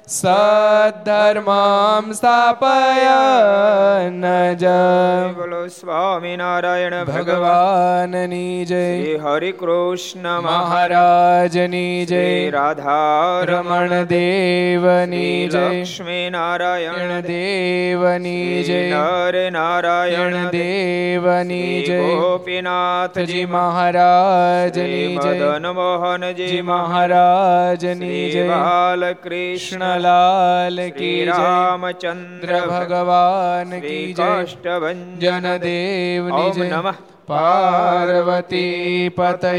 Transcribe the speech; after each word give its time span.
સદ્ધર્મામ 0.07 2.13
સ્થાપયન 2.13 4.21
જય 4.57 5.33
બોલો 5.33 5.69
સ્વામિનારાયણ 5.69 7.07
ભગવાનની 7.07 8.63
જય 8.63 8.83
શ્રી 8.83 9.17
હરિ 9.17 9.53
કૃષ્ણ 9.53 10.45
મહારાજની 10.45 12.05
જય 12.05 12.51
રાધા 12.51 13.45
રમણ 13.47 14.05
દેવની 14.05 15.49
જય 15.49 15.65
લક્ષ્મી 15.65 16.29
નારાયણ 16.29 17.27
દેવની 17.27 18.63
જય 18.63 18.93
નર 18.93 19.51
નારાયણ 19.51 20.55
દેવની 20.55 21.83
જય 21.83 22.15
ગોપીનાથજી 22.15 23.49
મહારાજની 23.49 25.19
જય 25.19 25.35
મદન 25.35 25.67
મોહનજી 25.75 26.63
મહારાજની 26.63 28.31
જય 28.31 28.47
બાલકૃષ્ણ 28.55 29.96
લાલ 29.99 30.77
કી 30.91 31.19
રામચંદ્ર 31.27 32.51
ભગવાન 32.65 33.71
કી 33.81 34.07
જય 34.13 35.57
દેવ 35.59 36.23
જય 36.53 36.65
નમઃ 36.65 36.97
પાર્વતી 37.27 39.11
પતય 39.11 39.53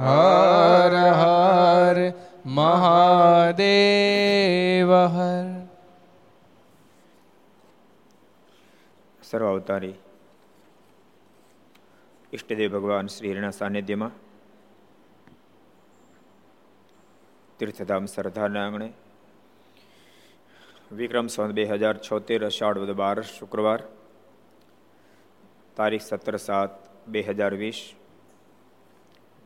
હર 0.00 0.94
હર 1.14 1.98
મહાદેવ 2.54 3.60
હર 5.08 5.46
સર્વ 9.22 9.46
અવતારી 9.46 9.96
ઈષ્ટદેવ 12.32 12.70
ભગવાન 12.72 13.06
શ્રી 13.08 13.32
હરિના 13.32 13.54
સાનિધ્યમાં 13.54 14.14
તીર્થધામ 17.60 18.04
સરદારના 18.08 18.64
આંગણે 18.64 18.88
વિક્રમ 20.90 21.28
સંત 21.28 21.52
બે 21.52 21.64
હજાર 21.66 21.96
છોતેર 21.98 22.40
અષાઢ 22.42 22.78
વદ 22.78 22.94
બાર 22.94 23.16
શુક્રવાર 23.28 23.80
તારીખ 25.76 26.02
સત્તર 26.02 26.38
સાત 26.38 26.72
બે 27.06 27.22
હજાર 27.22 27.52
વીસ 27.54 27.80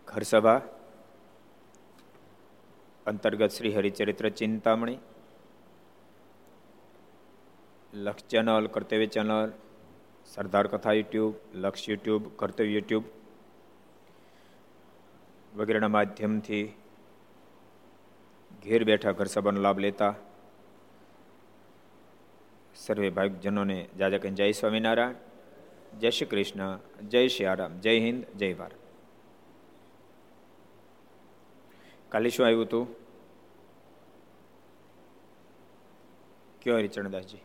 ઘર 0.08 0.24
સભા 0.24 0.60
અંતર્ગત 3.06 3.50
શ્રી 3.50 3.74
હરિચરિત્ર 3.74 4.30
ચિંતામણી 4.32 5.00
લક્ષ 7.92 8.28
ચેનલ 8.30 8.70
કર્તવ્ય 8.70 9.08
ચેનલ 9.10 9.52
સરદાર 10.26 10.66
કથા 10.68 10.94
યુટ્યુબ 10.94 11.32
લક્ષ 11.56 11.88
યુટ્યુબ 11.88 12.32
કર્તવ્ય 12.36 12.72
યુટ્યુબ 12.72 13.04
વગેરેના 15.52 15.88
માધ્યમથી 15.90 16.66
ઘેર 18.62 18.82
બેઠા 18.84 19.12
ઘર 19.12 19.28
સભાનો 19.28 19.60
લાભ 19.60 19.80
લેતા 19.80 20.14
સર્વે 22.76 23.10
ભાવિકજનોને 23.10 23.88
જાજા 23.98 24.18
જય 24.18 24.52
સ્વામિનારાયણ. 24.52 25.14
જય 25.98 26.10
શ્રી 26.10 26.26
કૃષ્ણ, 26.26 26.78
જય 27.08 27.28
શ્રી 27.28 27.46
આરામ, 27.46 27.80
જય 27.80 28.00
હિન્દ, 28.00 28.26
જય 28.36 28.54
ભારત. 28.54 28.74
કાલે 32.08 32.30
શું 32.30 32.46
આવ્યું 32.46 32.62
હતું? 32.62 33.02
કયો 36.62 36.76
હરિચરણદાસજી 36.76 37.38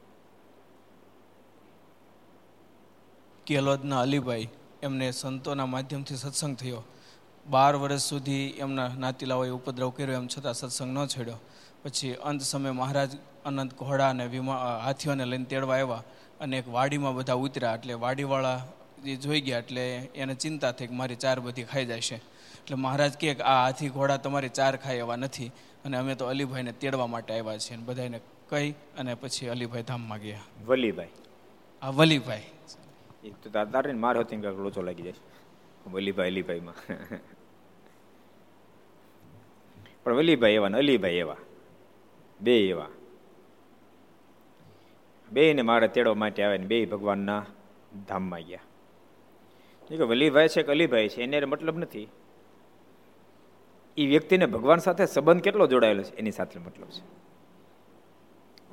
કેલોદના 3.46 4.02
અલીભાઈ 4.02 4.48
એમને 4.84 5.12
સંતોના 5.12 5.66
માધ્યમથી 5.66 6.16
સત્સંગ 6.16 6.56
થયો. 6.56 6.84
બાર 7.50 7.76
વર્ષ 7.76 8.02
સુધી 8.02 8.48
એમના 8.50 8.88
નાતીલાઓએ 8.88 9.50
ઉપદ્રવ 9.50 9.90
કર્યો, 9.90 10.16
એમ 10.16 10.28
છતાં 10.28 10.54
સત્સંગ 10.54 10.98
ન 10.98 11.06
છેડ્યો. 11.06 11.36
પછી 11.88 12.14
અંત 12.30 12.42
સમયે 12.52 12.74
મહારાજ 12.80 13.12
અનંત 13.50 13.74
ઘોડા 13.82 14.10
અને 14.14 14.26
વિમા 14.38 14.64
હાથીઓને 14.86 15.26
લઈને 15.32 15.46
તેડવા 15.52 15.78
આવ્યા 15.82 16.04
અને 16.46 16.56
એક 16.62 16.68
વાડીમાં 16.78 17.16
બધા 17.20 17.38
ઉતર્યા. 17.46 17.76
એટલે 17.78 17.94
વાડીવાળા 18.06 18.60
જે 19.06 19.14
જોઈ 19.24 19.42
ગયા 19.48 19.62
એટલે 19.64 19.84
એને 20.24 20.34
ચિંતા 20.44 20.72
થઈ 20.80 20.88
કે 20.90 20.96
મારી 21.02 21.20
ચાર 21.24 21.38
બધી 21.46 21.68
ખાઈ 21.72 21.88
જશે. 21.92 22.18
એટલે 22.60 22.76
મહારાજ 22.86 23.14
કહે 23.22 23.36
કે 23.40 23.44
આ 23.54 23.56
હાથી 23.64 23.90
ઘોડા 23.98 24.20
તમારી 24.26 24.54
ચાર 24.60 24.74
ખાય 24.84 25.06
એવા 25.06 25.20
નથી 25.24 25.50
અને 25.86 25.96
અમે 26.02 26.14
તો 26.20 26.30
અલીભાઈને 26.34 26.74
તેડવા 26.84 27.10
માટે 27.16 27.32
આવ્યા 27.38 27.64
છીએ. 27.64 27.78
અને 27.78 27.86
બધાને 27.90 28.20
કહી 28.52 28.70
અને 29.00 29.16
પછી 29.24 29.50
અલીભાઈ 29.56 29.88
ધામમાં 29.94 30.22
ગયા. 30.26 30.46
વલીભાઈ. 30.70 31.14
આ 31.82 31.92
વલીભાઈ. 32.02 32.48
એ 33.24 33.34
તો 33.44 33.50
તારે 33.74 33.94
માર 34.06 34.16
હતી 34.22 34.44
કાંઈક 34.46 34.64
લોચો 34.68 34.88
લાગી 34.90 35.06
જાય. 35.10 35.22
વલીભાઈ 35.96 36.32
અલીભાઈમાં. 36.36 36.78
પણ 40.04 40.16
વલીભાઈ 40.22 40.58
એવા 40.62 40.70
ને 40.76 40.78
અલીભાઈ 40.86 41.20
એવા. 41.26 41.42
બે 42.42 42.70
એવા. 42.70 42.88
બે 45.32 45.54
ને 45.54 45.62
મારે 45.62 45.88
તેડવા 45.88 46.14
માટે 46.14 46.44
આવે 46.44 46.58
ને 46.58 46.66
બે 46.66 46.86
ભગવાનના 46.86 47.46
ધામમાં 48.08 48.40
ગયા. 48.40 48.60
કે 49.88 50.04
વલીભાઈ 50.04 50.48
છે 50.48 50.64
કે 50.64 50.72
અલીભાઈ 50.72 51.10
છે? 51.10 51.24
એને 51.24 51.46
મતલબ 51.46 51.78
નથી. 51.78 52.08
એ 53.98 54.08
વ્યક્તિને 54.08 54.46
ભગવાન 54.46 54.78
સાથે 54.78 55.06
સંબંધ 55.06 55.42
કેટલો 55.42 55.68
જોડાયેલો 55.68 56.04
છે? 56.04 56.16
એની 56.16 56.32
સાથે 56.32 56.60
મતલબ 56.60 56.88
છે. 56.88 57.28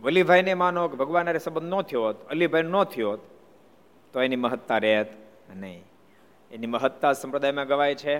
વલીભાઈને 0.02 0.54
માનો 0.54 0.88
કે 0.88 0.96
ભગવાન 0.96 1.28
અરે 1.28 1.38
સંબંધ 1.38 1.74
ન 1.74 1.82
થયો 1.82 2.02
હોત, 2.02 2.28
અલીભાઈ 2.28 2.62
ન 2.62 2.84
થયો 2.84 3.10
હોત, 3.10 3.20
તો 4.12 4.22
એની 4.22 4.36
મહત્તા 4.36 4.78
રહેત 4.78 5.06
નહીં. 5.56 5.84
એની 6.50 6.66
મહત્તા 6.66 7.12
સંપ્રદાયમાં 7.12 7.66
ગવાય 7.66 7.94
છે. 7.94 8.16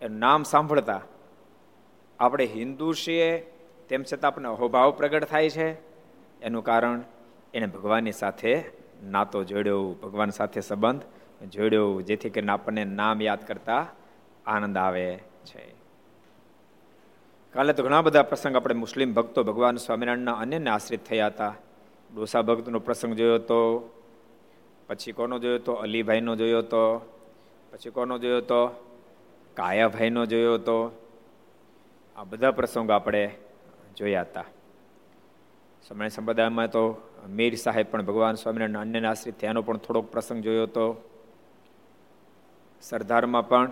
એનું 0.00 0.18
નામ 0.18 0.42
સાંભળતા 0.42 1.00
આપણે 2.18 2.44
હિન્દુ 2.44 2.94
છીએ 2.94 3.57
તેમ 3.88 4.04
છતાં 4.12 4.30
આપણને 4.30 4.48
અહોભાવ 4.48 4.90
પ્રગટ 4.90 5.24
થાય 5.24 5.50
છે. 5.50 5.72
એનું 6.42 6.64
કારણ, 6.64 7.02
એને 7.54 7.66
ભગવાનની 7.66 8.12
સાથે 8.12 8.64
નાતો 9.04 9.44
જોડ્યો, 9.44 9.96
ભગવાન 10.02 10.30
સાથે 10.30 10.60
સંબંધ 10.60 11.02
જોડ્યો, 11.48 12.00
જેથી 12.00 12.30
કરીને 12.30 12.52
આપણને 12.52 12.84
નામ 12.84 13.22
યાદ 13.22 13.46
કરતા 13.46 13.86
આનંદ 14.46 14.78
આવે 14.78 15.18
છે. 15.44 15.74
કાલે 17.52 17.72
તો 17.72 17.82
ઘણા 17.82 18.02
બધા 18.02 18.22
પ્રસંગ 18.22 18.56
આપણે 18.56 18.74
મુસ્લિમ 18.74 19.14
ભક્તો 19.14 19.44
ભગવાન 19.44 19.76
સ્વામિનારાયણના 19.76 20.32
અન્યને 20.32 20.70
આશ્રિત 20.70 21.04
થયા 21.04 21.26
હતા. 21.26 21.54
ડોસા 22.14 22.42
ભક્તનો 22.42 22.78
પ્રસંગ 22.78 23.14
જોયો 23.14 23.34
હતો 23.34 23.90
પછી 24.86 25.12
કોનો 25.12 25.38
જોયો 25.38 25.54
હતો 25.54 25.72
અલીભાઈનો 25.72 26.36
જોયો 26.36 26.62
તો, 26.62 26.98
પછી 27.72 27.90
કોનો 27.90 28.18
જોયો 28.18 28.38
હતો 28.38 28.84
કાયાભાઈનો 29.54 30.26
જોયો 30.26 30.54
હતો 30.54 31.06
આ 32.16 32.24
બધા 32.24 32.50
પ્રસંગો 32.50 32.92
આપણે 32.92 33.34
જોયા 33.98 34.26
હતા. 34.28 34.48
સમય 35.88 36.08
સંપ્રદાયમાં 36.14 36.70
તો 36.76 36.82
મીર 37.36 37.54
સાહેબ 37.64 37.86
પણ 37.90 38.06
ભગવાન 38.08 38.40
સ્વામિનારાયણ 38.40 38.84
અન્યના 38.84 39.12
આશ્રિત 39.12 39.36
થયાનો 39.40 39.62
પણ 39.66 39.84
થોડોક 39.84 40.06
પ્રસંગ 40.12 40.40
જોયો 40.46 40.66
હતો 40.68 40.86
સરદારમાં 42.82 43.48
પણ 43.50 43.70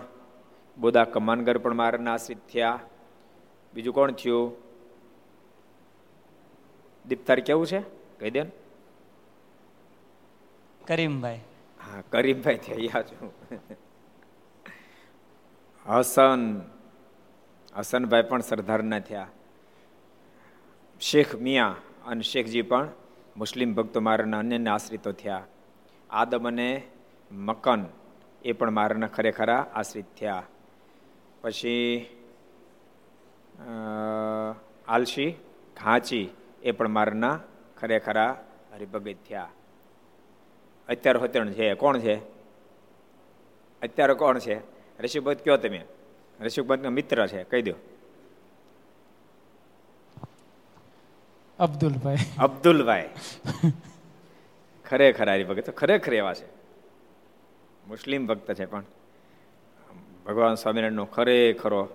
બોદા 0.77 1.05
કમાનગર 1.13 1.57
પણ 1.57 1.79
મારાના 1.81 2.13
આશ્રિત 2.13 2.41
થયા. 2.53 2.79
બીજું 3.73 3.93
કોણ 3.97 4.11
થયું? 4.11 4.47
દીપતાર 7.05 7.39
કેવું 7.39 7.67
છે? 7.71 7.79
કહી 8.19 8.31
દે 8.35 8.43
કરીમભાઈ. 10.87 11.41
હા 11.79 12.01
કરીમભાઈ 12.13 12.59
થયા 12.65 13.03
છું 13.07 13.31
હસન 15.85 16.41
હસનભાઈ 17.77 18.29
પણ 18.29 18.47
સરદારના 18.51 19.01
થયા. 19.09 19.29
શેખ 20.99 21.35
મિયા 21.35 21.75
અને 22.05 22.21
શેખજી 22.21 22.61
પણ 22.61 22.89
મુસ્લિમ 23.37 23.73
ભક્તો 23.73 23.99
મારાના 24.01 24.39
અન્યના 24.39 24.73
આશ્રિતો 24.73 25.11
થયા. 25.11 25.45
આદમ 26.09 26.47
અને 26.47 26.81
મકન 27.31 27.85
એ 28.45 28.51
પણ 28.51 28.71
મારાના 28.71 29.07
ખરેખરા 29.07 29.67
આશ્રિત 29.73 30.05
થયા. 30.19 30.43
પછી 31.41 32.05
આલશી, 34.87 35.31
ઘાંચી 35.83 36.29
એ 36.63 36.71
પણ 36.71 36.87
મારાના 36.87 37.39
ખરેખરા 37.77 38.45
હરિભગત 38.73 39.15
થયા. 39.27 39.49
અત્યારે 40.89 41.19
હોતણ 41.19 41.51
છે, 41.51 41.73
કોણ 41.73 41.99
છે? 41.99 42.15
અત્યારે 43.81 44.13
કોણ 44.13 44.39
છે? 44.39 44.59
ઋષિભગત 45.01 45.43
કયો 45.43 45.57
તમે? 45.57 45.85
ઋષિભગતનો 46.41 46.89
મિત્ર 46.89 47.27
છે, 47.27 47.43
કહી 47.43 47.61
દો. 47.61 47.73
અબ્દુલભાઈ. 51.59 52.17
અબ્દુલભાઈ. 52.39 53.09
ખરેખર 54.85 55.29
હરિભગત 55.29 55.69
ખરેખર 55.69 56.13
એવા 56.13 56.33
છે. 56.33 56.45
મુસ્લિમ 57.87 58.27
ભક્ત 58.27 58.53
છે 58.53 58.65
પણ. 58.65 58.83
ભગવાન 60.25 60.55
સ્વામિનારાયણનો 60.55 61.05
ખરેખરો 61.05 61.89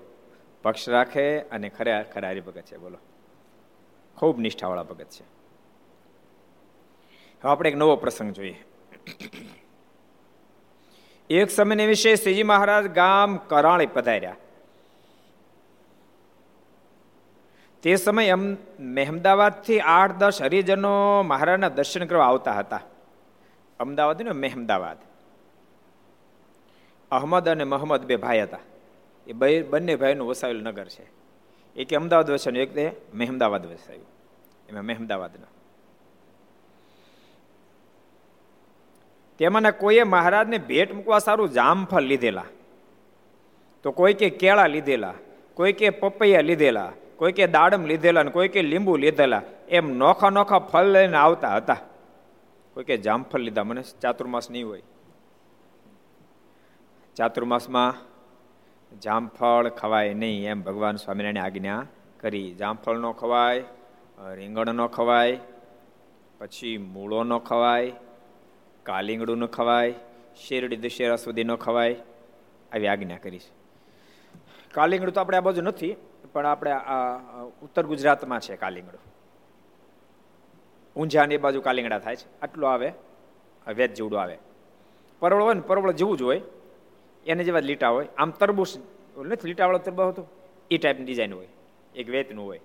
પક્ષ 0.62 0.88
રાખે 0.88 1.40
અને 1.40 1.68
ખરેખર 1.68 2.26
હરિભગત 2.26 2.62
છે, 2.62 2.76
બોલો. 2.76 2.98
ખૂબ 4.16 4.38
નિષ્ઠાવાળા 4.38 4.82
ભગત 4.82 5.04
છે. 5.04 5.24
હવે 7.42 7.50
આપણે 7.50 7.70
એક 7.70 7.76
નવો 7.76 7.96
પ્રસંગ 7.96 8.32
જોઈએ. 8.32 8.64
એક 11.30 11.50
સમયને 11.50 11.86
વિશે 11.86 12.16
શ્રીજી 12.16 12.42
મહારાજ 12.42 12.86
ગામ 12.86 13.36
કરાણી 13.36 13.86
પધાર્યા. 13.86 14.36
તે 17.82 17.96
સમય 17.96 18.31
અમ 18.31 18.56
મહેમદાવાદથી 18.81 19.81
આઠ 19.81 20.12
દસ 20.12 20.43
હરિજનો 20.43 21.23
મહારાજના 21.23 21.69
દર્શન 21.69 22.05
કરવા 22.05 22.26
આવતા 22.26 22.52
હતા. 22.52 22.81
અમદાવાદ 23.81 24.23
ને 24.23 24.31
મહેમદાવાદ 24.31 24.96
અહમદ 27.11 27.49
અને 27.49 27.64
મોહમ્મદ 27.64 28.05
બે 28.05 28.17
ભાઈ 28.17 28.43
હતા. 28.43 28.58
એ 29.26 29.32
બંને 29.62 29.96
ભાઈનું 29.96 30.29
વસાવેલું 30.29 30.62
નગર 30.62 30.84
છે. 30.84 31.05
એક 31.76 31.94
અમદાવાદ 31.94 32.31
વસાવ્યું, 32.31 32.62
એક 32.62 32.75
તે 32.75 32.93
મહેમદાવાદ 33.14 33.67
વસાવ્યું. 33.67 34.06
એમાં 34.69 34.84
મહેમદાવાદના 34.84 35.50
તેમાંના 39.38 39.70
કોઈએ 39.70 40.02
મહારાજને 40.02 40.58
ભેટ 40.58 40.94
મૂકવા 40.94 41.19
સારું 41.19 41.52
જામફળ 41.52 42.00
લીધેલા. 42.00 42.44
તો 43.82 43.90
કોઈ 43.90 44.14
કે 44.14 44.31
કેળા 44.31 44.67
લીધેલા, 44.67 45.14
કોઈ 45.55 45.73
કે 45.73 45.90
પપૈયા 45.90 46.40
લીધેલા 46.40 46.93
કોઈ 47.22 47.32
કે 47.32 47.46
દાડમ 47.46 47.84
લીધેલા 47.86 48.22
ને 48.22 48.30
કોઈ 48.30 48.48
કે 48.48 48.62
લીંબુ 48.62 48.96
લીધેલા, 48.96 49.42
એમ 49.69 49.90
નોખા 49.92 50.30
નોખા 50.30 50.58
ફળ 50.58 50.84
લઈને 50.84 51.16
આવતા 51.16 51.56
હતા. 51.56 51.76
કોઈ 52.74 52.84
કે 52.84 52.96
જામફળ 52.96 53.38
લીધા, 53.38 53.64
મને 53.64 53.82
ચાતુર્માસ 54.02 54.50
નહીં 54.50 54.66
હોય. 54.66 54.82
ચાતુર્માસમાં 57.16 57.94
જામફળ 58.98 59.69
ખવાય 59.69 60.14
નહીં 60.14 60.50
એમ 60.50 60.62
ભગવાન 60.62 60.96
સ્વામિનારાયણ 60.96 61.44
આજ્ઞા 61.44 61.86
કરી. 62.20 62.54
જામફળ 62.54 62.98
નો 62.98 63.12
ખવાય, 63.12 63.64
રીંગણ 64.34 64.74
નો 64.74 64.88
ખવાય, 64.88 65.38
પછી 66.38 66.76
મૂળો 66.78 67.24
નો 67.24 67.38
ખવાય, 67.38 67.92
કાલિંગડું 68.82 69.38
ન 69.38 69.46
ખવાય, 69.46 69.94
શેરડી 70.36 70.76
દશેરા 70.76 71.16
સુધી 71.16 71.44
ન 71.44 71.54
ખવાય, 71.54 71.96
આવી 72.72 72.86
આજ્ઞા 72.86 73.16
કરી 73.16 73.38
છે. 73.38 73.52
કાલિંગડું 74.74 75.14
તો 75.14 75.20
આપણે 75.20 75.36
આ 75.36 75.40
બાજુ 75.40 75.62
નથી 75.62 75.96
પણ 76.32 76.46
આપણે 76.46 76.75
ઉત્તર 77.62 77.87
ગુજરાતમાં 77.87 78.40
છે 78.40 78.56
કાલિંગડું. 78.56 79.00
ઊંઝાની 81.00 81.37
બાજુ 81.37 81.61
કાલિંગડા 81.61 81.99
થાય 81.99 82.17
છે. 82.17 82.40
આટલું 82.40 82.73
આવે 82.73 82.93
વેદ 83.75 83.94
જેવડું 83.94 84.20
આવે. 84.20 84.38
પરવળ 85.20 85.43
હોય 85.43 85.55
ને 85.55 85.61
પરવળ 85.61 85.93
જેવું 85.93 86.19
જ 86.19 86.23
હોય. 86.23 86.40
એને 87.26 87.44
જેવા 87.44 87.61
લીટા 87.61 87.88
હોય. 87.88 88.08
આમ 88.19 88.31
તરબૂચ, 88.31 88.69
નથી, 89.19 89.49
લીટાવાળો 89.49 89.79
તરબૂચ 89.79 90.06
હતો? 90.06 90.26
એ 90.70 90.79
ટાઈપની 90.79 91.05
ડિઝાઇન 91.05 91.34
હોય. 91.34 91.49
એક 91.94 92.08
વેતનું 92.08 92.44
હોય. 92.46 92.61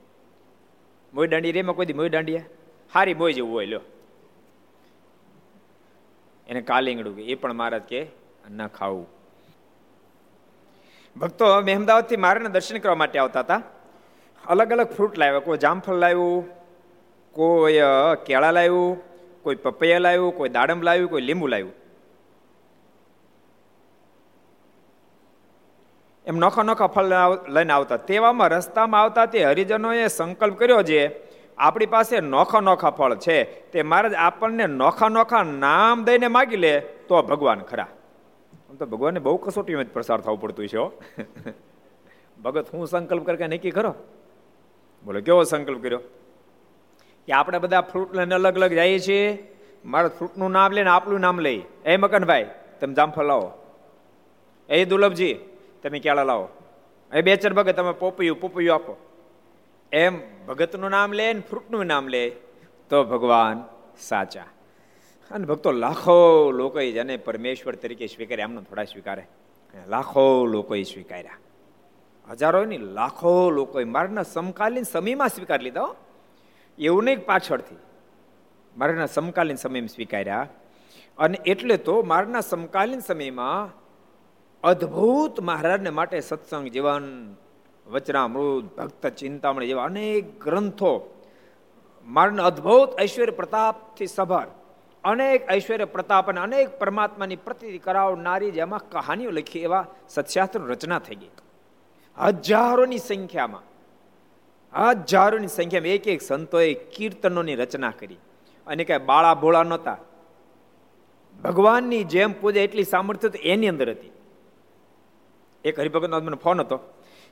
મોઈ 1.13 1.27
દાંડી 1.27 1.51
રેમાં 1.51 1.75
કોઈ 1.75 1.85
દી 1.85 1.93
મોઈ 1.93 2.09
દાંડિયા? 2.09 2.43
હારી 2.93 3.13
મોઈ 3.13 3.33
જેવું 3.33 3.51
હોય, 3.51 3.65
લ્યો. 3.65 3.81
એને 6.47 6.61
કાલિંગડું 6.61 7.19
એ 7.19 7.35
પણ 7.35 7.53
મહારાજ 7.53 7.81
કે, 7.81 8.07
ન 8.49 8.67
ખાવું. 8.67 9.16
ભક્તો 11.21 11.45
મહેમદાવાદથી 11.61 12.17
મારાને 12.17 12.49
દર્શન 12.49 12.77
કરવા 12.77 12.95
માટે 12.95 13.19
આવતા 13.19 13.39
હતા. 13.39 13.61
અલગ 14.45 14.71
અલગ 14.71 14.87
ફ્રૂટ 14.87 15.17
લાવ્યા. 15.17 15.39
કોઈ 15.39 15.57
જામફળ 15.57 15.95
લાવ્યું, 15.95 16.45
કોઈ 17.31 17.79
કેળા 18.25 18.51
લાવ્યું, 18.51 19.01
કોઈ 19.43 19.55
પપૈયા 19.55 19.99
લાવ્યું, 19.99 20.37
કોઈ 20.37 20.49
દાડમ 20.49 20.81
લાવ્યું, 20.81 21.09
કોઈ 21.09 21.21
લીંબુ 21.21 21.47
લાવ્યું. 21.47 21.73
એમ 26.25 26.37
નોખા 26.37 26.63
નોખા 26.63 26.87
ફળ 26.87 27.03
લઈને 27.49 27.73
આવતા. 27.73 27.97
તેવામાં 27.97 28.47
રસ્તામાં 28.47 29.01
આવતા 29.01 29.25
તે 29.25 29.43
હરિજનોએ 29.45 30.07
સંકલ્પ 30.07 30.57
કર્યો 30.59 30.83
છે, 30.83 31.01
આપણી 31.57 31.85
પાસે 31.85 32.19
નોખા 32.21 32.59
નોખા 32.59 32.89
ફળ 32.89 33.15
છે. 33.15 33.43
તે 33.71 33.81
મહારાજ 33.81 34.13
આપણને 34.13 34.67
નોખા 34.67 35.09
નોખા 35.09 35.43
નામ 35.43 36.03
દઈને 36.03 36.27
માગી 36.27 36.55
લે 36.55 36.79
તો 36.79 37.21
ભગવાન 37.21 37.59
ખરા. 37.59 37.87
આમ 38.69 38.75
તો 38.75 38.85
ભગવાનને 38.85 39.19
બહુ 39.19 39.37
કસોટીમાં 39.37 39.83
જ 39.83 39.87
પ્રસાર 39.87 40.21
થવું 40.21 40.41
પડતું 40.41 40.67
છે 40.67 40.77
ભગત 42.41 42.73
હું 42.73 42.87
સંકલ્પ 42.87 43.25
કરી 43.25 43.47
નક્કી 43.47 43.71
કરો? 43.71 43.95
બોલો, 45.05 45.21
કેવો 45.21 45.43
સંકલ્પ 45.43 45.83
કર્યો? 45.83 45.99
કે 47.25 47.33
આપણે 47.33 47.59
બધા 47.59 47.81
ફ્રૂટ 47.81 48.15
લઈને 48.15 48.35
અલગ 48.35 48.55
અલગ 48.55 48.71
જઈએ 48.71 48.99
છીએ, 48.99 49.55
મારા 49.85 50.07
ફ્રૂટનું 50.07 50.51
નામ 50.51 50.71
લઈને 50.71 50.89
આપણું 50.89 51.19
નામ 51.19 51.39
લઈ. 51.39 51.63
એ 51.85 51.97
મકનભાઈ, 51.97 52.49
તમે 52.81 52.93
જામફળ 52.93 53.25
લાવો. 53.25 53.51
એ 54.69 54.85
દુર્લભજી, 54.85 55.33
તમે 55.83 55.99
કેળા 55.99 56.23
લાવો. 56.23 56.49
એ 57.13 57.21
બેચર 57.21 57.53
ભગત 57.53 57.75
તમે 57.75 57.91
પોપૈયું 57.91 58.41
પોપૈયું 58.41 58.75
આપો. 58.75 58.97
એમ 59.91 60.45
ભગતનું 60.45 60.89
નામ 60.89 61.13
લે 61.13 61.33
ને 61.33 61.39
ફ્રૂટનું 61.39 61.85
નામ 61.85 62.07
લે, 62.07 62.29
તો 62.89 63.03
ભગવાન 63.03 63.63
સાચા. 63.99 64.45
અને 65.31 65.45
ભક્તો, 65.45 65.71
લાખો 65.71 66.51
લોકો 66.51 66.79
જેને 66.79 67.17
પરમેશ્વર 67.17 67.75
તરીકે 67.75 68.07
સ્વીકારે, 68.07 68.41
એમનો 68.41 68.61
થોડા 68.61 68.83
સ્વીકારે. 68.83 69.27
લાખો 69.87 70.45
લોકોએ 70.45 70.83
સ્વીકાર્યા. 70.83 71.37
હજારો 72.29 72.65
ની 72.65 72.77
લાખો 72.77 73.49
લોકોએ 73.49 73.83
મારના 73.83 74.23
સમકાલીન 74.23 74.83
સમયમાં 74.83 75.29
સ્વીકાર 75.29 75.61
લીધો 75.61 75.95
એવું 76.79 77.03
નહીં 77.03 77.25
પાછળથી. 77.25 77.75
મારાના 78.77 79.05
સમકાલીન 79.05 79.55
સમયમાં 79.55 79.87
સ્વીકાર્યા. 79.87 80.47
અને 81.17 81.37
એટલે 81.45 81.77
તો 81.77 82.03
મારના 82.03 82.41
સમકાલીન 82.41 82.99
સમયમાં 82.99 83.71
અદ્ભુત 84.63 85.41
મહારાજને 85.41 85.89
માટે 85.89 86.19
સત્સંગ 86.19 86.67
જીવન, 86.67 87.35
વચનામૃત, 87.87 88.77
ભક્ત 88.77 89.07
ચિંતામણી 89.07 89.67
જેવા 89.67 89.83
અનેક 89.83 90.43
ગ્રંથો 90.43 91.23
મારના 92.05 92.43
અદ્ભુત 92.43 92.99
ઐશ્વર્ય 93.01 93.31
પ્રતાપથી 93.31 94.07
સભર 94.07 94.47
અનેક 95.07 95.51
ઐશ્વર્ય 95.51 95.85
પ્રતાપ 95.85 96.29
અને 96.29 96.41
અનેક 96.41 96.79
પરમાત્માની 96.79 97.35
પ્રતિ 97.35 97.77
કરાવનારી 97.77 98.51
જેમાં 98.51 98.89
કહાનીઓ 98.89 99.31
લખી 99.31 99.59
એવા 99.59 99.85
સત્શાસ્ત્ર 100.09 100.59
રચના 100.59 100.99
થઈ 100.99 101.15
ગઈ. 101.15 101.29
હજારોની 102.17 102.97
સંખ્યામાં 102.97 103.61
હજારોની 104.89 105.47
સંખ્યામાં 105.47 105.87
એક 105.87 106.07
એક 106.07 106.21
સંતોએ 106.21 106.73
કીર્તનોની 106.73 107.55
રચના 107.55 107.91
કરી. 107.91 108.17
અને 108.67 108.83
કઈ 108.83 108.97
બાળા 108.97 109.33
ભોળા 109.33 109.63
નહોતા. 109.63 109.97
ભગવાનની 111.43 112.03
જેમ 112.03 112.33
પૂજા 112.41 112.61
એટલી 112.61 112.83
સામર્થ્ય 112.83 113.27
એની 113.27 113.67
અંદર 113.67 113.89
હતી. 113.89 114.11
એક 115.65 115.79
હરિભગતનો 115.79 116.19
મને 116.19 116.37
ફોન 116.37 116.59
હતો. 116.59 116.79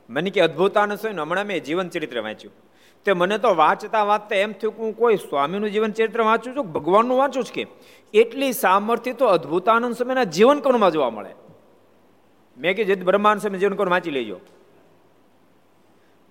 મને 0.09 0.29
કે, 0.29 0.41
અદભુતાનંદ 0.41 0.99
સ્વામી, 0.99 1.21
હમણાં 1.21 1.45
મેં 1.45 1.63
જીવન 1.63 1.89
ચરિત્ર 1.89 2.21
વાંચ્યું. 2.21 2.53
તે 3.05 3.13
મને 3.13 3.37
તો 3.37 3.55
વાંચતા 3.55 4.03
વાંચતા 4.03 4.35
એમ 4.35 4.51
થયું 4.51 4.77
કે 4.77 4.83
હું 4.83 4.97
કોઈ 4.97 5.15
સ્વામીનું 5.15 5.71
જીવન 5.71 5.91
ચરિત્ર 5.91 6.21
વાંચું 6.21 6.55
છું, 6.55 6.71
ભગવાનનું 6.71 7.17
વાંચું 7.17 7.43
છું 7.43 7.53
કે? 7.53 7.67
એટલી 8.13 8.53
સામર્થ્ય 8.53 9.13
તો 9.13 9.25
અદ્ભુતાનંદ 9.25 9.95
સ્વામીના 9.95 10.23
જીવન 10.23 10.59
કોણમાં 10.59 10.91
જોવા 10.91 11.09
મળે. 11.09 11.29
મેં 12.57 12.75
કે 12.75 12.83
જે 12.83 12.95
બ્રહ્માંડ 12.95 13.39
સ્વામી 13.39 13.57
જીવન 13.57 13.73
કોણ 13.73 13.89
વાંચી 13.89 14.11
લેજો. 14.11 14.39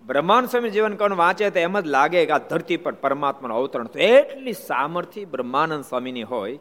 બ્રહ્માંડ 0.07 0.47
સ્વામી 0.47 0.71
જીવન 0.71 0.95
કોણ 0.95 1.15
વાંચે 1.15 1.51
તો 1.51 1.59
એમ 1.59 1.81
જ 1.81 1.87
લાગે 1.87 2.27
કે 2.27 2.33
આ 2.33 2.39
ધરતી 2.39 2.77
પર 2.77 2.93
પરમાત્માનું 2.93 3.57
અવતરણ 3.57 3.85
તો 3.85 3.99
એટલી 3.99 4.53
સામર્થ્ય 4.53 5.25
બ્રહ્માનંદ 5.25 5.85
સ્વામીની 5.85 6.23
હોય. 6.23 6.57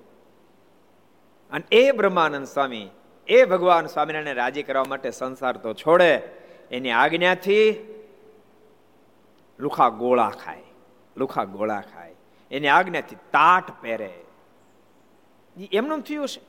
અને 1.51 1.63
એ 1.71 1.91
બ્રહ્માનંદ 1.91 2.47
સ્વામી, 2.47 2.89
એ 3.27 3.45
ભગવાન 3.45 3.85
સ્વામિનારાયણ 3.85 4.35
રાજી 4.35 4.63
કરવા 4.63 4.83
માટે 4.83 5.11
સંસાર 5.11 5.57
તો 5.57 5.73
છોડે. 5.73 6.21
એની 6.71 6.91
આજ્ઞાથી 6.91 7.92
લુખા 9.59 9.89
ગોળા 9.89 10.29
ખાય, 10.43 10.63
લુખા 11.17 11.43
ગોળા 11.43 11.81
ખાય. 11.93 12.15
એની 12.51 12.67
આજ્ઞાથી 12.67 13.15
તાટ 13.15 13.81
પહેરે. 13.81 14.13
એમનું 15.71 16.01
થયું 16.01 16.27
છે 16.27 16.41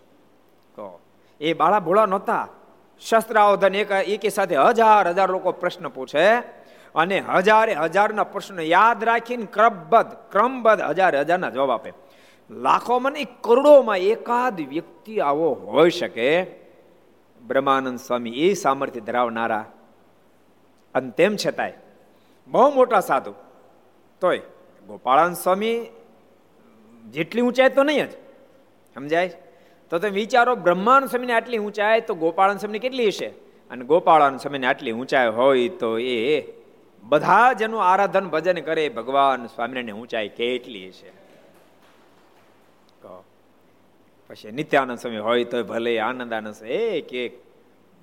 તો 0.76 1.00
એ 1.40 1.52
બાળા 1.52 1.80
ભોળા 1.80 2.06
નહોતા. 2.06 2.48
શસ્ત્રાવધન 3.00 3.74
એક 3.74 3.90
એકી 3.90 4.30
સાથે 4.30 4.56
હજાર 4.56 5.08
હજાર 5.08 5.28
લોકો 5.30 5.52
પ્રશ્ન 5.52 5.88
પૂછે 5.88 6.36
અને 6.94 7.24
હજારે 7.34 7.74
હજારના 7.74 8.24
પ્રશ્ન 8.24 8.60
યાદ 8.60 9.04
રાખીને 9.04 9.46
ક્રમબદ્ધ 9.46 10.32
ક્રમબદ્ધ 10.32 10.82
હજાર 10.82 11.16
હજારના 11.16 11.50
જવાબ 11.50 11.70
આપે. 11.70 11.92
લાખોમાં 12.50 13.12
નહીં, 13.12 13.26
કરોડોમાં 13.40 13.98
એકાદ 13.98 14.60
વ્યક્તિ 14.60 15.20
આવો 15.20 15.52
હોઈ 15.54 15.90
શકે. 15.90 16.46
બ્રહ્માનંદ 17.46 17.98
સ્વામી 17.98 18.30
એ 18.30 18.54
સામર્થ્ય 18.54 19.00
ધરાવનારા. 19.00 19.64
અને 20.94 21.10
તેમ 21.10 21.36
છતાંય 21.36 21.72
બહુ 22.48 22.70
મોટા 22.70 23.00
સાધુ. 23.00 23.32
તોય 24.22 24.40
ગોપાળાન 24.86 25.34
સ્વામી 25.34 25.86
જેટલી 27.04 27.42
ઊંચાઈ 27.42 27.68
તો 27.68 27.82
નહીં 27.82 28.06
જ, 28.06 28.12
સમજાય? 28.94 29.32
તો 29.90 29.98
તમે 29.98 30.10
વિચારો 30.10 30.54
બ્રહ્માનંદ 30.56 31.08
સ્વામીને 31.10 31.32
આટલી 31.32 31.58
ઊંચાઈ 31.58 32.00
તો 32.00 32.14
ગોપાળન 32.14 32.56
સ્વામીની 32.56 32.78
કેટલી 32.78 33.06
હશે? 33.06 33.28
અને 33.70 33.84
ગોપાળાન 33.84 34.36
સ્વામીને 34.36 34.66
આટલી 34.66 34.92
ઊંચાઈ 34.92 35.28
હોય 35.28 35.68
તો 35.68 35.98
એ 35.98 36.44
બધા 37.02 37.52
જેનું 37.52 37.82
આરાધન 37.82 38.28
ભજન 38.28 38.60
કરે, 38.60 38.88
ભગવાન 38.88 39.46
સ્વામિનારાયણ 39.46 40.00
ઊંચાઈ 40.00 40.28
કેટલી 40.28 40.90
છે 40.90 41.24
પછી 44.30 44.52
નિત્યાનંદ 44.52 44.98
સ્વામી 44.98 45.18
હોય 45.18 45.44
તો 45.44 45.62
ભલે 45.62 45.98
આનંદ 45.98 46.32
આનંદ 46.32 46.62
એક 46.64 47.14
એક 47.14 47.32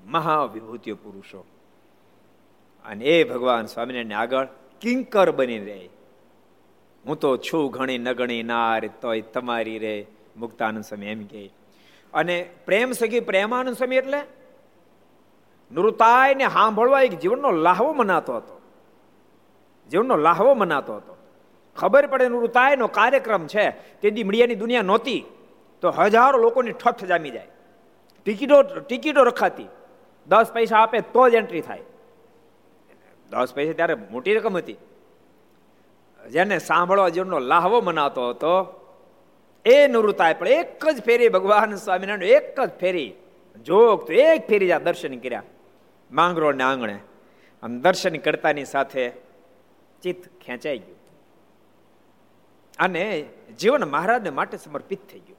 મહાવિભૂતિઓ 0.06 0.96
પુરુષો. 0.96 1.46
અને 2.86 3.06
એ 3.06 3.24
ભગવાન 3.24 3.66
સ્વામિનારાયણ 3.66 4.20
આગળ 4.20 4.48
કિંકર 4.82 5.32
બની 5.32 5.58
રહે. 5.58 5.90
હું 7.06 7.20
તો 7.20 7.38
છું 7.38 7.72
ઘણી 7.72 7.98
નગણી 7.98 8.44
નાર, 8.44 8.90
તોય 9.02 9.22
તમારી 9.22 9.80
રે, 9.80 10.06
મુક્તાનંદ 10.38 10.84
સ્વામી 10.84 11.06
એમ 11.06 11.24
કે 11.24 11.52
અને 12.14 12.50
પ્રેમ 12.66 12.92
સખી 12.92 13.20
પ્રેમાનંદ 13.20 13.76
સ્વામી 13.76 13.96
એટલે 13.96 14.22
નૃતાય 15.72 16.36
ને 16.36 16.48
સાંભળવા 16.48 17.02
એક 17.02 17.20
જીવનનો 17.20 17.52
લાહવો 17.52 17.94
મનાતો 17.94 18.36
હતો. 18.36 18.62
જીવનનો 19.92 20.16
લાહવો 20.16 20.54
મનાતો 20.54 20.96
હતો. 20.96 21.18
ખબર 21.76 22.08
પડે 22.08 22.30
નૃતાયનો 22.30 22.88
કાર્યક્રમ 22.88 23.48
છે, 23.48 23.70
તે 23.72 24.24
મીડિયાની 24.24 24.56
દુનિયા 24.56 24.82
નહોતી, 24.82 25.24
તો 25.82 25.90
હજારો 25.90 26.38
લોકોની 26.38 26.72
ઠઠ 26.72 27.06
જામી 27.06 27.30
જાય. 27.30 27.48
ટિકિટો 28.26 28.62
ટિકિટો 28.62 29.24
રખાતી. 29.24 29.66
દસ 30.28 30.52
પૈસા 30.54 30.78
આપે 30.78 31.00
તો 31.00 31.30
જ 31.30 31.34
એન્ટ્રી 31.34 31.62
થાય. 31.62 31.80
દસ 33.32 33.54
પૈસા 33.54 33.74
ત્યારે 33.74 33.96
મોટી 33.96 34.36
રકમ 34.36 34.58
હતી. 34.58 34.76
જેને 36.30 36.60
સાંભળવા 36.60 37.10
જીવનનો 37.10 37.40
લાહવો 37.40 37.82
મનાતો 37.82 38.30
હતો, 38.30 38.54
એ 39.66 39.88
નૃતાય 39.88 40.34
પણ 40.34 40.48
એક 40.48 40.86
જ 40.86 41.04
ફેરી 41.04 41.30
ભગવાન 41.30 41.76
સ્વામિનારાયણ 41.76 42.24
એક 42.24 42.60
જ 42.60 42.70
ફેરી, 42.80 43.14
જોગ 43.66 44.08
તો 44.08 44.14
એક 44.14 44.48
ફેરી 44.48 44.68
જ 44.68 44.74
દર્શન 44.74 45.20
કર્યા, 45.20 45.44
માંગરો 46.12 46.52
ને 46.52 46.64
આંગણે. 46.64 47.00
આમ 47.64 47.80
દર્શન 47.80 48.16
કરતાની 48.16 48.66
સાથે 48.66 49.10
ચિત્ત 50.04 50.42
ખેંચાઈ 50.42 50.78
ગયું. 50.78 50.98
અને 52.80 53.26
જીવન 53.60 53.84
મહારાજને 53.84 54.30
માટે 54.30 54.58
સમર્પિત 54.58 55.10
થઈ 55.12 55.20
ગયું. 55.20 55.38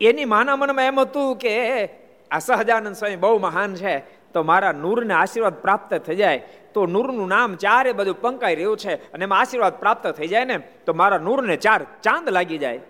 એની 0.00 0.24
માના 0.24 0.56
મનમાં 0.56 0.84
એમ 0.84 1.00
હતું 1.00 1.36
કે 1.36 1.84
આ 2.30 2.38
સહજાનંદ 2.38 2.96
સ્વામી 2.96 3.16
બહુ 3.16 3.38
મહાન 3.38 3.74
છે 3.74 4.19
તો 4.34 4.42
મારા 4.42 4.72
નૂરને 4.72 5.14
આશીર્વાદ 5.14 5.54
પ્રાપ્ત 5.54 5.94
થઈ 5.94 6.16
જાય. 6.16 6.48
તો 6.74 6.86
નૂરનું 6.86 7.28
નામ 7.28 7.54
ચારે 7.54 7.92
બધું 7.92 8.20
પંકાઈ 8.20 8.54
રહ્યું 8.54 8.76
છે 8.76 9.12
અને 9.12 9.22
એમાં 9.22 9.38
આશીર્વાદ 9.38 9.78
પ્રાપ્ત 9.78 10.06
થઈ 10.06 10.26
જાય 10.26 10.44
ને, 10.44 10.58
તો 10.58 10.94
મારા 10.94 11.18
નૂરને 11.18 11.56
ચાર 11.56 11.86
ચાંદ 12.02 12.28
લાગી 12.28 12.58
જાય. 12.58 12.80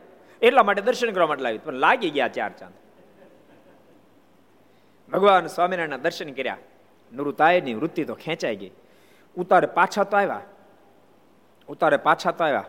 એટલા 0.43 0.63
માટે 0.63 0.83
દર્શન 0.83 1.11
કરવા 1.11 1.27
માટે 1.27 1.43
લાવી. 1.43 1.59
પણ 1.59 1.73
લાગી 1.73 2.11
ગયા 2.11 2.29
ચાર 2.29 2.53
ચાંદ. 2.53 2.75
ભગવાન 5.11 5.47
સ્વામિનારાયણના 5.47 5.97
દર્શન 5.97 6.33
કર્યા. 6.33 6.57
નૃતાયની 7.13 7.75
વૃત્તિ 7.75 8.05
તો 8.05 8.15
ખેંચાઈ 8.15 8.57
ગઈ. 8.57 8.71
ઉતારે 9.37 9.67
પાછા 9.67 10.05
તો 10.05 10.17
આવ્યા. 10.17 10.41
ઉતારે 11.69 11.97
પાછા 11.97 12.31
તો 12.31 12.45
આવ્યા. 12.45 12.65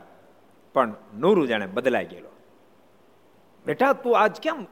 પણ 0.73 0.93
નૂરું 1.17 1.47
જાણે 1.47 1.65
બદલાઈ 1.65 2.05
ગયેલો. 2.05 2.29
બેટા, 3.65 3.93
તું 3.93 4.19
આજ 4.19 4.41
કેમ 4.41 4.63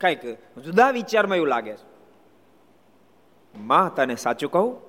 કંઈક 0.00 0.24
જુદા 0.58 0.90
વિચારમાં 0.90 1.36
એવું 1.36 1.48
લાગે 1.48 1.72
છે? 1.72 1.91
માં 3.56 3.94
તને 3.94 4.16
સાચું 4.16 4.50
કહું? 4.50 4.80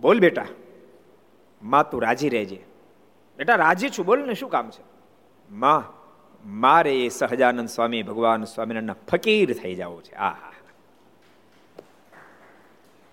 બોલ 0.00 0.20
બેટા. 0.20 0.46
માં 1.62 1.90
તું 1.90 2.02
રાજી 2.02 2.28
રહેજે. 2.28 2.64
બેટા, 3.36 3.54
રાજી 3.54 3.88
છું. 3.88 4.06
બોલ 4.06 4.26
ને, 4.26 4.34
શું 4.34 4.50
કામ 4.50 4.70
છે? 4.70 4.82
માં, 5.50 5.92
મારે 6.44 7.04
એ 7.04 7.08
સહજાનંદ 7.08 7.68
સ્વામી, 7.68 8.02
ભગવાન 8.02 8.44
સ્વામિનારાયણના 8.44 8.96
ફકીર 9.08 9.54
થઈ 9.54 9.74
જવું 9.74 10.04
છે. 10.04 10.12
આ 10.12 10.52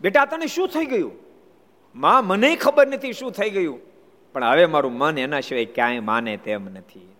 બેટા, 0.01 0.25
તને 0.25 0.48
શું 0.48 0.67
થઈ 0.67 0.86
ગયું? 0.86 1.12
માં, 1.95 2.25
મને 2.25 2.55
ખબર 2.55 2.88
નથી 2.88 3.13
શું 3.13 3.31
થઈ 3.31 3.50
ગયું. 3.50 3.79
પણ 4.33 4.43
હવે 4.43 4.65
મારું 4.65 4.93
મન 4.93 5.17
એના 5.17 5.39
સિવાય 5.39 5.65
ક્યાંય 5.65 6.00
માને 6.00 6.38
તેમ 6.38 6.65
નથી. 6.65 7.15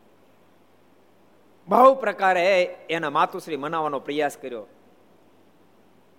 બહુ 1.68 1.96
પ્રકારે 1.96 2.64
એના 2.90 3.10
માતુશ્રી 3.10 3.58
મનાવવાનો 3.58 4.00
પ્રયાસ 4.00 4.38
કર્યો. 4.38 4.66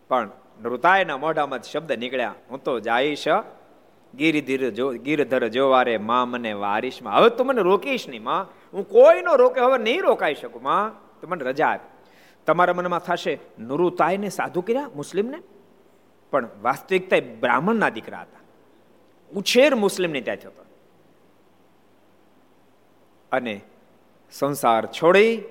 પણ 0.08 0.30
નૃતાયના 0.62 1.16
મોઢામાં 1.16 1.62
શબ્દ 1.62 1.92
નીકળ્યા. 1.92 2.34
હું 2.50 2.62
તો 2.62 2.80
જાઈશ 2.80 3.24
ગિરિધીર 4.14 4.70
જો 4.70 4.92
ગિરધર 4.92 5.48
જોવારે 5.48 5.98
માં 5.98 6.28
મને 6.28 6.52
વારીશમાં. 6.52 7.14
હવે 7.14 7.30
તો 7.30 7.44
મને 7.44 7.62
રોકીશ 7.62 8.08
નહીં, 8.08 8.22
માં. 8.22 8.46
હું 8.72 8.88
કોઈનો 8.88 9.36
રોકે 9.36 9.60
હવે 9.60 9.78
નહીં 9.78 10.00
રોકાઈ 10.02 10.34
શકું, 10.34 10.62
માં. 10.62 10.92
તો 11.20 11.28
મને 11.28 11.44
રજા 11.44 11.68
આપ. 11.68 11.80
તમારા 12.46 12.74
મનમાં 12.74 13.00
થશે 13.00 13.38
નૃતાયને 13.58 14.28
સાધુ 14.28 14.60
કર્યા 14.62 14.90
મુસ્લિમને? 14.96 15.42
પણ 16.30 16.48
વાસ્તવિકતા 16.62 17.16
બ્રાહ્મણના 17.40 17.88
દીકરા 17.88 18.20
હતા. 18.20 18.40
ઉછેર 19.36 19.74
મુસ્લિમને 19.74 20.20
ત્યાં 20.20 20.36
થયો 20.36 20.50
અને 23.32 23.60
સંસાર 24.32 24.86
છોડી 24.86 25.42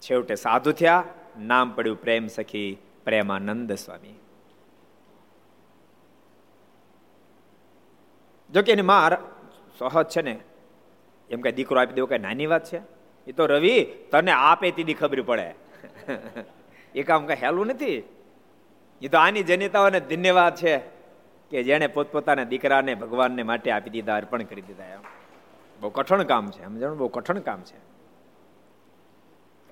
છેવટે 0.00 0.34
સાધુ 0.34 0.72
થયા. 0.72 1.04
નામ 1.40 1.70
પડ્યું 1.70 2.00
પ્રેમ 2.00 2.26
સખી. 2.26 2.78
પ્રેમાનંદ 3.08 3.72
સ્વામી. 3.72 4.20
જોકે 8.52 8.72
એની 8.72 8.82
માં 8.82 9.10
સહજ 9.78 10.08
છે 10.08 10.22
ને, 10.22 10.40
એમ 11.30 11.40
કઈ 11.40 11.52
દીકરો 11.52 11.80
આપી 11.80 11.92
દેવો, 11.92 12.06
કઈ 12.06 12.18
નાની 12.18 12.46
વાત 12.46 12.64
છે? 12.64 12.80
એ 13.26 13.32
તો 13.32 13.46
રવિ, 13.46 13.84
તને 13.84 14.30
આપે 14.30 14.70
તીધી 14.70 14.94
ખબર 14.94 15.22
પડે. 15.22 15.54
એ 16.94 17.02
કામ 17.02 17.26
કઈ 17.26 17.34
હેલું 17.34 17.66
નથી. 17.66 18.02
એ 19.02 19.08
તો 19.08 19.18
આની 19.18 19.42
જનિતાઓને 19.42 20.00
ધન્યવાદ 20.00 20.54
છે 20.54 20.78
કે 21.50 21.62
જેણે 21.62 21.86
પોતપોતાના 21.86 22.44
દીકરાને 22.44 22.94
ભગવાનને 22.94 23.42
માટે 23.42 23.70
આપી 23.70 23.90
દીધા, 23.90 24.16
અર્પણ 24.16 24.42
કરી 24.42 24.62
દીધા 24.62 24.84
એમ. 24.84 25.00
બહુ 25.80 25.90
કઠણ 25.90 26.22
કામ 26.22 26.50
છે, 26.50 26.64
સમજણ? 26.64 26.94
બહુ 26.94 27.08
કઠણ 27.08 27.38
કામ 27.38 27.60
છે. 27.60 27.78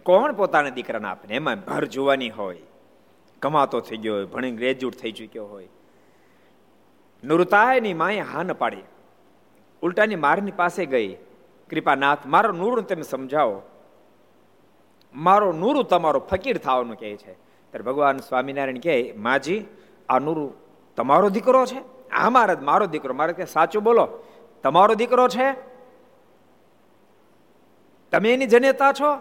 કોણ 0.03 0.33
પોતાના 0.33 0.69
દીકરાને 0.69 1.09
આપે 1.09 1.35
એમાં 1.35 1.57
ભર 1.57 1.85
જોવાની 1.85 2.31
હોય. 2.31 2.63
કમાતો 3.43 3.81
થઈ 3.81 3.97
ગયો 3.97 4.15
હોય 4.15 4.25
ભણી 4.25 4.51
ગ્રેજ્યુએટ 4.51 4.95
થઈ 4.95 5.13
ચૂક્યો 5.13 5.47
હોય. 5.47 5.69
નૃતાયની 7.25 7.95
માએ 7.95 8.21
હા 8.21 8.43
ન 8.43 8.53
પાડી. 8.53 8.83
ઉલટાની 9.83 10.17
મારની 10.17 10.51
પાસે 10.51 10.87
ગઈ. 10.87 11.15
કૃપાનાથ, 11.71 12.27
મારો 12.27 12.53
નૂરું 12.53 12.87
તમે 12.87 13.03
સમજાવો. 13.03 13.63
મારો 15.15 15.53
નૂરું 15.53 15.85
તમારો 15.85 16.21
ફકીર 16.21 16.59
થવાનું 16.59 16.97
કહે 16.97 17.17
છે. 17.17 17.33
ત્યારે 17.33 17.83
ભગવાન 17.83 18.17
સ્વામિનારાયણ 18.19 18.79
કહે, 18.79 19.15
માજી, 19.17 19.65
આ 20.09 20.19
નૂરું 20.19 20.55
તમારો 20.95 21.29
દીકરો 21.29 21.67
છે? 21.67 21.79
હા, 22.15 22.31
મહારાજ, 22.31 22.63
મારો 22.63 22.87
દીકરો. 22.87 23.15
મારે 23.15 23.33
કે 23.33 23.47
સાચું 23.47 23.83
બોલો, 23.83 24.09
તમારો 24.63 24.95
દીકરો 24.95 25.29
છે? 25.29 25.53
તમે 28.13 28.35
એની 28.35 28.47
જનેતા 28.47 28.93
છો? 28.93 29.17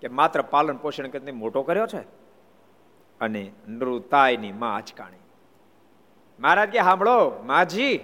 કે 0.00 0.08
માત્ર 0.08 0.42
પાલન 0.42 0.76
પોષણ 0.76 1.08
કરીને 1.08 1.32
મોટો 1.32 1.62
કર્યો 1.62 1.86
છે? 1.86 2.17
અને 3.20 3.52
નૃતાયની 3.68 4.52
માં 4.52 4.76
આચકાણી. 4.76 5.16
મહારાજ 6.40 6.68
કે 6.68 6.78
સાંભળો 6.78 7.42
માજી, 7.46 8.00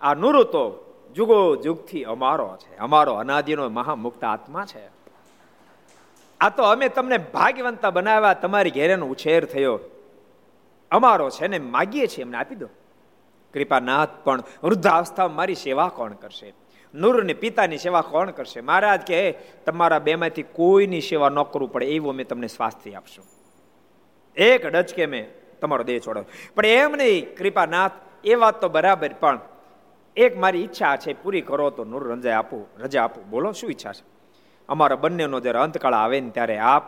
આ 0.00 0.14
નૃ 0.14 0.42
તો 0.42 0.94
જુગો 1.14 1.56
જુગથી 1.56 2.04
અમારો 2.04 2.56
છે. 2.56 2.76
અમારો 2.76 3.14
અનાદિનો 3.14 3.68
મહામુક્ત 3.68 4.24
આત્મા 4.24 4.64
છે. 4.64 4.90
આ 6.40 6.48
તો 6.48 6.62
અમે 6.62 6.88
તમને 6.88 7.18
ભાગ્યવંતા 7.18 7.90
બનાવ્યા 7.90 8.34
તમારી 8.34 8.70
ઘેરેનો 8.70 9.06
ઉછેર 9.06 9.44
થયો. 9.44 9.80
અમારો 10.90 11.30
છે 11.30 11.46
ને 11.46 11.58
માગીએ 11.58 12.06
છીએ 12.06 12.24
એમને 12.24 12.36
આપી 12.36 12.54
દો. 12.54 12.68
કૃપાનાથ, 13.54 14.08
પણ 14.24 14.42
વૃદ્ધાવસ્થામાં 14.62 15.36
મારી 15.36 15.54
સેવા 15.54 15.88
કોણ 15.88 16.12
કરશે? 16.12 16.54
નૂરની 16.94 17.34
પિતાની 17.34 17.78
સેવા 17.78 18.00
કોણ 18.00 18.30
કરશે? 18.30 18.60
મહારાજ 18.60 19.00
કે, 19.00 19.32
તમારા 19.66 19.98
બેમાંથી 19.98 20.42
કોઈની 20.42 21.00
સેવા 21.00 21.28
ન 21.28 21.42
કરવું 21.42 21.72
પડે, 21.72 21.86
એવું 21.86 22.10
અમે 22.10 22.24
તમને 22.24 22.46
સ્વાસ્થ્ય 22.46 22.94
આપશું. 22.94 23.24
એક 24.36 24.66
ડચકે 24.66 25.06
મેં 25.06 25.28
તમારો 25.60 25.84
દેહ 25.84 25.98
છોડો 25.98 26.24
પણ 26.54 26.66
એમ 26.66 26.92
નહીં, 26.92 27.36
કૃપાનાથ, 27.36 27.92
એ 28.24 28.34
વાત 28.34 28.60
તો 28.60 28.68
બરાબર, 28.68 29.10
પણ 29.20 29.40
એક 30.16 30.38
મારી 30.38 30.58
ઈચ્છા 30.64 30.96
છે, 30.96 31.22
પૂરી 31.22 31.40
કરો 31.40 31.70
તો 31.70 31.84
નૂર 31.84 32.08
રંજાય 32.08 32.32
આપું, 32.32 32.66
રજા 32.78 33.04
આપું. 33.04 33.30
બોલો, 33.30 33.52
શું 33.52 33.70
ઈચ્છા 33.70 33.92
છે? 33.92 34.04
અમારા 34.68 34.96
બંનેનો 34.96 35.40
જ્યારે 35.40 35.58
અંતકાળ 35.58 35.94
આવે 35.94 36.20
ને 36.20 36.30
ત્યારે 36.30 36.58
આપ 36.58 36.82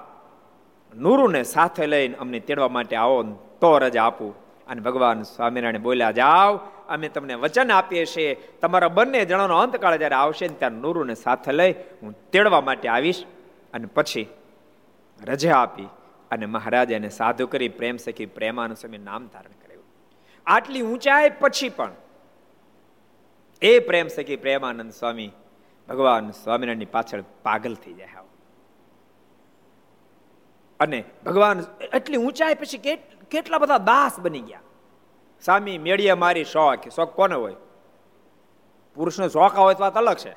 નૂરુને 0.94 1.42
સાથે 1.42 1.86
લઈને 1.86 2.14
અમને 2.14 2.40
તેડવા 2.40 2.68
માટે 2.68 2.96
આવો 2.96 3.22
તો 3.60 3.78
રજા 3.78 4.04
આપું. 4.04 4.34
અને 4.66 4.80
ભગવાન 4.80 5.22
સ્વામિનારાયણ 5.22 5.82
બોલ્યા, 5.82 6.10
જાઓ, 6.10 6.56
અમે 6.88 7.08
તમને 7.08 7.34
વચન 7.34 7.70
આપીએ 7.72 8.04
છીએ. 8.04 8.34
તમારા 8.34 8.88
બંને 8.88 9.24
જણાનો 9.24 9.58
અંતકાળ 9.58 9.96
જ્યારે 9.96 10.14
આવશે 10.14 10.48
ને 10.48 10.54
ત્યારે 10.54 10.76
નૂરુને 10.76 11.14
સાથે 11.14 11.52
લઈ 11.52 11.72
હું 11.72 12.30
તેડવા 12.32 12.60
માટે 12.60 12.88
આવીશ. 12.88 13.24
અને 13.74 13.86
પછી 13.86 14.26
રજા 15.24 15.56
આપી. 15.56 15.88
અને 16.34 16.46
મહારાજે 16.46 16.94
એને 16.94 17.08
સાધુ 17.08 17.46
કરી 17.46 17.68
પ્રેમ 17.78 17.96
સખી 17.96 18.26
પ્રેમાનું 18.26 18.76
સ્વામી 18.76 18.98
નામ 18.98 19.26
ધારણ 19.26 19.54
કર્યું. 19.62 19.84
આટલી 20.46 20.82
ઊંચાઈ 20.82 21.30
પછી 21.40 21.68
પણ 21.68 21.92
એ 23.62 23.78
પ્રેમ 23.78 24.08
સખી 24.08 24.36
પ્રેમાનંદ 24.36 24.92
સ્વામી 24.92 25.30
ભગવાન 25.88 26.30
સ્વામિનારાયણની 26.30 26.92
પાછળ 26.96 27.24
પાગલ 27.42 27.74
થઈ 27.74 27.94
જાય 27.94 28.22
અને 30.80 31.04
ભગવાન 31.26 31.60
એટલી 31.94 32.16
ઊંચાઈ 32.16 32.54
પછી 32.54 32.78
કેટલા 33.30 33.58
બધા 33.58 33.78
દાસ 33.78 34.18
બની 34.20 34.40
ગયા. 34.40 34.60
સ્વામી 35.44 35.78
મેળીએ 35.78 36.14
મારી 36.14 36.44
શોખ 36.44 36.88
શોખ 36.88 37.12
કોને 37.14 37.34
હોય? 37.34 37.56
પુરુષનો 38.96 39.28
શોખ 39.28 39.58
હોય 39.58 39.74
તો 39.74 39.84
વાત 39.84 39.96
અલગ 39.96 40.16
છે. 40.16 40.34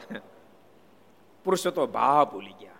પુરુષો 1.43 1.71
તો 1.71 1.87
ભાવ 1.87 2.25
ભૂલી 2.31 2.55
ગયા. 2.61 2.76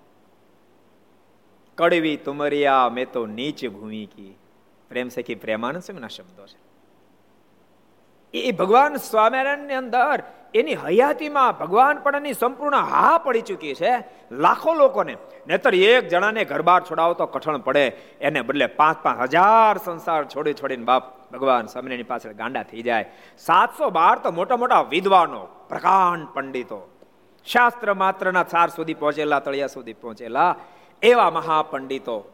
કડવી 1.78 2.18
તુમરિયા 2.18 2.90
મેં 2.90 3.12
તો 3.12 3.26
નીચ 3.26 3.66
ભૂમિ 3.66 4.06
કી 4.06 4.38
પ્રેમ 4.90 5.10
સખી 5.10 5.36
પ્રેમાનંદ 5.36 5.82
સ્વામીના 5.82 6.08
શબ્દો 6.08 6.46
છે. 6.46 6.68
એ 8.34 8.52
ભગવાન 8.52 8.96
સ્વામિનારાયણની 8.96 9.74
અંદર 9.74 10.24
એની 10.56 10.74
હયાતીમાં 10.74 11.60
ભગવાન 11.60 11.98
પણ 11.98 12.16
એની 12.16 12.34
સંપૂર્ણ 12.34 12.76
હા 12.76 13.18
પડી 13.18 13.42
ચૂકી 13.42 13.74
છે. 13.76 14.04
લાખો 14.32 14.74
લોકોને. 14.74 15.18
નહીતર 15.48 15.76
એક 15.76 16.08
જણાને 16.08 16.46
ઘર 16.46 16.62
બહાર 16.62 16.82
છોડાવો 16.84 17.14
તો 17.14 17.26
કઠણ 17.26 17.58
પડે. 17.58 17.88
એને 18.22 18.42
બદલે 18.42 18.66
પાંચ 18.66 18.98
પાંચ 18.98 19.22
હજાર 19.22 19.78
સંસાર 19.78 20.26
છોડી 20.26 20.54
છોડીને 20.54 20.84
બાપ 20.84 21.32
ભગવાન 21.32 21.66
સ્વામિનારાયણ 21.66 22.04
પાછળ 22.04 22.34
ગાંડા 22.34 22.64
થઈ 22.64 22.82
જાય. 22.82 23.12
સાતસો 23.38 23.90
બાર 23.90 24.20
તો 24.20 24.32
મોટા 24.32 24.58
મોટા 24.58 24.82
વિદ્વાનો, 24.82 25.48
પ્રકાંડ 25.70 26.28
પંડિતો. 26.34 26.92
શાસ્ત્ર 27.46 27.94
માત્રના 27.94 28.44
ચાર 28.44 28.70
સુધી 28.70 28.94
પહોંચેલા, 28.94 29.40
તળિયા 29.40 29.68
સુધી 29.68 29.94
પહોંચેલા. 29.94 30.56
એવા 31.02 31.32
મહાપંડિતો, 31.32 32.34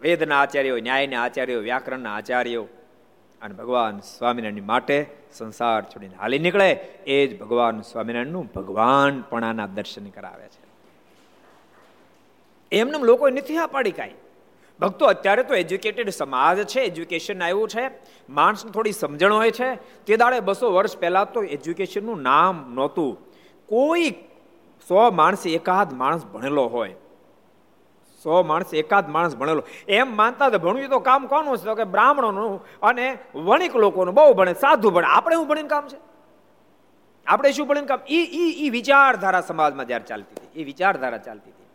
વેદના 0.00 0.40
આચાર્યો, 0.40 0.78
ન્યાયના 0.78 1.22
આચાર્યો, 1.22 1.60
વ્યાકરણના 1.60 2.14
આચાર્યો 2.14 2.66
અને 3.42 3.54
ભગવાન 3.54 4.00
સ્વામિનારાયણ 4.00 4.62
માટે 4.62 5.06
સંસાર 5.32 5.82
છોડીને 5.82 6.14
હાલી 6.14 6.38
નીકળે, 6.38 6.72
એ 7.06 7.26
જ 7.26 7.38
ભગવાન 7.38 7.80
સ્વામિનારાયણનું 7.80 8.52
ભગવાનપણાના 8.56 9.66
દર્શન 9.66 10.06
કરાવે 10.06 10.46
છે. 10.46 10.66
એમને 12.72 12.98
લોકો 12.98 13.28
નથી 13.28 13.56
આ 13.56 13.66
પાડી 13.66 13.90
કાંઈ. 13.90 14.14
ભક્તો 14.80 15.06
અત્યારે 15.06 15.42
તો 15.42 15.54
એજ્યુકેટેડ 15.54 16.10
સમાજ 16.10 16.66
છે, 16.66 16.80
એજ્યુકેશન 16.80 17.42
આવ્યું 17.42 17.68
છે, 17.68 17.90
માણસને 18.28 18.70
થોડી 18.70 18.92
સમજણ 18.92 19.32
હોય 19.32 19.50
છે. 19.50 19.74
તે 20.04 20.16
દાડે 20.16 20.40
બસો 20.40 20.72
વર્ષ 20.72 20.98
પહેલાં 20.98 21.32
તો 21.32 21.42
એજ્યુકેશનનું 21.42 22.22
નામ 22.22 22.72
નહોતું. 22.74 23.18
કોઈ 23.66 24.10
સો 24.88 25.10
માણસ 25.10 25.46
એકાદ 25.46 25.92
માણસ 25.92 26.24
ભણેલો 26.24 26.64
હોય. 26.64 26.94
સો 28.22 28.42
માણસ, 28.42 28.74
એકાદ 28.74 29.08
માણસ 29.08 29.36
ભણેલો. 29.36 29.62
એમ 29.88 30.16
માનતા 30.16 30.48
તો 30.50 30.58
ભણવું 30.58 30.88
તો 30.88 30.98
કામ 30.98 31.26
કોનું 31.26 31.58
છે 31.58 31.64
તો 31.64 31.74
કે 31.74 31.84
બ્રાહ્મણોનું 31.84 32.80
અને 32.80 33.18
વણિક 33.34 33.76
લોકોનું. 33.76 34.14
બહુ 34.14 34.34
ભણે, 34.34 34.54
સાધુ 34.54 34.90
ભણે. 34.90 35.06
આપણે 35.06 35.36
શું 35.36 35.48
ભણીને 35.48 35.68
કામ 35.68 35.88
છે? 35.88 35.98
આપણે 37.26 37.52
શું 37.52 37.66
ભણીને 37.66 37.86
કામ? 37.86 38.00
ઈ 38.08 38.24
ઈ 38.42 38.50
ઈ 38.64 38.70
વિચારધારા 38.70 39.40
સમાજમાં 39.40 39.86
જ્યારે 39.86 40.04
ચાલતી 40.04 40.36
હતી. 40.36 40.60
એ 40.60 40.64
વિચારધારા 40.64 41.18
ચાલતી 41.18 41.50
હતી. 41.50 41.66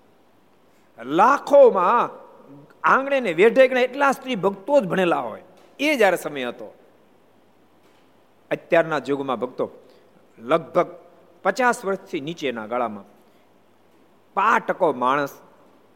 લાખોમાં 1.06 2.10
આંગણે 2.84 3.20
ને 3.20 3.34
વેઢે 3.34 3.64
એટલા 3.64 4.12
સ્ત્રી 4.12 4.36
ભક્તો 4.36 4.82
જ 4.82 4.88
ભણેલા 4.88 5.20
હોય. 5.20 5.44
એ 5.80 5.96
જ્યારે 5.96 6.18
સમય 6.18 6.46
હતો, 6.46 6.74
અત્યારના 8.52 9.02
યુગમાં 9.08 9.40
ભક્તો 9.40 9.72
લગભગ 10.40 10.88
પચાસ 11.44 11.86
વર્ષથી 11.86 12.20
નીચેના 12.20 12.68
ગાળામાં 12.68 13.04
પા 14.34 14.60
ટકો 14.60 14.94
માણસ 14.94 15.34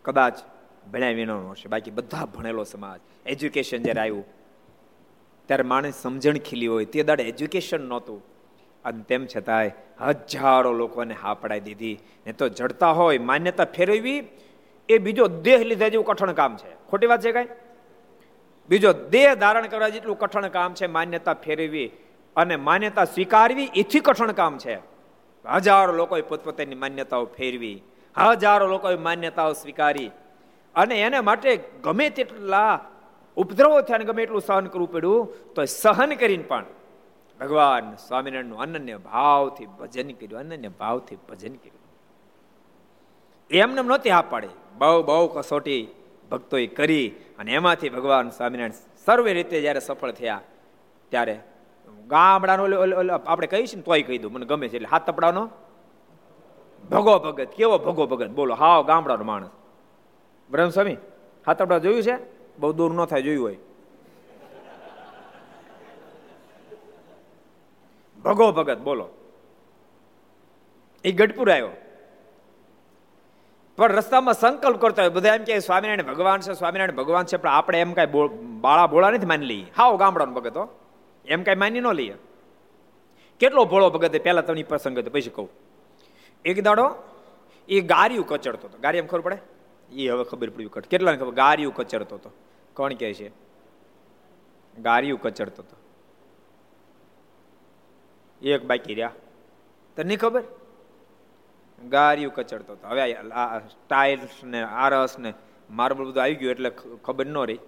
કદાચ 0.05 0.39
ભણ્યા 0.93 1.11
વિનાનો 1.11 1.51
હશે. 1.51 1.69
બાકી 1.69 1.91
બધા 1.91 2.25
ભણેલો 2.25 2.63
સમાજ 2.63 2.99
એજ્યુકેશન 3.25 3.83
જ્યારે 3.83 4.01
આવ્યું, 4.01 4.25
ત્યારે 5.47 5.63
માણસ 5.63 6.01
સમજણ 6.01 6.37
ખીલી 6.39 6.67
હોય. 6.67 6.85
તે 6.85 7.03
દાડે 7.03 7.23
એજ્યુકેશન 7.23 7.81
નહોતું. 7.81 8.23
અને 8.85 9.03
તેમ 9.03 9.25
છતાંય 9.25 9.71
હજારો 10.01 10.71
લોકોને 10.73 11.13
હા 11.13 11.33
પડાઈ 11.33 11.59
દીધી. 11.59 11.99
ને 12.25 12.33
તો 12.33 12.49
જડતા 12.49 12.91
હોય, 12.91 13.17
માન્યતા 13.17 13.65
ફેરવવી, 13.65 14.17
એ 14.89 14.97
બીજો 14.97 15.27
દેહ 15.27 15.59
લીધા 15.63 15.87
જેવું 15.87 16.05
કઠણ 16.05 16.33
કામ 16.33 16.57
છે. 16.57 16.71
ખોટી 16.89 17.07
વાત 17.07 17.21
છે 17.21 17.31
કાંઈ? 17.31 17.47
બીજો 18.69 18.93
દેહ 18.93 19.33
ધારણ 19.35 19.67
કરવા 19.67 19.89
જેટલું 19.89 20.19
કઠણ 20.19 20.47
કામ 20.47 20.73
છે, 20.73 20.87
માન્યતા 20.87 21.33
ફેરવી 21.33 21.91
અને 22.35 22.55
માન્યતા 22.55 23.05
સ્વીકારવી, 23.05 23.69
એથી 23.75 23.99
કઠણ 23.99 24.31
કામ 24.31 24.57
છે. 24.57 24.75
હજારો 25.45 25.93
લોકોએ 25.93 26.21
પોતપોતાની 26.21 26.75
માન્યતાઓ 26.75 27.25
ફેરવી. 27.25 27.81
હજારો 28.15 28.65
લોકોએ 28.67 28.97
માન્યતાઓ 29.07 29.53
સ્વીકારી. 29.53 30.11
અને 30.75 30.95
એને 31.01 31.19
માટે 31.29 31.51
ગમે 31.83 32.07
તેટલા 32.17 32.73
ઉપદ્રવો 33.37 33.77
થયા 33.87 34.07
ગમે 34.09 34.21
એટલું 34.25 34.43
સહન 34.47 34.65
કરવું 34.73 34.89
પડ્યું 34.93 35.53
તો 35.55 35.65
સહન 35.73 36.11
કરીને 36.21 36.45
પણ 36.51 36.67
ભગવાન 37.39 37.87
સ્વામિનારાયણનું 38.07 38.59
અનન્ય 38.65 38.97
ભાવથી 39.07 39.69
ભજન 39.79 40.09
કર્યું, 40.19 40.39
અનન્ય 40.43 40.71
ભાવથી 40.81 41.19
ભજન 41.29 41.55
કર્યું. 41.63 41.83
એમને 43.51 43.81
નહોતી 43.81 44.13
હા 44.15 44.25
પાડે. 44.33 44.49
બહુ 44.77 44.97
બહુ 45.03 45.25
કસોટી 45.35 45.83
ભક્તોએ 46.31 46.65
કરી 46.77 47.07
અને 47.39 47.51
એમાંથી 47.53 47.91
ભગવાન 47.97 48.29
સ્વામિનારાયણ 48.29 48.79
સર્વે 49.05 49.31
રીતે 49.37 49.57
જ્યારે 49.61 49.81
સફળ 49.87 50.13
થયા, 50.19 50.41
ત્યારે 51.11 51.35
ગામડાનો 52.07 52.63
આપણે 53.19 53.47
કહીશું 53.47 53.79
ને 53.79 53.85
તોય 53.87 54.03
કહી 54.07 54.19
દઉં, 54.23 54.31
મને 54.33 54.45
ગમે 54.45 54.67
છે 54.71 54.77
એટલે 54.79 54.89
હાથ 54.93 55.05
તપડાનો 55.09 55.43
ભગો 56.91 57.19
ભગત, 57.19 57.47
કેવો 57.55 57.77
ભગો 57.77 58.07
ભગત? 58.07 58.27
બોલો, 58.27 58.55
હાવ 58.55 58.85
ગામડાનો 58.85 59.23
માણસ. 59.23 59.49
બ્રહ્મ 60.51 60.69
સ્વામી 60.69 60.97
હાથ 61.47 61.57
તપડા 61.57 61.77
જોયું 61.77 62.03
છે? 62.03 62.17
બહુ 62.59 62.73
દૂર 62.73 62.93
ન 62.93 63.05
થાય, 63.05 63.21
જોયું 63.21 63.45
હોય. 63.45 63.57
ભગો 68.23 68.51
ભગત, 68.51 68.77
બોલો. 68.77 69.09
એ 71.03 71.11
ગઢપુર 71.11 71.51
આવ્યો. 71.51 71.69
પણ 73.77 73.91
રસ્તામાં 73.91 74.33
સંકલ્પ 74.33 74.81
કરતો 74.81 75.01
હોય, 75.01 75.09
બધા 75.09 75.35
એમ 75.35 75.43
કે 75.43 75.59
સ્વામિનારાયણ 75.59 76.13
ભગવાન 76.13 76.39
છે, 76.39 76.53
સ્વામિનારાયણ 76.53 76.97
ભગવાન 76.97 77.25
છે. 77.25 77.37
પણ 77.37 77.49
આપણે 77.49 77.81
એમ 77.81 77.93
કઈ 77.93 78.05
બાળા 78.61 78.87
ભોળા 78.87 79.09
નથી 79.09 79.25
માની 79.25 79.45
લઈએ. 79.45 79.71
હાવ 79.77 79.97
ગામડાનો 79.97 80.33
ભગત 80.33 80.57
હો. 80.57 80.69
એમ 81.25 81.43
કઈ 81.43 81.55
માની 81.55 81.79
ન 81.79 81.87
લઈએ. 81.87 82.15
કેટલો 83.39 83.65
ભોળો 83.65 83.89
ભગત 83.89 84.23
પહેલા 84.23 84.41
તમને 84.41 84.63
પ્રસંગ 84.63 84.99
હતો, 84.99 85.09
પછી 85.09 85.29
કહું. 85.29 85.64
એક 86.45 86.61
દાડો 86.63 86.95
એ 87.69 87.81
ગારિયું 87.81 88.27
કચડતો 88.27 88.67
હતો. 88.67 88.77
ગારી 88.77 88.97
એમ 88.97 89.07
ખબર 89.07 89.21
પડે? 89.21 89.37
એ 89.91 90.07
હવે 90.09 90.23
ખબર 90.23 90.49
પડી 90.49 90.65
કટ. 90.65 90.87
કેટલાને 90.87 91.17
ખબર? 91.17 91.33
ગારિયું 91.33 91.75
કચડતો 91.75 92.15
હતો. 92.15 92.31
કોણ 92.73 92.93
કહે 92.93 93.13
છે? 93.13 93.31
ગારિયું 94.77 95.21
કચડતો 95.21 95.63
હતો. 95.63 95.77
એક 98.41 98.65
બાકી 98.65 98.93
રહ્યા. 98.93 99.11
તને 99.95 100.15
ખબર? 100.15 100.43
ગારિયું 101.89 102.33
કચડતો 102.33 102.73
હતો. 102.73 102.87
હવે 102.87 103.15
ટાઇલ્સ 103.87 104.43
ને 104.43 104.61
આરસ 104.61 105.19
ને 105.19 105.33
માર્બલ 105.69 106.05
બધું 106.05 106.23
આવી 106.23 106.35
ગયું 106.35 106.51
એટલે 106.51 106.69
ખબર 107.03 107.25
ન 107.25 107.37
રહી. 107.37 107.59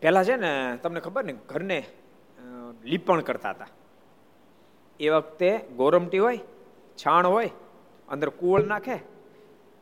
પહેલાં 0.00 0.24
છે 0.24 0.36
ને, 0.36 0.78
તમને 0.82 1.00
ખબર 1.00 1.24
ને, 1.24 1.32
ઘરને 1.32 1.78
લીપણ 2.84 3.20
કરતા 3.20 3.50
હતા. 3.50 3.66
એ 5.00 5.08
વખતે 5.08 5.58
ગોરમટી 5.76 6.18
હોય, 6.18 6.38
છાણ 6.96 7.26
હોય 7.26 7.50
અંદર 8.10 8.28
કુવળ 8.40 8.64
નાખે, 8.72 8.96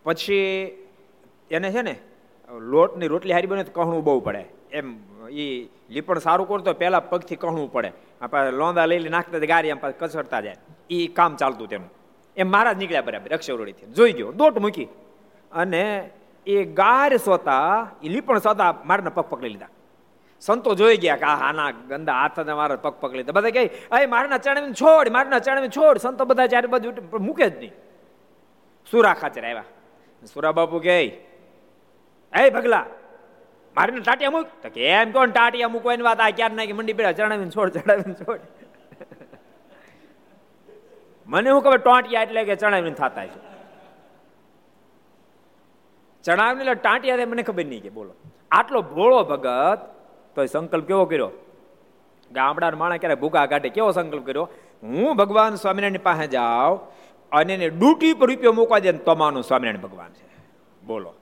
પછી 0.04 0.38
એને 1.50 1.68
છે 1.74 1.82
ને, 1.82 1.94
લોટની 2.72 3.10
રોટલી 3.12 3.34
હારી 3.36 3.50
બને 3.52 3.64
તો 3.64 3.72
કહણું 3.72 4.04
બહુ 4.04 4.20
પડે. 4.20 4.42
એમ 4.72 4.88
એ 5.44 5.46
લીપણ 5.90 6.18
સારું 6.18 6.48
કરતો 6.48 6.72
પહેલાં 6.82 7.08
પગથી 7.10 7.40
કહણું 7.42 7.72
પડે. 7.72 7.90
આપણે 8.20 8.50
લોંદા 8.60 8.86
લઈ 8.90 9.08
નાખતા 9.16 9.48
ગારી 9.52 9.72
એમ 9.74 9.80
કચરતા 10.00 10.40
જાય. 10.40 10.58
એ 10.90 11.06
કામ 11.18 11.32
ચાલતું 11.40 11.68
તેનું. 11.72 11.90
એમ 12.36 12.48
મારા 12.54 12.72
જ 12.72 12.78
નીકળ્યા 12.80 13.06
બરાબર 13.08 13.34
અક્ષરોડીથી 13.38 13.92
જોઈ 13.96 14.12
ગયો, 14.18 14.32
દોટ 14.32 14.58
મૂકી. 14.64 14.88
અને 15.52 16.10
એ 16.46 16.56
ગાર 16.80 17.10
સોતા 17.16 17.90
એ 18.04 18.08
લીપણ 18.14 18.38
સોતા 18.46 18.70
મારના 18.84 19.16
પગ 19.16 19.24
પકડી 19.32 19.52
લીધા. 19.54 19.72
સંતો 20.42 20.70
જોઈ 20.80 20.96
ગયા 21.02 21.20
કે 21.22 21.26
આના 21.48 21.70
ગંદા 21.90 22.16
હાથ 22.20 22.38
મારા 22.60 22.76
પગ 22.84 22.94
પકડી 23.00 23.18
લીધા. 23.20 23.36
બધા 23.38 23.54
કહે 23.56 23.64
અરે 23.90 24.06
મારના 24.14 24.38
ચણાવીને 24.44 24.78
છોડ, 24.82 25.08
મારના 25.16 25.40
ચણાવીને 25.44 25.74
છોડ. 25.76 25.96
સંતો 26.04 26.24
બધા 26.30 26.46
ચારે 26.52 26.68
બાજુ 26.72 26.88
મૂકે 27.26 27.46
જ 27.50 27.54
નહીં. 27.58 27.74
સુરા 28.90 29.14
ખાચર 29.14 29.44
આવ્યા 29.44 29.64
સુરા 30.34 30.52
બાપુ 30.52 30.78
કે 30.78 30.94
એ 32.32 32.50
ભગલા, 32.50 32.86
મારીને 33.76 34.00
ટાટિયા 34.00 34.30
મૂક. 34.30 34.46
તો 34.62 34.68
કે, 34.68 34.82
એમ 34.90 35.12
કોણ 35.12 35.30
ટાટિયા 35.30 35.68
મૂકવાની 35.68 36.02
વાત? 36.02 36.20
આ 36.20 36.30
ક્યારે 36.30 36.54
નાખી 36.54 36.72
મંડી 36.72 36.92
પેલા 36.92 37.12
ચડાવીને 37.12 37.50
છોડ 37.50 37.68
ચડાવીને 37.76 38.14
છોડ. 38.14 38.40
મને 41.26 41.50
હું 41.50 41.62
ખબર 41.62 41.78
ટોંટિયા 41.78 42.22
એટલે 42.22 42.44
કે 42.44 42.54
ચણાવીને 42.56 42.94
થતા 42.94 43.26
છે? 43.26 43.40
ચણાવીને 46.24 46.62
એટલે 46.62 46.74
ટાંટિયા 46.74 47.26
મને 47.26 47.42
ખબર 47.42 47.64
નહીં 47.64 47.82
કે, 47.82 47.90
બોલો. 47.90 48.12
આટલો 48.50 48.82
ભોળો 48.82 49.20
ભગત 49.24 49.80
તો 50.36 50.46
સંકલ્પ 50.46 50.86
કેવો 50.86 51.04
કર્યો? 51.04 51.30
ગામડાના 52.30 52.76
માણસ 52.76 53.00
ક્યારે 53.00 53.14
ભૂકા 53.14 53.46
કાઢે 53.46 53.68
કેવો 53.68 53.90
સંકલ્પ 53.92 54.24
કર્યો? 54.26 54.46
હું 54.82 55.16
ભગવાન 55.16 55.54
સ્વામિનારાયણ 55.54 56.02
પાસે 56.02 56.26
જાઉં 56.26 56.76
અને 57.32 57.54
એને 57.54 57.68
ડ્યુટી 57.68 58.14
પર 58.14 58.26
રૂપિયો 58.26 58.52
મૂકવા 58.52 58.78
દે 58.78 58.92
તમારું 58.92 59.42
સ્વામિનારાયણ 59.42 59.82
ભગવાન 59.82 60.12
છે. 60.12 60.28
બોલો. 60.86 61.14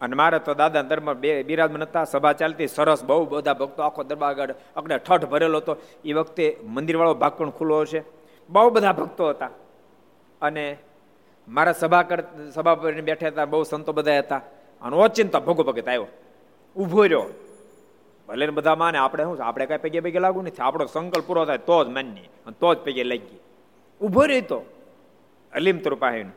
અને 0.00 0.16
મારે 0.16 0.38
તો 0.38 0.54
દાદા 0.54 0.82
દરબાર 0.82 1.14
બે 1.14 1.42
બિરાજમાન 1.42 1.82
હતા, 1.82 2.04
સભા 2.04 2.32
ચાલતી, 2.32 2.66
સરસ 2.66 3.04
બહુ 3.04 3.26
બધા 3.26 3.54
ભક્તો, 3.54 3.82
આખો 3.82 4.02
દરબાર 4.02 4.30
આગળ 4.30 4.54
અકડે 4.76 4.98
ઠઠ 4.98 5.24
ભરેલો 5.24 5.58
હતો. 5.58 5.76
એ 6.04 6.12
વખતે 6.12 6.56
મંદિરવાળો 6.62 7.14
ભાગ 7.14 7.32
પણ 7.32 7.50
ખુલ્લો 7.50 7.80
હશે. 7.80 8.02
બહુ 8.50 8.70
બધા 8.70 8.92
ભક્તો 8.92 9.28
હતા. 9.28 9.50
અને 10.42 10.76
મારા 11.48 11.72
સભા 11.72 12.02
કર, 12.02 12.22
સભા 12.54 12.74
પર 12.74 13.00
બેઠા 13.00 13.26
હતા, 13.26 13.44
બહુ 13.44 13.62
સંતો 13.62 13.92
બધા 13.92 14.18
હતા. 14.18 14.40
અને 14.82 14.96
ઓચિંતા 14.96 15.40
ભોગો 15.40 15.62
ભગત 15.62 15.88
આવ્યો. 15.88 16.06
ઊભો 16.76 17.02
રહ્યો. 17.02 17.43
ભલે 18.34 18.46
બધા 18.46 18.74
માને, 18.74 18.98
આપણે 18.98 19.24
શું 19.24 19.44
આપણે 19.46 19.66
કઈ 19.66 19.76
પૈકી 19.76 20.00
પૈકી 20.00 20.18
લાગુ 20.18 20.42
નથી. 20.42 20.62
આપણો 20.62 20.86
સંકલ્પ 20.86 21.24
પૂરો 21.26 21.44
થાય, 21.44 21.58
તો 21.58 21.84
જ 21.84 21.88
માનીએ. 21.88 22.28
તો 22.60 22.74
જ 22.74 22.78
પૈકે 22.78 23.04
લાગી 23.04 23.38
ઊભો 24.00 24.24
રહી 24.26 24.40
તો. 24.40 24.58
અલીમ 25.52 25.78
તૃપાહીન 25.78 26.30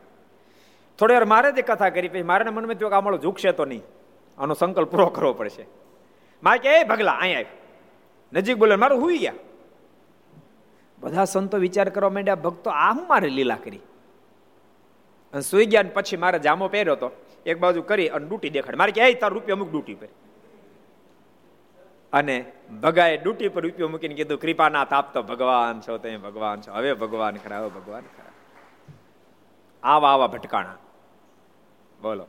થોડી 0.98 1.14
વાર 1.14 1.24
મારે 1.24 1.52
જ 1.52 1.64
કથા 1.66 1.90
કરી, 1.90 2.08
પછી 2.08 2.22
મારા 2.22 2.50
મનમાં 2.50 2.74
થયું 2.74 2.90
કે 2.90 2.96
આ 2.96 3.16
ઝૂકશે 3.16 3.52
તો 3.52 3.64
નહીં. 3.64 3.82
આનો 4.38 4.54
સંકલ્પ 4.54 4.90
પૂરો 4.90 5.06
કરવો 5.06 5.32
પડશે. 5.32 5.66
મારે 6.42 6.58
કે, 6.58 6.80
એ 6.80 6.84
ભગલા 6.84 7.12
અહીંયા 7.12 7.44
નજીક 8.32 8.56
બોલે, 8.56 8.76
મારું 8.76 9.00
હુઈ 9.00 9.18
ગયા. 9.18 9.34
બધા 10.98 11.24
સંતો 11.24 11.58
વિચાર 11.58 11.88
કરવા 11.88 12.10
માંડ્યા, 12.10 12.34
ભક્તો, 12.34 12.70
આ 12.70 12.92
હું 12.92 13.08
મારે 13.08 13.28
લીલા 13.28 13.56
કરી? 13.64 13.80
અને 15.32 15.40
સુઈ 15.40 15.66
ગયા 15.66 15.84
પછી 15.94 16.16
મારે 16.16 16.38
જામો 16.38 16.68
પહેર્યો 16.68 16.94
હતો 16.94 17.10
એક 17.46 17.58
બાજુ 17.58 17.82
કરી 17.82 18.08
અને 18.08 18.28
ડૂટી 18.28 18.50
દેખાડ. 18.50 18.76
મારે 18.76 18.92
કે, 18.92 19.00
એ 19.00 19.14
તાર 19.14 19.32
રૂપિયા 19.32 19.56
અમુક 19.56 19.72
ડૂટી 19.72 19.94
પર. 19.94 20.08
અને 22.12 22.52
ભગાએ 22.82 23.16
ડૂટી 23.16 23.48
પર 23.48 23.62
રૂપિયો 23.62 23.88
મૂકીને 23.88 24.14
કીધું 24.14 24.38
કૃપાના 24.38 24.84
તાપ 24.84 25.14
તો 25.14 25.22
ભગવાન 25.22 25.80
છો, 25.80 25.98
તમે 25.98 26.16
ભગવાન 26.16 26.60
છો. 26.60 26.72
હવે 26.72 26.94
ભગવાન 26.94 27.36
ખરા, 27.36 27.58
હવે 27.58 27.68
ભગવાન 27.68 28.02
ખરા. 28.02 28.32
આવા 29.82 30.14
આવા 30.14 30.26
ભટકાણા. 30.26 30.76
બોલો. 32.02 32.26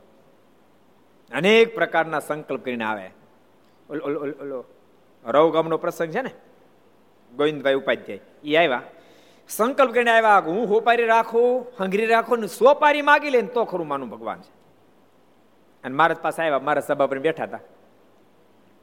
અનેક 1.32 1.74
પ્રકારના 1.74 2.20
સંકલ્પ 2.20 2.64
કરીને 2.64 2.84
આવે. 2.84 3.10
ઓલો 3.90 4.64
રવ 5.24 5.52
ગામનો 5.52 5.76
પ્રસંગ 5.76 6.10
છે 6.10 6.22
ને? 6.22 6.30
ગોવિંદભાઈ 7.36 7.74
ઉપાધ્યાય. 7.74 8.20
એ 8.44 8.56
આવ્યા. 8.56 8.82
સંકલ્પ 9.48 9.92
કરીને 9.92 10.10
આવ્યા 10.10 10.38
હું 10.38 10.68
હોપારી 10.68 11.06
રાખું, 11.06 11.66
હંગરી 11.80 12.06
રાખું 12.06 12.38
ને 12.38 12.46
સોપારી 12.46 13.02
માગી 13.02 13.30
લે 13.30 13.40
ને 13.40 13.48
તો 13.48 13.64
ખરું 13.64 13.88
માનું 13.88 14.08
ભગવાન 14.08 14.40
છે. 14.40 14.50
અને 15.84 15.94
મારા 15.94 16.16
પાસે 16.22 16.42
આવ્યા, 16.42 16.58
મારા 16.58 16.80
સભા 16.80 17.06
પર 17.06 17.18
બેઠા 17.18 17.44
હતા. 17.44 17.58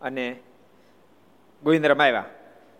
અને 0.02 0.40
ગોવિંદરામ 1.64 2.02
આવ્યા, 2.02 2.24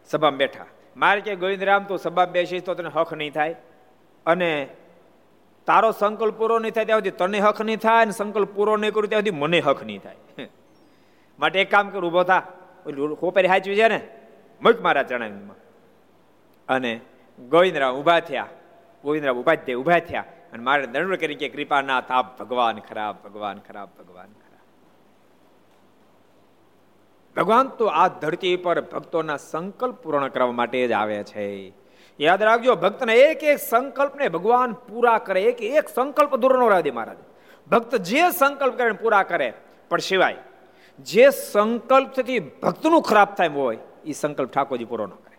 સભામાં 0.06 0.38
બેઠા. 0.38 0.66
મારે 0.98 1.22
કે 1.22 1.36
ગોવિંદરામ, 1.36 1.84
તું 1.84 1.98
સભામાં 1.98 2.32
બેસીશ 2.32 2.64
તો 2.64 2.74
તને 2.74 2.90
હક 2.96 3.14
નહીં 3.14 3.34
થાય. 3.34 3.56
અને 4.26 4.68
તારો 5.66 5.92
સંકલ્પ 5.92 6.34
પૂરો 6.34 6.60
નહીં 6.60 6.74
થાય 6.74 6.86
ત્યાં 6.86 7.00
સુધી 7.00 7.12
તને 7.12 7.40
હક 7.40 7.62
નહીં 7.62 7.78
થાય 7.78 8.02
અને 8.02 8.12
સંકલ્પ 8.12 8.50
પૂરો 8.56 8.78
નહીં 8.78 8.94
કરું 8.94 9.10
ત્યાં 9.10 9.22
સુધી 9.22 9.32
મને 9.32 9.60
હક 9.60 9.84
નહીં 9.84 10.02
થાય. 10.02 10.16
માટે 11.40 11.62
એક 11.62 11.72
કામ 11.72 11.90
કર 11.90 12.06
ઊભો 12.06 12.24
થા. 12.24 12.40
ખોપેરી 13.20 13.48
હાચવી 13.48 13.76
છે 13.76 13.88
ને? 13.88 14.08
મુખ 14.62 14.82
મારા 14.82 15.04
ચણાવીમાં. 15.04 15.56
અને 16.70 17.00
ગોવિંદરામ 17.40 17.96
ઊભા 17.96 18.20
થયા. 18.20 18.48
ગોવિંદરામ 19.04 19.38
ઊભા 19.38 19.74
ઊભા 19.74 20.00
થયા. 20.00 20.24
અને 20.54 20.64
મારે 20.64 20.88
દંડ 20.88 21.16
કરી 21.16 21.36
કે 21.36 21.50
કૃપાનાથ 21.50 22.12
આપ 22.12 22.40
ભગવાન, 22.40 22.80
ખરાબ 22.80 23.16
ભગવાન 23.24 23.58
ખરાબ 23.58 23.90
ભગવાન 23.98 24.28
ખરાબ 24.28 24.48
ભગવાન 27.38 27.68
તો 27.68 27.86
આ 27.86 28.08
ધરતી 28.08 28.56
પર 28.56 28.82
ભક્તોના 28.82 29.38
સંકલ્પ 29.38 29.96
પૂર્ણ 29.96 30.28
કરવા 30.28 30.52
માટે 30.52 30.88
જ 30.88 30.92
આવે 30.92 31.24
છે. 31.24 31.74
યાદ 32.20 32.44
રાખજો, 32.44 32.76
ભક્તને 32.76 33.16
એક 33.16 33.44
એક 33.44 33.60
સંકલ્પને 33.60 34.28
ભગવાન 34.28 34.74
પૂરા 34.74 35.18
કરે, 35.18 35.44
એક 35.44 35.62
એક 35.62 35.90
સંકલ્પ 35.90 36.36
દૂર 36.36 36.58
ન 36.58 36.82
દે 36.82 36.92
મહારાજ. 36.92 37.18
ભક્ત 37.68 37.96
જે 37.96 38.32
સંકલ્પ 38.32 38.78
કરે 38.78 38.92
પૂરા 38.92 39.24
કરે. 39.24 39.54
પણ 39.90 39.98
સિવાય, 39.98 40.38
જે 41.00 41.30
સંકલ્પથી 41.30 42.40
ભક્તનું 42.40 43.02
ખરાબ 43.02 43.36
થાય 43.36 43.48
હોય 43.48 43.78
એ 44.06 44.12
સંકલ્પ 44.12 44.50
ઠાકોરજી 44.52 44.86
પૂરો 44.86 45.06
ન 45.06 45.10
કરે. 45.10 45.38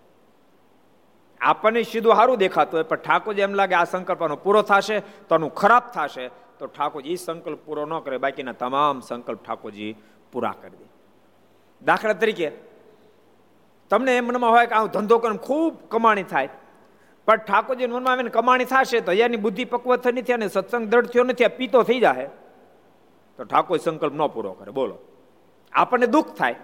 આપણને 1.40 1.82
સીધું 1.82 2.14
સારું 2.14 2.38
દેખાતું 2.38 2.78
હોય, 2.78 2.82
પણ 2.82 2.96
ઠાકોરજી 2.96 3.40
એમ 3.40 3.54
લાગે 3.54 3.74
આ 3.74 3.84
સંકલ્પનો 3.84 4.36
પૂરો 4.36 4.62
થશે, 4.62 5.00
તો 5.00 5.34
આનું 5.34 5.54
ખરાબ 5.54 5.82
થશે, 5.94 6.28
તો 6.58 6.66
ઠાકોરજી 6.66 7.12
એ 7.12 7.16
સંકલ્પ 7.16 7.58
પૂરો 7.58 7.86
ન 7.86 7.98
કરે. 7.98 8.16
બાકીના 8.18 8.52
તમામ 8.52 9.00
સંકલ્પ 9.00 9.44
ઠાકોરજી 9.44 9.96
પૂરા 10.32 10.54
કરી 10.62 10.76
દે. 10.76 10.97
દાખલા 11.82 12.18
તરીકે, 12.22 12.48
તમને 13.90 14.16
એમ 14.16 14.24
મનમાં 14.28 14.52
હોય 14.54 14.66
કે 14.66 14.74
આ 14.74 14.86
ધંધો 14.94 15.18
કરીને 15.18 15.40
ખૂબ 15.46 15.72
કમાણી 15.90 16.28
થાય. 16.32 16.50
પણ 17.28 17.40
ઠાકોરજી 17.48 17.88
મનમાં 17.88 18.12
આવીને 18.12 18.30
કમાણી 18.30 18.70
થશે 18.72 19.00
તો 19.00 19.10
અહીંયાની 19.12 19.42
બુદ્ધિ 19.46 19.64
પક્વ 19.72 19.96
થઈ 20.04 20.12
નથી 20.12 20.36
અને 20.36 20.46
સત્સંગ 20.48 20.84
દ્રઢ 20.92 21.10
થયો 21.12 21.24
નથી, 21.24 21.48
આ 21.48 21.56
પીતો 21.58 21.82
થઈ 21.82 22.00
જાય 22.00 22.28
તો 23.38 23.44
ઠાકોર 23.44 23.78
સંકલ્પ 23.78 24.14
ન 24.14 24.22
પૂરો 24.34 24.52
કરે, 24.52 24.70
બોલો. 24.72 24.96
આપણને 25.72 26.08
દુઃખ 26.16 26.32
થાય, 26.38 26.56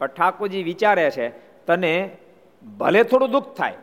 પણ 0.00 0.14
ઠાકોરજી 0.16 0.64
વિચારે 0.70 1.04
છે, 1.16 1.26
તને 1.66 1.92
ભલે 2.64 3.00
થોડું 3.04 3.30
દુઃખ 3.36 3.50
થાય, 3.58 3.78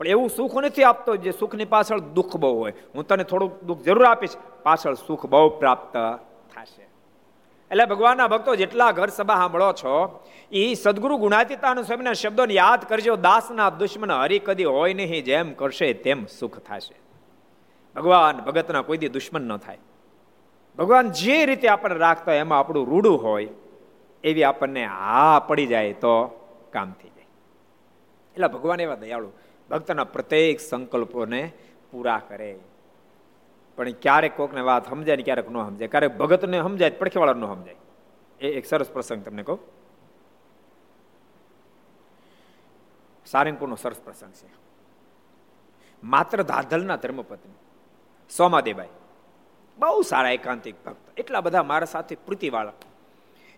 પણ 0.00 0.06
એવું 0.14 0.30
સુખ 0.30 0.56
નથી 0.62 0.86
આપતો 0.88 1.16
જે 1.16 1.32
સુખની 1.40 1.68
પાછળ 1.74 2.00
દુઃખ 2.16 2.34
બહુ 2.42 2.50
હોય. 2.60 2.74
હું 2.94 3.06
તને 3.06 3.24
થોડુંક 3.24 3.52
દુઃખ 3.62 3.82
જરૂર 3.86 4.06
આપીશ, 4.06 4.36
પાછળ 4.62 4.96
સુખ 5.06 5.24
બહુ 5.26 5.48
પ્રાપ્ત 5.60 5.94
થશે. 6.52 6.84
એટલે 7.74 7.84
ભગવાનના 7.84 8.26
ભક્તો 8.28 8.54
જેટલા 8.54 8.90
ઘર 8.90 9.06
સભા 9.06 9.34
સાંભળો 9.34 9.72
છો 9.72 9.94
એ 10.52 10.74
સદગુરુ 10.74 11.16
ગુણાતીતાનું 11.16 11.84
સ્વામીના 11.84 12.12
શબ્દોને 12.12 12.54
યાદ 12.54 12.84
કરજો, 12.88 13.16
દાસના 13.16 13.70
દુશ્મન 13.70 14.12
હરી 14.12 14.38
કદી 14.38 14.64
હોય 14.64 14.94
નહીં, 14.94 15.24
જેમ 15.24 15.52
કરશે 15.52 15.92
તેમ 15.92 16.26
સુખ 16.26 16.58
થશે. 16.58 16.94
ભગવાન 17.96 18.36
ભગતના 18.36 18.82
કોઈ 18.82 18.96
દી 18.96 19.08
દુશ્મન 19.08 19.42
ન 19.42 19.56
થાય. 19.56 19.78
ભગવાન 20.78 21.10
જે 21.10 21.46
રીતે 21.46 21.68
આપણને 21.68 21.96
રાખતા 21.96 22.32
હોય, 22.32 22.40
એમાં 22.40 22.58
આપણું 22.58 22.86
રૂડું 22.86 23.22
હોય, 23.22 23.48
એવી 24.24 24.44
આપણને 24.44 24.84
હા 24.84 25.38
પડી 25.38 25.66
જાય 25.66 25.92
તો 25.92 26.14
કામ 26.72 26.92
થઈ 26.92 27.08
જાય. 27.08 27.26
એટલે 28.34 28.48
ભગવાન 28.48 28.80
એવા 28.80 28.94
દયાળુ, 28.94 29.32
ભક્તના 29.70 30.04
પ્રત્યેક 30.04 30.60
સંકલ્પોને 30.60 31.52
પૂરા 31.90 32.20
કરે. 32.28 32.58
પણ 33.76 33.92
ક્યારેક 33.92 34.36
કોકને 34.36 34.60
વાત 34.60 34.90
સમજાય 34.90 35.16
ને 35.16 35.22
ક્યારેક 35.22 35.50
ન 35.50 35.54
સમજાય. 35.54 35.88
ક્યારેક 35.88 36.16
ભગતને 36.16 36.62
સમજાય 36.62 36.90
પડખેવાળા 36.90 37.32
ન 37.32 37.46
સમજાય. 37.46 37.76
એ 38.40 38.48
એક 38.48 38.66
સરસ 38.66 38.90
પ્રસંગ 38.90 39.24
તમને 39.24 39.42
કહું. 39.42 39.58
સારંગપુરનો 43.26 43.76
સરસ 43.76 43.96
પ્રસંગ 44.04 44.32
છે. 44.32 44.48
માત્ર 46.04 46.42
ધાધલના 46.42 46.96
ધર્મપત્ની, 46.96 47.54
સોમાદેબાઈ, 48.36 48.88
બહુ 49.78 50.02
સારા 50.02 50.30
એકાંતિક 50.30 50.74
ભક્ત. 50.84 51.18
એટલા 51.18 51.40
બધા 51.40 51.62
મારા 51.62 51.84
સાથે 51.84 52.14
પ્રીતિવાળા. 52.14 52.72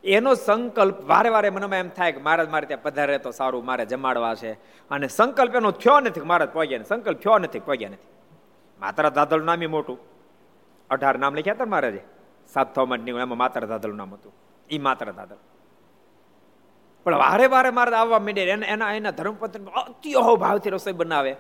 એનો 0.05 0.35
સંકલ્પ 0.35 1.09
વારે 1.09 1.29
વારે 1.29 1.51
મનમાં 1.51 1.79
એમ 1.79 1.89
થાય 1.89 2.13
કે 2.13 2.21
મહારાજ, 2.21 2.49
મારે 2.49 2.67
ત્યાં 2.67 2.83
પધારે 2.83 3.19
તો 3.19 3.31
સારું, 3.31 3.65
મારે 3.65 3.87
જમાડવા 3.87 4.35
છે. 4.35 4.53
અને 4.91 5.09
સંકલ્પ 5.09 5.55
એનો 5.55 5.71
થયો 5.71 6.01
નથી 6.01 6.21
મહારાજ 6.21 6.49
પહોંચ્યા 6.49 6.83
સંકલ્પ 6.83 7.19
થયો 7.19 7.39
નથી 7.39 7.59
પહોંચ્યા 7.59 7.91
નથી. 7.91 8.16
માત્ર 8.81 9.09
દાદલ 9.11 9.43
નામ 9.45 9.61
મોટું. 9.71 9.99
અઢાર 10.91 11.19
નામ 11.19 11.35
લખ્યા 11.35 11.55
હતા 11.55 11.65
મહારાજે? 11.65 12.03
સાત 12.53 12.75
થવા 12.75 12.97
એમાં 13.09 13.39
માત્ર 13.39 13.67
દાદલ 13.67 13.95
નામ 13.95 14.15
હતું. 14.15 14.33
એ 14.71 14.79
માત્ર 14.79 15.13
દાદલ 15.13 15.39
પણ 17.05 17.19
વારે 17.19 17.47
વારે 17.47 17.71
મારે 17.71 17.97
આવવા 17.97 18.19
માંડે 18.19 18.43
એના 18.45 18.93
એના 18.93 19.11
ધર્મપત્ર 19.11 19.61
અતિ 19.81 20.13
અહોભાવથી 20.13 20.71
રસોઈ 20.71 20.93
બનાવે. 20.93 21.37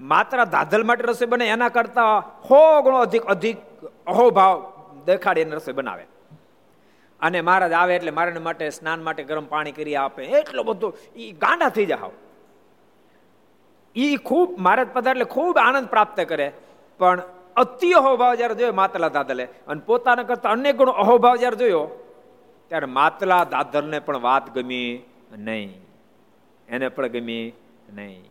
માત્ર 0.00 0.44
દાદલ 0.44 0.84
માટે 0.84 1.04
રસોઈ 1.04 1.28
બને, 1.28 1.46
એના 1.48 1.68
કરતા 1.68 2.18
હો 2.18 2.60
ગણો 2.82 2.98
અધિક 2.98 3.24
અધિક 3.24 3.58
અહોભાવ 4.06 4.54
દેખાડી 5.06 5.40
એને 5.40 5.56
રસોઈ 5.56 5.74
બનાવે. 5.74 6.04
અને 7.20 7.40
મહારાજ 7.40 7.72
આવે 7.72 7.96
એટલે 7.96 8.10
મારા 8.10 8.40
માટે 8.40 8.70
સ્નાન 8.70 9.02
માટે 9.02 9.22
ગરમ 9.24 9.44
પાણી 9.44 9.72
કરી 9.72 9.96
આપે. 9.96 10.22
એટલો 10.24 10.62
બધો 10.62 10.92
એ 11.16 11.30
ગાંડા 11.32 11.68
થઈ 11.68 11.86
જાય 11.86 12.10
એ 13.96 14.16
ખૂબ 14.16 14.58
મહારાજ 14.58 14.88
પધાર 14.92 15.14
એટલે 15.16 15.24
ખૂબ 15.24 15.58
આનંદ 15.58 15.88
પ્રાપ્ત 15.88 16.20
કરે. 16.20 16.52
પણ 17.00 17.22
અતિ 17.56 17.92
અહોભાવ 17.92 18.34
જયારે 18.34 18.54
જોયો, 18.54 18.72
માતલા 18.72 19.08
દાદલે. 19.08 19.44
અને 19.44 19.80
પોતાના 19.86 20.22
કરતા 20.22 20.50
અનેક 20.50 20.76
ગણો 20.76 20.90
અહોભાવ 20.90 21.36
જયારે 21.36 21.56
જોયો, 21.56 21.88
ત્યારે 22.68 22.86
માતલા 22.86 23.44
દાદરને 23.44 23.98
પણ 23.98 24.18
વાત 24.18 24.54
ગમી 24.54 25.02
નહીં. 25.38 25.80
એને 26.68 26.88
પણ 26.88 27.06
ગમી 27.06 27.52
નહીં. 27.92 28.24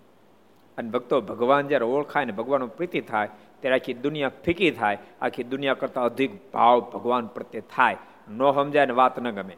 અને 0.78 0.90
ભક્તો, 0.90 1.22
ભગવાન 1.22 1.68
જ્યારે 1.68 1.86
ઓળખાય 1.86 2.26
ને 2.26 2.32
ભગવાનનો 2.32 2.68
પ્રીતિ 2.68 3.02
થાય, 3.02 3.30
ત્યારે 3.60 3.76
આખી 3.76 3.94
દુનિયા 3.94 4.30
ફીકી 4.30 4.72
થાય. 4.72 4.98
આખી 5.22 5.44
દુનિયા 5.44 5.74
કરતા 5.74 6.04
અધિક 6.04 6.52
ભાવ 6.52 6.80
ભગવાન 6.80 7.28
પ્રત્યે 7.28 7.62
થાય. 7.76 7.98
ન 8.30 8.52
સમજાય 8.52 8.86
ને 8.86 8.94
વાત 8.94 9.20
ન 9.20 9.32
ગમે. 9.32 9.58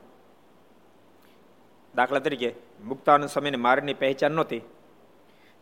દાખલા 1.95 2.19
તરીકે, 2.19 2.55
મુક્તાનંદ 2.83 3.29
સમયને 3.29 3.57
મારની 3.57 3.93
પહેચાન 3.93 4.31
નહોતી. 4.31 4.61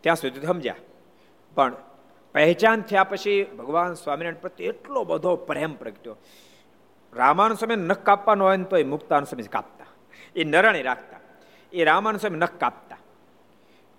ત્યાં 0.02 0.16
સુધી 0.16 0.42
સમજ્યા. 0.42 0.76
પણ 1.56 1.74
પહેચાન 2.34 2.82
થયા 2.82 3.04
પછી 3.04 3.44
ભગવાન 3.44 3.94
સ્વામિનારાયણ 3.94 4.42
પ્રત્યે 4.42 4.68
એટલો 4.68 5.04
બધો 5.04 5.36
પ્રેમ 5.36 5.74
પ્રગટ્યો. 5.74 6.18
રામાનુ 7.14 7.56
સમય 7.56 7.76
નખ 7.76 7.98
કાપવાનો 7.98 8.46
હોય 8.46 8.58
ને 8.58 8.64
તો 8.64 8.78
એ 8.78 8.84
મુક્તાનુ 8.84 9.26
સમય 9.26 9.44
કાપતા. 9.44 9.86
એ 10.36 10.44
નરણી 10.44 10.82
રાખતા. 10.82 11.20
એ 11.74 11.84
રામાનુ 11.84 12.18
સમય 12.18 12.38
નખ 12.38 12.52
કાપતા. 12.52 12.98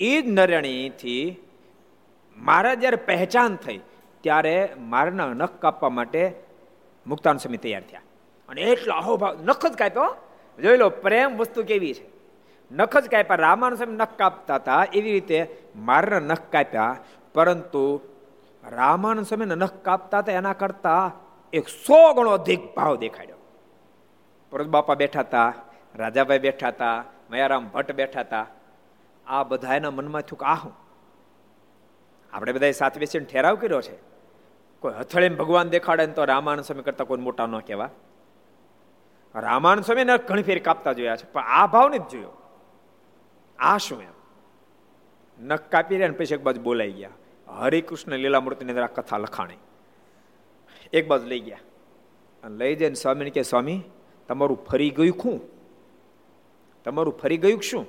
એ 0.01 0.23
જ 0.23 0.27
નરણીથી 0.27 1.37
મારા 2.37 2.75
જ્યારે 2.75 2.97
પહેચાન 2.97 3.57
થઈ, 3.57 3.81
ત્યારે 4.21 4.69
મારના 4.79 5.27
નખ 5.27 5.51
કાપવા 5.51 5.89
માટે 5.89 6.33
મુક્તાનુ 7.07 7.39
સ્વામી 7.39 7.57
તૈયાર 7.57 7.83
થયા. 7.83 8.01
અને 8.49 8.63
એટલો 8.63 8.95
અહોભાવ 8.95 9.39
નખ 9.43 9.67
જ 9.67 9.73
કાપ્યો 9.73 10.17
જોઈ 10.63 10.77
લો, 10.77 10.91
પ્રેમ 10.91 11.37
વસ્તુ 11.37 11.63
કેવી 11.63 11.95
છે. 11.95 12.05
નખ 12.73 12.97
જ 12.97 13.09
કાપ્યા 13.09 13.37
રામાનુ 13.37 13.77
સ્વામી 13.77 13.97
નખ 13.97 14.09
કાપતા 14.17 14.55
હતા, 14.55 14.87
એવી 14.95 15.13
રીતે 15.13 15.57
મારના 15.77 16.19
નખ 16.19 16.41
કાપ્યા, 16.41 16.97
પરંતુ 17.35 18.01
રામાનંદ 18.69 19.27
સ્વામીને 19.27 19.55
નખ 19.55 19.73
કાપતા 19.73 20.19
હતા, 20.19 20.33
એના 20.33 20.53
કરતા 20.53 21.13
એક 21.53 21.69
સો 21.69 22.15
ગણો 22.15 22.31
અધિક 22.31 22.75
ભાવ 22.75 22.97
દેખાડ્યો. 22.97 23.37
પરત 24.51 24.67
બાપા 24.67 24.95
બેઠા 24.95 25.21
હતા, 25.21 25.53
રાજાભાઈ 25.97 26.39
બેઠા 26.39 26.69
હતા, 26.69 27.05
મયારામ 27.31 27.69
ભટ્ટ 27.69 27.93
બેઠા 27.93 28.21
હતા. 28.21 28.47
આ 29.27 29.43
બધા 29.43 29.75
એના 29.75 29.91
મનમાં 29.91 30.23
થયું 30.23 30.39
કે 30.39 30.47
આ 30.47 30.55
હું? 30.55 30.73
આપણે 32.33 32.53
બધા 32.53 32.71
સાથે 32.71 33.01
બેસીને 33.01 33.25
ઠેરાવ 33.25 33.55
કર્યો 33.55 33.81
છે. 33.81 33.97
કોઈ 34.81 34.93
હથળીને 34.93 35.35
ભગવાન 35.35 35.69
દેખાડે 35.69 36.07
ને 36.07 36.13
તો 36.13 36.25
રામાનંદ 36.25 36.65
સ્વામી 36.65 36.83
કરતા 36.83 37.05
કોઈ 37.05 37.19
મોટા 37.19 37.47
ન 37.47 37.59
કહેવા 37.59 37.91
રામાનંદ 39.35 39.85
સ્વામી 39.85 40.05
ને 40.05 40.19
ઘણી 40.19 40.43
ફેરી 40.43 40.61
કાપતા 40.61 40.93
જોયા 40.93 41.17
છે, 41.17 41.33
પણ 41.33 41.43
આ 41.43 41.67
ભાવ 41.67 41.89
નથી 41.89 42.09
જોયો. 42.11 42.31
આ 43.59 43.79
શું 43.79 44.03
એમ? 44.03 44.13
નખ 45.41 45.61
કાપી 45.61 45.95
રહ્યા 45.95 46.09
ને 46.09 46.15
પછી 46.15 46.35
એક 46.35 46.43
બાજુ 46.43 46.61
બોલાઈ 46.61 46.93
ગયા. 46.93 47.11
હરિકૃષ્ણ 47.59 48.13
લીલા 48.13 48.41
મૂર્તિની 48.41 48.73
અંદર 48.73 48.83
આ 48.83 48.87
કથા 48.87 49.19
લખાણી. 49.19 49.57
એક 50.93 51.09
બાજુ 51.09 51.27
લઈ 51.27 51.41
ગયા. 51.41 51.59
અને 52.45 52.57
લઈ 52.57 52.75
જઈને 52.75 52.95
સ્વામીને 52.95 53.31
કે 53.31 53.43
સ્વામી, 53.43 53.83
તમારું 54.29 54.65
ફરી 54.65 54.91
ગયું 54.91 55.17
શું 55.23 55.41
તમારું 56.85 57.19
ફરી 57.19 57.37
ગયું 57.37 57.63
શું? 57.63 57.87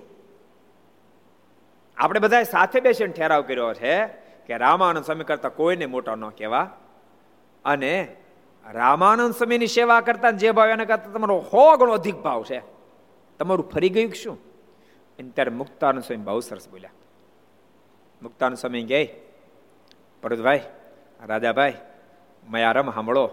આપણે 1.98 2.20
બધા 2.20 2.44
સાથે 2.44 2.80
બેસીને 2.80 3.14
ઠેરાવ 3.14 3.42
કર્યો 3.42 3.74
છે 3.74 4.08
કે 4.48 4.58
રામાનંદ 4.58 5.06
સ્વામી 5.06 5.24
કરતા 5.24 5.50
કોઈને 5.50 5.86
મોટા 5.86 6.16
ન 6.16 6.30
કહેવા. 6.30 6.78
અને 7.66 8.16
રામાનંદ 8.72 9.34
સ્વામીની 9.34 9.68
સેવા 9.68 10.02
કરતા 10.02 10.32
જે 10.32 10.52
ભાવ 10.52 10.70
એના 10.70 10.86
કરતા 10.86 11.12
તમારો 11.12 11.38
હો 11.38 11.78
ગણો 11.78 11.92
અધિક 11.92 12.16
ભાવ 12.16 12.44
છે. 12.44 12.62
તમારું 13.40 13.70
ફરી 13.70 13.90
ગયું 13.90 14.14
શું? 14.14 14.38
ત્યારે 15.34 15.52
મુક્તાનંદ 15.52 16.04
સ્વામી 16.04 16.24
બહુ 16.24 16.40
સરસ 16.40 16.70
બોલ્યા. 16.70 16.90
મુક્તાનંદ 18.22 18.58
સ્વામી 18.58 18.84
ગઈ 18.84 19.08
ભરતભાઈ, 20.24 20.62
રાજાભાઈ, 21.26 21.74
મયારમ 22.48 22.92
સાંભળો. 22.92 23.30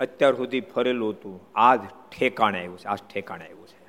અત્યાર 0.00 0.34
સુધી 0.34 0.60
ફરેલું 0.60 1.10
હતું. 1.10 1.40
આજ 1.54 1.80
ઠેકાણે 2.18 2.58
આવ્યું 2.58 2.78
છે, 2.78 2.84
આજ 2.84 2.98
ઠેકાણે 3.14 3.44
આવ્યું 3.44 3.68
છે. 3.68 3.88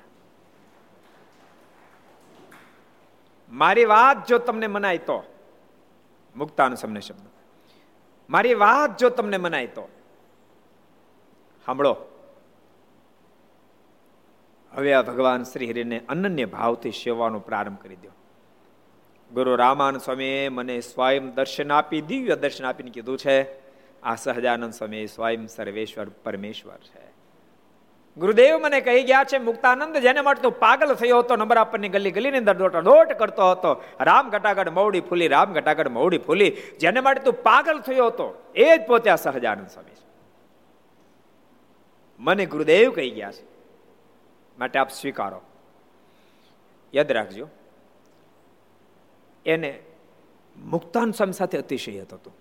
મારી 3.50 3.84
વાત 3.84 4.26
જો 4.26 4.38
તમને 4.38 4.66
મનાય 4.66 4.98
તો, 4.98 5.22
મુક્તાન 6.36 6.74
સમને 6.74 7.00
શબ્દ. 7.00 7.26
મારી 8.30 8.54
વાત 8.54 8.96
જો 8.96 9.08
તમને 9.08 9.36
મનાય 9.36 9.66
તો, 9.66 9.88
સાંભળો. 11.66 11.96
હવે 14.72 14.92
આ 14.92 15.02
ભગવાન 15.02 15.42
શ્રી 15.42 15.70
હરિને 15.70 16.00
અનન્ય 16.08 16.44
ભાવથી 16.44 16.90
સેવાનો 16.90 17.40
પ્રારંભ 17.40 17.78
કરી 17.78 17.96
દો 17.96 18.08
ગુરુ 19.34 19.56
રામાન 19.56 19.98
સ્વામીએ 19.98 20.48
મને 20.48 20.80
સ્વયં 20.80 21.34
દર્શન 21.34 21.72
આપી, 21.72 22.00
દિવ્ય 22.00 22.36
દર્શન 22.36 22.64
આપીને 22.64 22.90
કીધું 22.90 23.18
છે, 23.18 23.36
આ 24.02 24.14
સહજાનંદ 24.14 24.72
સ્વામી 24.72 25.06
સ્વયં 25.06 25.46
સર્વેશ્વર 25.46 26.08
પરમેશ્વર 26.24 26.76
છે. 26.76 27.04
ગુરુદેવ 28.16 28.58
મને 28.58 28.80
કહી 28.80 29.02
ગયા 29.02 29.24
છે, 29.24 29.38
મુક્તાનંદ, 29.38 29.96
જેને 29.96 30.20
માટે 30.20 30.42
તું 30.42 30.58
પાગલ 30.58 30.94
થયો 30.94 31.18
હતો, 31.18 31.36
નંબર 31.36 31.56
આપણની 31.56 31.88
ગલી 31.88 32.10
ગલીની 32.10 32.38
અંદર 32.38 32.54
દોટા 32.54 32.80
દોટ 32.80 33.12
કરતો 33.12 33.50
હતો, 33.50 33.72
રામ 34.00 34.30
ઘટાગઢ 34.30 34.68
મૌડી 34.68 35.00
ફૂલી, 35.00 35.28
રામ 35.28 35.52
ઘટાગઢ 35.52 35.88
મૌડી 35.88 36.18
ફૂલી, 36.18 36.50
જેને 36.80 37.00
માટે 37.00 37.22
તું 37.22 37.34
પાગલ 37.42 37.80
થયો 37.80 38.06
હતો, 38.06 38.28
એ 38.54 38.78
જ 38.78 38.80
પોતે 38.86 39.10
આ 39.10 39.16
સહજાનંદ 39.16 39.68
સ્વામી 39.68 39.98
મને 42.20 42.46
ગુરુદેવ 42.46 42.92
કહી 42.92 43.10
ગયા 43.10 43.30
છે, 43.30 43.46
માટે 44.58 44.78
આપ 44.78 44.90
સ્વીકારો. 44.90 45.40
યાદ 46.94 47.12
રાખજો 47.12 47.48
એને 49.46 49.78
મુક્તાન 50.56 51.10
સ્વામી 51.10 51.32
સાથે 51.32 51.58
અતિશય 51.58 52.00
હતો 52.00 52.32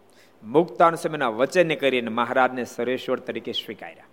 મુક્તાન 0.43 0.95
સ્વામીના 0.95 1.29
વચનને 1.29 1.75
કરીને 1.75 2.09
મહારાજને 2.09 2.63
સરેશ્વર 2.65 3.19
તરીકે 3.19 3.51
સ્વીકાર્યા. 3.51 4.05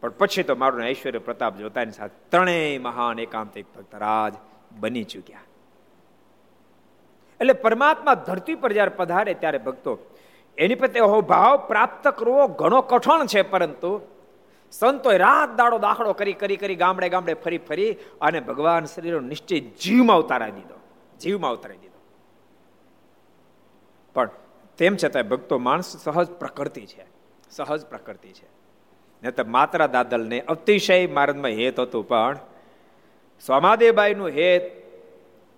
પણ 0.00 0.08
પછી 0.08 0.42
તો 0.42 0.54
મારું 0.56 0.84
ઐશ્વર્ય 0.84 1.18
પ્રતાપ 1.18 1.56
જોતાની 1.56 1.92
સાથે 1.92 2.30
ત્રણેય 2.30 2.78
મહાન 2.78 3.18
એકાંતિક 3.18 3.66
ભક્ત 3.76 3.94
રાજ 3.94 4.34
બની 4.78 5.04
ચૂક્યા. 5.04 5.40
એટલે 7.40 7.52
પરમાત્મા 7.52 8.14
ધરતી 8.14 8.54
પર 8.54 8.72
જયારે 8.72 8.90
પધારે 8.96 9.34
ત્યારે 9.34 9.58
ભક્તો, 9.58 9.98
એની 10.58 10.74
પ્રત્યે 10.74 11.20
ભાવ 11.20 11.56
પ્રાપ્ત 11.56 12.08
કરવો 12.08 12.46
ઘણો 12.48 12.80
કઠણ 12.80 13.26
છે, 13.26 13.42
પરંતુ 13.42 14.00
સંતોએ 14.72 15.18
રાત 15.18 15.56
દાડો 15.56 15.78
દાખલો 15.78 16.12
કરી 16.12 16.32
કરી 16.32 16.56
કરી 16.56 16.74
ગામડે 16.74 17.08
ગામડે 17.08 17.34
ફરી 17.34 17.58
ફરી 17.58 17.92
અને 18.20 18.40
ભગવાન 18.40 18.84
શરીરનો 18.84 19.20
નિશ્ચય 19.20 19.60
જીવમાં 19.60 20.18
ઉતારા 20.18 20.48
દીધો. 20.48 20.77
જીવમાં 21.20 21.52
ઉતારી 21.52 21.76
દીધો. 21.76 22.00
પણ 24.14 24.30
તેમ 24.78 24.96
છતાં 24.96 25.28
ભક્તો 25.28 25.58
માણસ 25.58 25.96
સહજ 25.96 26.28
પ્રકૃતિ 26.32 26.84
છે, 26.86 27.04
સહજ 27.50 27.86
પ્રકૃતિ 27.86 28.32
છે. 28.32 28.48
ને 29.22 29.30
તો 29.30 29.44
માત્ર 29.46 29.86
દાદલને 29.86 30.40
અતિશય 30.40 31.06
માર્ગમાં 31.06 31.50
હેત 31.50 31.80
હતું, 31.80 32.08
પણ 32.08 32.38
સોમાદેવબાઈનું 33.46 34.28
હેત 34.28 34.64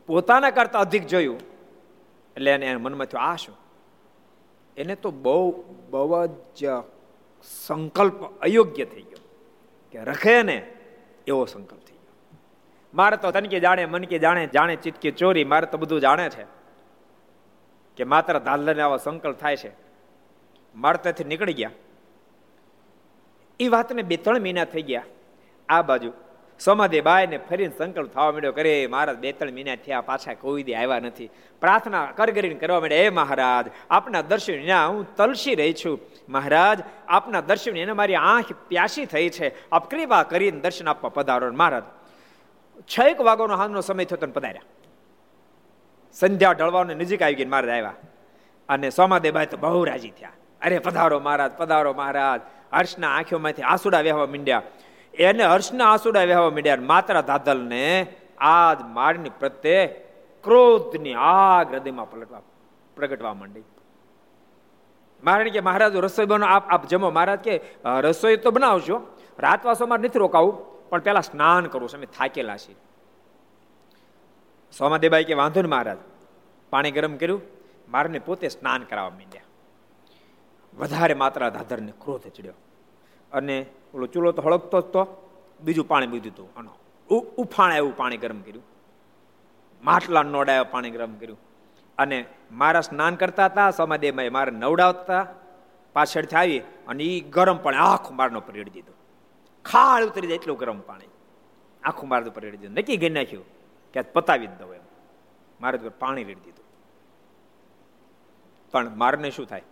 પોતાના 0.08 0.50
કરતા 0.50 0.78
અધિક 0.78 1.06
જોયું, 1.06 1.40
એટલે 2.36 2.50
એને 2.50 2.76
મનમાં 2.76 3.06
થયું, 3.06 3.24
આ 3.24 3.36
શું? 3.36 3.56
એને 4.76 4.94
તો 4.94 5.10
બહુ 5.10 5.64
બહુ 5.90 6.26
જ 6.56 6.64
સંકલ્પ 7.66 8.18
અયોગ્ય 8.40 8.84
થઈ 8.84 9.02
ગયો, 9.02 9.22
કે 9.94 9.98
રખે 10.04 10.42
ને 10.42 10.58
એવો 11.26 11.44
સંકલ્પ. 11.44 11.79
મારે 12.94 13.16
તો 13.16 13.30
તનકે 13.30 13.60
જાણે, 13.60 13.86
મન 13.86 14.04
કે 14.04 14.18
જાણે 14.18 14.46
જાણે 14.46 14.76
ચિતકે 14.76 15.10
ચોરી, 15.10 15.44
મારે 15.44 15.66
તો 15.66 15.78
બધું 15.78 16.00
જાણે 16.00 16.28
છે. 16.28 16.44
કે 17.96 18.04
માત્ર 18.04 18.38
ધાલને 18.38 18.82
આવો 18.82 18.96
સંકલ્પ 18.96 19.38
થાય 19.38 19.56
છે. 19.56 19.70
મારે 20.74 20.98
ત્યાંથી 21.02 21.24
નીકળી 21.24 21.52
ગયા. 21.52 21.70
એ 23.60 23.68
વાતને 23.68 24.02
બે 24.02 24.16
ત્રણ 24.16 24.40
મહિના 24.40 24.64
થઈ 24.64 24.82
ગયા. 24.82 25.02
આ 25.68 25.82
બાજુ 25.82 26.12
સમાધિ 26.58 27.00
બાયને 27.00 27.38
ફરીને 27.38 27.72
સંકલ્પ 27.78 28.12
થવા 28.12 28.30
માંડ્યો 28.30 28.52
કરે 28.52 28.86
મહારાજ 28.86 29.16
બે 29.16 29.32
ત્રણ 29.32 29.52
મહિના 29.52 29.76
થયા, 29.76 30.00
પાછા 30.00 30.34
કોઈ 30.34 30.62
દી 30.62 30.74
આવ્યા 30.74 30.98
નથી. 30.98 31.30
પ્રાર્થના 31.60 32.06
કરગરીને 32.06 32.54
કરવા 32.54 32.80
માંડે 32.80 33.04
એ 33.04 33.08
મહારાજ, 33.08 33.70
આપના 33.90 34.22
દર્શન 34.22 34.72
હું 34.72 35.16
તલસી 35.16 35.54
રહી 35.54 35.72
છું. 35.72 36.00
મહારાજ, 36.28 36.78
આપના 37.08 37.40
દર્શન 37.40 37.76
એને 37.76 37.92
મારી 37.92 38.14
આંખ 38.14 38.52
પ્યાસી 38.68 39.04
થઈ 39.04 39.28
છે. 39.28 39.70
આપ 39.70 39.90
કૃપા 39.90 40.22
કરીને 40.22 40.60
દર્શન 40.60 40.88
આપવા 40.88 41.10
પધારો. 41.10 41.52
મહારાજ 41.52 41.82
છ 42.82 43.00
એક 43.00 43.20
વાગોનો 43.20 43.56
હાલનો 43.56 43.80
સમય 43.80 44.04
થયો 44.04 44.26
તો 44.26 44.32
પધાર્યા. 44.32 44.62
સંધ્યા 46.12 46.52
ઢળવાનો 46.52 46.94
નજીક 46.94 47.22
આવી 47.22 47.34
ગઈ 47.34 47.44
મહારાજ 47.44 47.70
આવ્યા. 47.70 47.94
અને 48.68 48.90
સોમાદેબાઈ 48.90 49.46
તો 49.46 49.56
બહુ 49.56 49.84
રાજી 49.84 50.10
થયા. 50.10 50.30
અરે, 50.62 50.78
પધારો 50.78 51.20
મહારાજ 51.20 51.52
પધારો 51.52 51.92
મહારાજ. 51.92 52.40
હર્ષના 52.72 53.16
આંખોમાંથી 53.16 53.62
આસુડા 53.62 54.00
વહેવા 54.00 54.26
મીંડ્યા. 54.26 54.62
એને 55.14 55.44
હર્ષના 55.44 55.92
આસુડા 55.92 56.20
વહેવા 56.20 56.50
મીંડ્યા 56.50 56.76
માત્ર 56.80 57.20
ધાદલને 57.20 58.06
આજ 58.38 58.82
મારની 58.82 59.30
પ્રત્યે 59.30 59.86
ક્રોધની 60.44 61.14
આગ 61.14 61.72
હૃદયમાં 61.72 62.10
પલટવા, 62.10 62.40
પ્રગટવા 62.96 63.34
માંડી. 63.34 63.62
મહારાણી 65.24 65.50
કે, 65.50 65.60
મહારાજ, 65.60 65.96
રસોઈ 65.96 66.26
બનો 66.26 66.46
આપ 66.46 66.70
આપ 66.70 66.86
જમો. 66.86 67.10
મહારાજ 67.10 67.38
કે 67.38 67.60
રસોઈ 67.84 68.36
તો 68.36 68.50
બનાવશો 68.50 69.00
રાતવાસોમાં 69.38 69.98
નથી 69.98 70.18
રોકાવું. 70.18 70.70
પણ 70.90 71.00
પેલા 71.00 71.20
સ્નાન 71.20 71.66
કરવું 71.66 71.88
અમે 71.88 72.06
થાકેલા 72.06 72.56
છીએ. 72.56 72.76
સોમાદેબાઈ 74.78 75.24
કે, 75.24 75.34
વાંધો 75.34 75.62
ને 75.62 75.68
મહારાજ, 75.68 75.98
પાણી 76.70 76.90
ગરમ 76.90 77.16
કર્યું. 77.16 77.42
મારને 77.88 78.18
પોતે 78.18 78.48
સ્નાન 78.48 78.82
કરાવવા 78.82 79.10
માંડ્યા. 79.10 79.42
વધારે 80.76 81.14
માત્રા 81.14 81.48
ધાધરને 81.48 81.92
ક્રોધ 81.98 82.22
ચડ્યો. 82.22 82.52
અને 83.32 83.66
ઓલો 83.94 84.06
ચૂલો 84.06 84.32
તો 84.32 84.42
હળગતો 84.42 84.80
જ 84.80 84.84
તો. 84.84 85.26
બીજું 85.60 85.88
પાણી 85.88 86.06
બીધું 86.06 86.32
હતું. 86.32 86.54
અને 86.54 86.68
ઉફાણ 87.36 87.72
એવું 87.72 87.96
પાણી 87.96 88.16
ગરમ 88.16 88.40
કર્યું. 88.40 88.62
માટલા 89.82 90.22
નોડાયો 90.22 90.64
પાણી 90.64 90.90
ગરમ 90.90 91.14
કર્યું. 91.14 91.38
અને 91.98 92.24
મારા 92.52 92.80
સ્નાન 92.80 93.14
કરતા 93.14 93.46
હતા 93.46 93.70
સમાદેવમાં 93.70 94.32
મારે 94.32 94.50
નવડાવતા 94.50 95.26
પાછળથી 95.92 96.36
આવી 96.36 96.58
અને 96.58 97.04
એ 97.04 97.20
ગરમ 97.20 97.56
પાણી 97.56 97.76
આખું 97.76 98.16
મારનો 98.16 98.40
પરેડી 98.40 98.70
દીધું. 98.70 98.99
ખાળ 99.64 100.04
ઉતરી 100.04 100.26
જાય 100.26 100.34
એટલું 100.34 100.58
ગરમ 100.58 100.80
પાણી. 100.80 101.08
આખું 101.82 102.08
મારે 102.08 102.30
રેડી 102.40 102.56
દીધું. 102.56 102.76
નક્કી 102.76 102.96
ગઈ 102.96 103.10
નાખ્યું 103.10 103.44
કે 103.92 104.00
પતાવી 104.02 104.46
જ 104.46 104.50
દઉં 104.50 104.74
એમ. 104.74 104.80
મારે 105.60 105.78
પાણી 105.88 106.24
રેડી 106.24 106.40
દીધું. 106.40 106.64
પણ 108.72 108.96
મારને 108.96 109.30
શું 109.30 109.46
થાય? 109.46 109.62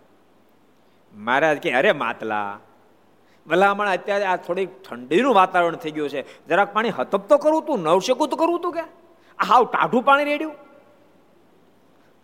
મહારાજ 1.13 1.57
કે 1.57 1.73
અરે 1.73 1.91
માતલા 1.91 2.59
ભલામણ 3.47 3.89
અત્યારે 3.89 4.25
આ 4.25 4.35
થોડીક 4.35 4.83
ઠંડીનું 4.83 5.33
વાતાવરણ 5.33 5.75
થઈ 5.75 5.91
ગયું 5.91 6.09
છે. 6.09 6.47
જરાક 6.47 6.73
પાણી 6.73 6.89
હતપ 6.89 7.27
તો 7.27 7.37
કરવું 7.37 7.65
તું 7.65 7.79
નવશેકું 7.79 8.29
તો 8.29 8.35
કરવું 8.35 8.61
તું 8.61 8.73
કે? 8.73 8.81
આ 9.39 9.43
હાવ 9.43 9.65
ટાઢું 9.65 10.05
પાણી 10.05 10.23
રેડ્યું. 10.23 10.53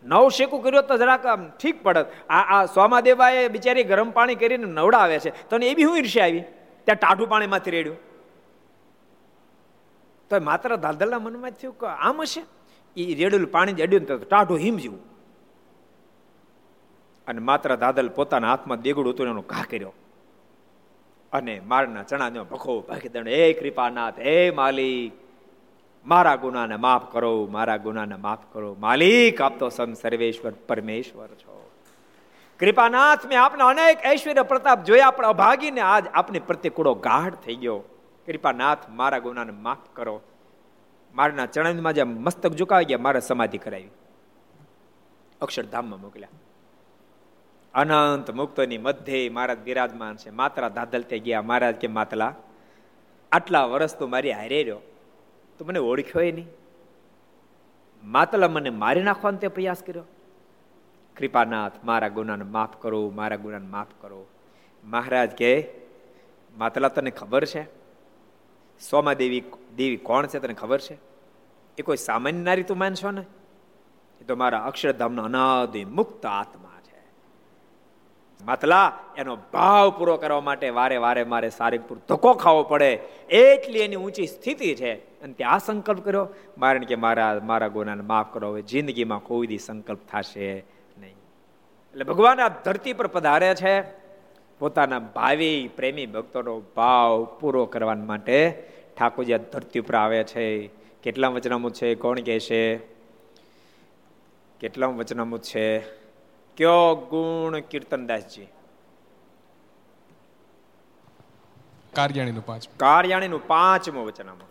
નવ 0.03 0.29
શેકું 0.29 0.63
કર્યો 0.63 0.81
તો 0.81 0.97
જરાક 0.97 1.25
ઠીક 1.57 1.83
પડત. 1.83 2.11
આ 2.29 2.61
આ 2.61 2.65
સ્વામાદેવાએ 2.65 3.47
બિચારી 3.47 3.83
ગરમ 3.83 4.11
પાણી 4.11 4.35
કરીને 4.35 4.65
નવડાવે 4.65 5.19
છે. 5.19 5.49
તને 5.49 5.65
એ 5.65 5.75
બી 5.75 5.83
હું 5.83 5.97
ઈર્ષ્યા 5.97 6.25
આવી? 6.25 6.43
ત્યાં 6.85 6.95
ટાઢું 6.95 7.29
પાણીમાંથી 7.29 7.71
રેડ્યું. 7.71 7.97
તો 10.29 10.39
માત્ર 10.39 10.75
દાદલના 10.75 11.19
મનમાં 11.19 11.51
થયું 11.51 11.77
કે 11.77 11.87
આમ 11.87 12.21
હશે? 12.21 12.45
એ 12.97 13.15
રેડેલું 13.15 13.51
પાણી 13.51 13.73
અડ્યું 13.73 14.23
ટાઢું 14.23 14.57
હિમ 14.57 14.77
જેવું. 14.77 14.99
અને 17.27 17.39
માત્ર 17.39 17.75
દાદલ 17.75 18.09
પોતાના 18.09 18.49
હાથમાં 18.49 18.81
દેગડું 18.81 19.13
હતું 19.13 19.27
એનો 19.27 19.41
ઘા 19.41 19.63
કર્યો. 19.71 19.93
અને 21.33 21.59
મારના 21.59 22.03
ચણાનો 22.03 22.43
ભખો 22.43 22.81
ભાગી 22.81 23.09
દણ 23.09 23.27
હે 23.27 23.53
કૃપાનાથ, 23.53 24.19
હે 24.19 24.51
માલિક, 24.51 25.13
મારા 26.07 26.35
ગુનાને 26.35 26.75
માફ 26.75 27.11
કરો, 27.11 27.47
મારા 27.51 27.77
ગુનાને 27.77 28.15
માફ 28.15 28.39
કરો. 28.53 28.75
માલિક, 28.79 29.41
આપ 29.41 29.59
તો 29.59 29.69
સમ 29.69 29.93
સર્વેશ્વર 29.93 30.51
પરમેશ્વર 30.51 31.27
છો. 31.27 31.64
કૃપાનાથ 32.59 33.25
મેં 33.25 33.41
આપના 33.41 33.67
અનેક 33.67 33.99
ઐશ્વર્ય 34.05 34.41
પ્રતાપ 34.41 34.83
જોયા, 34.83 35.11
પણ 35.11 35.25
અભાગીને 35.25 35.81
આજ 35.81 36.07
આપની 36.13 36.39
પ્રત્યે 36.39 36.71
ગાઢ 36.99 37.33
થઈ 37.33 37.55
ગયો. 37.55 37.83
કૃપાનાથ, 38.25 38.89
મારા 38.89 39.19
ગુનાને 39.19 39.51
માફ 39.51 39.77
કરો. 39.93 40.21
મારના 41.15 41.45
ચરણમાં 41.45 41.93
જે 41.93 42.03
મસ્તક 42.03 42.51
ઝુકાવી 42.51 42.85
ગયા, 42.85 42.97
મારે 42.97 43.19
સમાધિ 43.19 43.57
કરાવી. 43.57 43.89
અક્ષરધામમાં 45.41 46.01
મોકલ્યા. 46.01 46.29
અનંત 47.73 48.31
મુક્તોની 48.31 48.77
મધ્યે 48.77 49.29
મહારાજ 49.29 49.59
બિરાજમાન 49.59 50.15
છે. 50.15 50.29
માત્રા 50.29 50.69
દાદલ 50.69 51.01
થઈ 51.01 51.19
ગયા. 51.19 51.41
મહારાજ 51.41 51.75
કે, 51.75 51.87
માતલા, 51.87 52.33
આટલા 53.31 53.65
વર્ષ 53.65 53.97
તો 53.97 54.07
મારી 54.07 54.31
હારે 54.31 54.63
રહ્યો. 54.63 54.79
તો 55.57 55.65
મને 55.65 55.79
ઓળખ્યો 55.79 56.21
નહીં. 56.21 56.47
માતલા 58.03 58.47
મને 58.47 58.69
મારી 58.69 59.03
નાખવાનો 59.03 59.37
તે 59.37 59.47
પ્રયાસ 59.47 59.83
કર્યો. 59.83 60.03
કૃપાનાથ 61.17 61.71
મારા 61.83 62.07
ગુનાને 62.07 62.43
માફ 62.43 62.81
કરો, 62.81 63.09
મારા 63.09 63.35
ગુનાને 63.35 63.67
માફ 63.67 63.87
કરો. 64.01 64.25
મહારાજ 64.83 65.29
કે, 65.29 65.67
માતલા 66.57 66.87
તને 66.87 67.11
ખબર 67.11 67.45
છે? 67.45 67.63
સોમા 68.89 69.13
દેવી 69.13 69.43
દેવી 69.75 69.97
કોણ 69.97 70.27
છે 70.27 70.39
તને 70.39 70.53
ખબર 70.53 70.79
છે? 70.79 70.97
એ 71.77 71.81
કોઈ 71.81 71.97
સામાન્ય 71.97 72.43
નારી 72.43 72.63
તું 72.63 72.77
માનશો 72.77 73.11
ને? 73.11 73.21
એ 74.21 74.23
તો 74.23 74.35
મારા 74.35 74.59
અક્ષરધામનો 74.59 75.23
અનાદિ 75.23 75.85
મુક્ત 75.85 76.25
આત્મા 76.25 76.81
છે. 76.83 77.03
માતલા, 78.45 78.99
એનો 79.17 79.37
ભાવ 79.53 79.89
પૂરો 79.89 80.17
કરવા 80.17 80.41
માટે 80.41 80.69
વારે 80.69 80.97
વારે 80.97 81.23
મારે 81.23 81.49
સારીપુર 81.49 81.97
ધક્કો 82.09 82.33
ખાવો 82.33 82.63
પડે. 82.63 82.99
એટલી 83.29 83.79
એની 83.79 83.95
ઊંચી 83.95 84.27
સ્થિતિ 84.27 84.75
છે. 84.75 84.93
અને 85.21 85.33
ત્યાં 85.33 85.59
સંકલ્પ 85.59 86.05
કર્યો. 86.05 86.27
મારણ 86.57 86.83
કે, 86.83 86.95
મારા 86.95 87.39
મારા 87.43 87.67
ગુનાને 87.67 88.01
માફ 88.01 88.33
કરો. 88.33 88.49
હવે 88.49 88.61
જિંદગીમાં 88.61 89.19
કોઈ 89.19 89.47
દી 89.47 89.57
સંકલ્પ 89.57 89.99
થશે 90.11 90.74
એટલે 91.95 92.03
ભગવાન 92.03 92.41
આ 92.41 92.47
ધરતી 92.47 92.93
પર 92.93 93.07
પધારે 93.07 93.55
છે. 93.55 93.81
પોતાના 94.59 94.99
ભાવિ 94.99 95.69
પ્રેમી 95.75 96.05
ભક્તોનો 96.05 96.59
ભાવ 96.59 97.23
પૂરો 97.39 97.65
કરવા 97.65 97.95
માટે 97.95 98.63
ઠાકોરજી 98.97 99.37
ધરતી 99.37 99.79
ઉપર 99.79 99.95
આવે 99.95 100.23
છે. 100.23 100.67
કેટલા 101.03 101.27
વચનામુ 101.27 101.69
છે? 101.69 101.95
કોણ 101.95 102.19
કહે 102.19 102.39
છે? 102.39 102.77
કેટલા 104.59 104.87
વચનામુ 104.87 105.37
છે? 105.37 105.79
કયો 106.57 106.95
ગુણ 106.95 107.59
કીર્તનદાસજી 107.59 108.47
કાર્યાણીનું 111.93 112.45
પાંચ 112.45 112.67
કાર્યાણીનું 112.77 113.47
પાંચમું 113.47 114.05
વચનામાં 114.05 114.47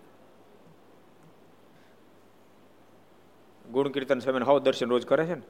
ગુણ 3.73 3.89
કીર્તન 3.89 4.19
સ્વામી 4.19 4.45
હવ 4.45 4.59
દર્શન 4.59 4.89
રોજ 4.89 5.07
કરે 5.07 5.27
છે 5.27 5.35
ને? 5.35 5.43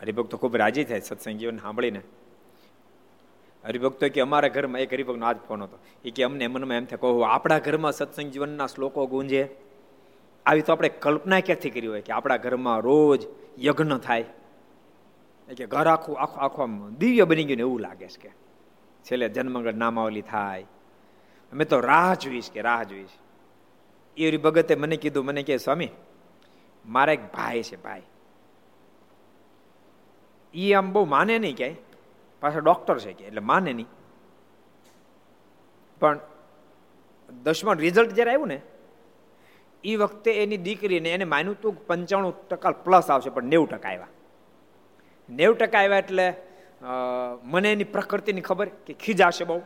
હરિભક્તો 0.00 0.36
ખૂબ 0.36 0.56
રાજી 0.56 0.84
થાય 0.84 1.00
સત્સંગીઓને 1.00 1.58
સાંભળીને. 1.58 2.00
હરિભક્તો 3.64 4.08
કે 4.08 4.20
અમારા 4.20 4.48
ઘરમાં 4.48 4.80
એક 4.80 4.92
હરિભક્તનો 4.92 5.26
આજ 5.26 5.36
ફોન 5.48 5.62
હતો. 5.62 5.78
એ 6.04 6.10
કે 6.10 6.22
અમને 6.22 6.46
મનમાં 6.46 6.76
એમ 6.76 6.84
થાય 6.84 6.98
કહું 6.98 7.32
આપણા 7.32 7.58
ઘરમાં 7.58 7.92
સત્સંગ 7.92 8.30
જીવનના 8.30 8.66
શ્લોકો 8.66 9.06
ગુંજે. 9.06 9.56
આવી 10.46 10.62
તો 10.62 10.72
આપણે 10.72 10.88
કલ્પના 10.88 11.40
ક્યાંથી 11.40 11.70
કરી 11.70 11.86
હોય 11.86 12.00
કે 12.00 12.12
આપણા 12.12 12.36
ઘરમાં 12.36 12.80
રોજ 12.80 13.26
યજ્ઞ 13.58 13.96
થાય. 13.96 14.24
કે 15.56 15.66
ઘર 15.66 15.86
આખું 15.86 16.18
આખું 16.18 16.42
આખું 16.42 16.94
દિવ્ય 16.94 17.24
બની 17.24 17.44
ગયું 17.44 17.56
ને 17.56 17.60
એવું 17.60 17.80
લાગે 17.80 18.08
છે 18.08 18.20
કે. 18.20 18.30
છેલ્લે 19.02 19.28
જન્મગઢ 19.28 19.74
નામાવલી 19.74 20.22
થાય. 20.22 20.66
અમે 21.52 21.64
તો 21.64 21.80
રાહ 21.80 22.14
જોઈશ 22.14 22.50
કે 22.50 22.60
રાહ 22.60 22.82
જોઈશ 22.82 23.08
એ 24.16 24.36
ભગતે 24.36 24.74
મને 24.74 24.96
કીધું, 24.96 25.24
મને 25.24 25.42
કે 25.42 25.56
સ્વામી, 25.56 25.88
મારા 26.86 27.12
એક 27.12 27.32
ભાઈ 27.32 27.62
છે 27.62 27.76
ભાઈ. 27.76 28.02
એ 30.54 30.72
આમ 30.72 30.92
બહુ 30.92 31.04
માને 31.04 31.38
નહીં 31.38 31.56
ક્યાંય. 31.56 31.76
પાછા 32.42 32.64
ડૉક્ટર 32.66 32.98
છે 32.98 33.12
કે, 33.12 33.24
એટલે 33.24 33.40
માને 33.50 33.72
નહીં. 33.72 33.88
પણ 36.00 36.18
દસમા 37.28 37.76
રિઝલ્ટ 37.84 38.12
જ્યારે 38.16 38.32
આવ્યું 38.32 38.48
ને 38.48 38.58
એ 39.84 39.96
વખતે 39.96 40.30
એની 40.42 40.60
દીકરીને 40.66 41.10
એને 41.16 41.26
માન્યું 41.32 41.56
હતું 41.56 41.74
પંચાણું 41.86 42.34
ટકા 42.48 42.72
પ્લસ 42.84 43.10
આવશે, 43.10 43.30
પણ 43.30 43.50
નેવું 43.52 43.68
ટકા 43.68 43.90
આવ્યા. 43.92 44.12
નેવું 45.28 45.56
ટકા 45.58 45.80
આવ્યા 45.82 46.02
એટલે 46.04 46.26
મને 47.52 47.72
એની 47.72 47.92
પ્રકૃતિની 47.94 48.46
ખબર 48.48 48.68
કે 48.86 48.92
ખીજાશે 49.02 49.44
બહુ. 49.50 49.58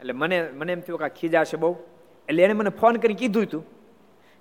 એટલે 0.00 0.12
મને 0.12 0.36
મને 0.58 0.72
એમ 0.72 0.82
થયું 0.86 1.00
કે 1.02 1.08
ખીજાશે 1.18 1.56
બહુ. 1.62 1.70
એટલે 2.28 2.42
એણે 2.44 2.54
મને 2.60 2.70
ફોન 2.80 2.96
કરી 3.02 3.18
કીધું 3.22 3.44
હતું 3.46 3.64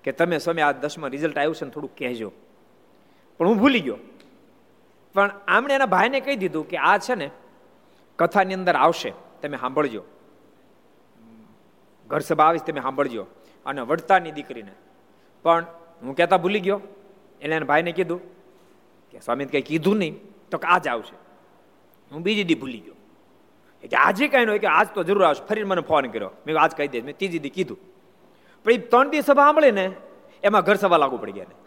કે 0.04 0.12
તમે 0.12 0.38
સમય 0.40 0.64
આ 0.68 0.76
દસમા 0.84 1.14
રિઝલ્ટ 1.16 1.38
આવ્યું 1.38 1.58
છે 1.60 1.66
ને 1.66 1.72
થોડુંક 1.72 1.96
કહેજો. 2.00 2.30
પણ 3.40 3.48
હું 3.48 3.58
ભૂલી 3.62 3.84
ગયો. 3.88 4.00
પણ 5.16 5.32
આમણે 5.48 5.74
એના 5.74 5.86
ભાઈને 5.86 6.20
કહી 6.20 6.36
દીધું 6.36 6.68
કે 6.68 6.78
આ 6.78 6.98
છે 6.98 7.16
ને, 7.16 7.30
કથાની 8.20 8.54
અંદર 8.54 8.76
આવશે, 8.76 9.14
તમે 9.42 9.58
સાંભળજો. 9.58 10.04
ઘર 12.08 12.20
સભા 12.20 12.46
આવીશ, 12.46 12.62
તમે 12.62 12.82
સાંભળજો. 12.82 13.26
અને 13.66 13.82
વડતાની 13.82 14.32
દીકરીને. 14.32 14.72
પણ 15.44 15.66
હું 16.02 16.16
કહેતા 16.16 16.38
ભૂલી 16.38 16.60
ગયો. 16.60 16.82
એટલે 17.42 17.56
એના 17.56 17.66
ભાઈને 17.66 17.92
કીધું 17.92 18.22
કે 19.12 19.20
સ્વામી 19.20 19.46
કંઈ 19.46 19.62
કીધું 19.62 19.98
નહીં, 19.98 20.20
તો 20.52 20.58
કે 20.58 20.68
આજ 20.68 20.88
આવશે. 20.88 21.16
હું 22.12 22.22
બીજી 22.22 22.44
દી 22.44 22.56
ભૂલી 22.56 22.80
ગયો. 22.80 22.94
કે 23.82 23.98
આજે 23.98 24.28
કઈ 24.28 24.46
નહીં 24.46 24.60
કે 24.60 24.68
આજ 24.68 24.88
તો 24.94 25.04
જરૂર 25.04 25.24
આવશે. 25.24 25.46
ફરી 25.46 25.64
મને 25.64 25.82
ફોન 25.82 26.06
કર્યો. 26.06 26.32
મેં 26.48 26.60
આજ 26.60 26.72
કહી 26.72 26.88
દે. 26.88 27.02
મેં 27.02 27.18
ત્રીજી 27.18 27.40
દી 27.40 27.50
કીધું. 27.50 27.78
પણ 28.64 28.72
એ 28.72 28.78
ત્રણ 28.78 29.10
દી 29.10 29.22
સભા 29.22 29.44
સાંભળે 29.44 29.72
ને 29.72 29.92
એમાં 30.44 30.62
ઘર 30.62 30.76
સભા 30.76 30.98
લાગુ 30.98 31.18
પડી 31.18 31.32
ગયા 31.32 31.46
ને 31.50 31.65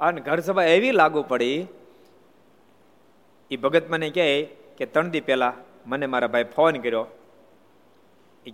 અને 0.00 0.20
ઘર 0.20 0.40
સભા 0.40 0.64
એવી 0.64 0.90
લાગુ 0.90 1.22
પડી 1.22 1.66
એ 3.50 3.56
ભગત 3.56 3.90
મને 3.90 4.10
કહે 4.10 4.44
કે, 4.78 4.86
ત્રણ 4.86 5.10
દી 5.10 5.20
પહેલા 5.20 5.52
મને 5.86 6.06
મારા 6.06 6.26
ભાઈ 6.26 6.44
ફોન 6.44 6.76
કર્યો. 6.76 7.06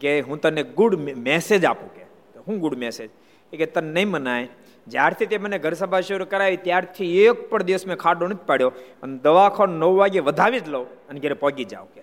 કે 0.00 0.20
હું 0.20 0.40
તને 0.40 0.62
ગુડ 0.62 0.94
મેસેજ 0.94 1.64
આપું. 1.64 1.94
કે 1.94 2.04
હું 2.48 2.58
ગુડ 2.58 2.78
મેસેજ 2.78 3.10
એ 3.52 3.56
કે 3.56 3.66
તને 3.66 3.90
નહીં 3.90 4.08
મનાય. 4.08 4.48
જ્યારથી 4.86 5.26
તે 5.26 5.38
મને 5.38 5.58
ઘર 5.58 5.72
સભા 5.72 6.00
શરૂ 6.00 6.24
કરાવી, 6.24 6.56
ત્યારથી 6.56 7.18
એક 7.18 7.50
પણ 7.50 7.62
દિવસ 7.62 7.86
મેં 7.86 7.96
ખાડો 7.96 8.26
નથી 8.26 8.44
પાડ્યો. 8.46 8.72
અને 9.02 9.18
દવાખાન 9.18 9.68
નવ 9.68 9.96
વાગે 9.96 10.20
વધાવી 10.20 10.60
જ 10.60 10.68
લઉં 10.68 11.08
અને 11.08 11.20
ઘરે 11.20 11.34
પહોંચી 11.34 11.64
જાવ 11.64 11.86
કે. 11.94 12.02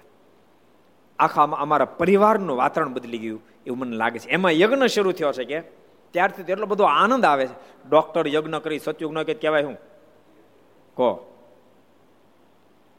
આખા 1.19 1.43
અમારા 1.43 1.85
પરિવારનું 1.85 2.57
વાતાવરણ 2.57 2.93
બદલી 2.93 3.17
ગયું 3.17 3.41
એવું 3.65 3.79
મને 3.79 3.95
લાગે 3.95 4.19
છે. 4.19 4.29
એમાં 4.29 4.51
યજ્ઞ 4.51 4.85
શરૂ 4.85 5.11
થયો 5.11 5.31
છે 5.31 5.43
કે 5.43 5.86
ત્યારથી 6.11 6.51
એટલો 6.51 6.65
બધો 6.65 6.83
આનંદ 6.83 7.25
આવે 7.25 7.47
છે. 7.47 7.87
ડોક્ટર 7.89 8.27
યજ્ઞ 8.27 8.55
કરી, 8.55 8.79
સત્યુગ્ન 8.79 9.23
કે 9.23 9.33
કહેવાય 9.33 9.63
હું? 9.63 9.77
કહો. 10.93 11.33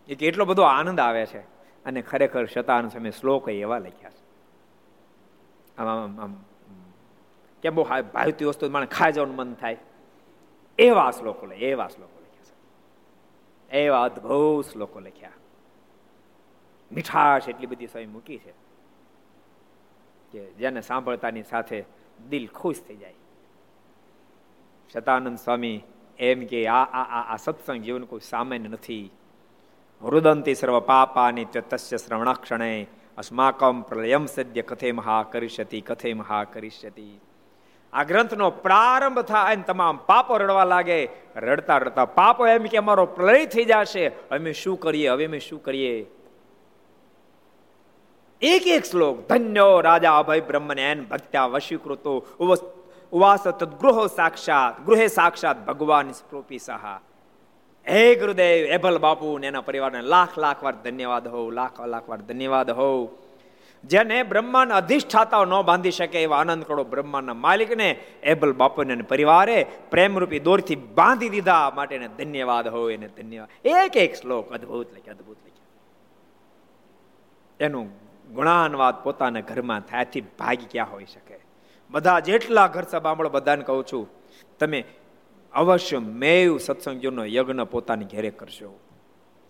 એ 0.08 0.14
કે 0.14 0.26
એટલો 0.26 0.44
બધો 0.44 0.62
આનંદ 0.62 1.00
આવે 1.00 1.26
છે. 1.26 1.38
અને 1.84 2.02
ખરેખર 2.02 2.46
શતાન 2.46 2.88
સમય 2.88 3.10
શ્લોક 3.10 3.48
એવા 3.48 3.78
લખ્યા 3.78 4.10
છે. 4.10 4.28
આમ 5.78 6.20
આમ 6.20 6.36
કેમ 7.62 7.74
બહુ 7.74 7.84
ભાવતી 7.84 8.44
વસ્તુ 8.44 8.70
મને 8.70 8.86
ખાઈ 8.86 9.12
જવાનું 9.12 9.36
મન 9.36 9.54
થાય. 9.54 9.76
એવા 10.78 11.10
શ્લોકો 11.10 11.46
લે 11.46 11.56
એવા 11.56 11.88
શ્લોકો 11.88 12.20
લખ્યા 12.20 12.44
છે. 12.44 12.54
એવા 13.70 14.02
અદભુત 14.02 14.72
શ્લોકો 14.72 15.00
લખ્યા. 15.00 15.30
મીઠાશ 16.92 17.48
એટલી 17.48 17.66
બધી 17.66 17.86
સમય 17.86 18.06
મૂકી 18.06 18.38
છે. 18.38 18.52
કે 20.32 20.50
જેને 20.50 20.80
સાંભળતાની 20.80 21.42
સાથે 21.42 21.84
દિલ 22.28 22.46
ખુશ 22.46 22.76
થઈ 22.88 22.96
જાય. 22.96 23.14
શતાનંદ 24.92 25.38
સ્વામી 25.38 25.84
એમ 26.18 26.46
કે 26.46 26.66
આ 26.66 26.84
આ 26.84 27.34
આ 27.34 27.36
સત્સંગ 27.36 27.82
જીવન 27.82 28.04
કોઈ 28.04 28.20
સામાન્ય 28.20 28.68
નથી. 28.68 29.10
હૃદંતી 30.02 30.54
સર્વ 30.54 30.80
પાપાની 30.80 31.44
તસ્ય 31.44 31.96
શ્રવણાક્ષણે 31.96 32.86
અસ્માકમ 33.18 33.82
પ્રલયમ 33.82 34.26
સદ્ય 34.26 34.62
કથે 34.62 34.92
મહા 34.92 35.22
કરિષ્યતિ, 35.22 35.80
કથે 35.80 36.14
મહા 36.14 36.44
કરિષ્યતિ. 36.44 37.20
આ 37.92 38.04
ગ્રંથનો 38.04 38.50
પ્રારંભ 38.50 39.18
થાય 39.18 39.54
અને 39.54 39.62
તમામ 39.62 39.96
પાપો 39.96 40.36
રડવા 40.36 40.64
લાગે. 40.64 41.08
રડતા 41.36 41.78
રડતા 41.78 42.04
પાપો 42.04 42.46
એમ 42.46 42.62
કે 42.62 42.76
અમારો 42.76 43.06
પ્રલય 43.06 43.46
થઈ 43.46 43.64
જશે. 43.64 44.08
અમે 44.08 44.52
શું 44.52 44.80
કરીએ? 44.80 45.08
હવે 45.08 45.24
અમે 45.24 45.38
શું 45.38 45.62
કરીએ? 45.62 46.06
એક 48.42 48.66
એક 48.68 48.84
શ્લોક, 48.84 49.26
ધન્યો 49.28 49.80
રાજા 49.80 50.18
અભય 50.18 50.40
બ્રહ્મનેન 50.40 51.04
ભક્ત્યા 51.04 51.46
વશીકૃતો, 51.46 52.12
ઉવાસ 53.12 53.44
તદ્ગૃહો 53.60 54.06
સાક્ષાત, 54.06 54.74
ગૃહે 54.86 55.06
સાક્ષાત 55.08 55.66
ભગવાન 55.66 56.12
સ્પૃપી 56.12 56.58
સહા. 56.58 57.00
હે 57.86 58.14
ગુરુદેવ 58.14 58.70
એભલ 58.76 58.98
બાપુ, 58.98 59.38
ને 59.38 59.46
એના 59.46 59.60
પરિવારને 59.60 60.02
લાખ 60.02 60.38
લાખ 60.38 60.62
વાર 60.62 60.76
ધન્યવાદ 60.84 61.26
હો 61.26 61.50
લાખ 61.50 61.80
લાખ 61.86 62.06
વાર 62.08 62.20
ધન્યવાદ 62.20 62.70
હો 62.70 62.90
જેને 63.84 64.18
બ્રહ્માંડ 64.22 64.72
અધિષ્ઠાતા 64.72 65.44
ન 65.44 65.54
બાંધી 65.62 65.96
શકે 65.98 66.18
એવા 66.22 66.38
આનંદ 66.38 66.64
કરો 66.64 66.82
બ્રહ્માંડના 66.84 67.42
માલિકને 67.46 67.88
એબલ 68.22 68.52
બાપુને 68.52 68.94
પરિવારે 69.12 69.58
પ્રેમરૂપી 69.90 70.40
દોરથી 70.40 70.82
બાંધી 70.98 71.28
દીધા 71.28 71.66
માટે 71.74 71.96
ધન્યવાદ 72.18 72.66
હોય 72.68 72.94
એને 72.94 73.08
ધન્યવાદ. 73.08 73.50
એક 73.66 73.92
એક 73.96 74.12
શ્લોક 74.14 74.46
અદભુત 74.52 74.88
લખ્યા 74.96 75.14
અદભુત 75.14 75.38
લખ્યા. 75.46 75.72
એનું 77.60 77.88
ગુણાનવાદ 78.34 79.02
પોતાના 79.02 79.40
ઘરમાં 79.40 79.80
થયાથી 79.80 80.20
ભાગી 80.20 80.66
ક્યાં 80.70 80.92
હોઈ 80.92 81.04
શકે. 81.04 81.38
બધા 81.90 82.20
જેટલા 82.20 82.66
ઘર 82.66 82.82
સભામળો 82.82 83.28
બધાને 83.28 83.64
કહું 83.64 83.84
છું, 83.92 84.08
તમે 84.58 84.84
અવશ્ય 85.54 85.98
મેવ 85.98 86.58
સત્સંગીઓનો 86.58 87.24
યજ્ઞ 87.24 87.62
પોતાની 87.62 88.04
ઘેરે 88.04 88.30
કરજો. 88.30 88.78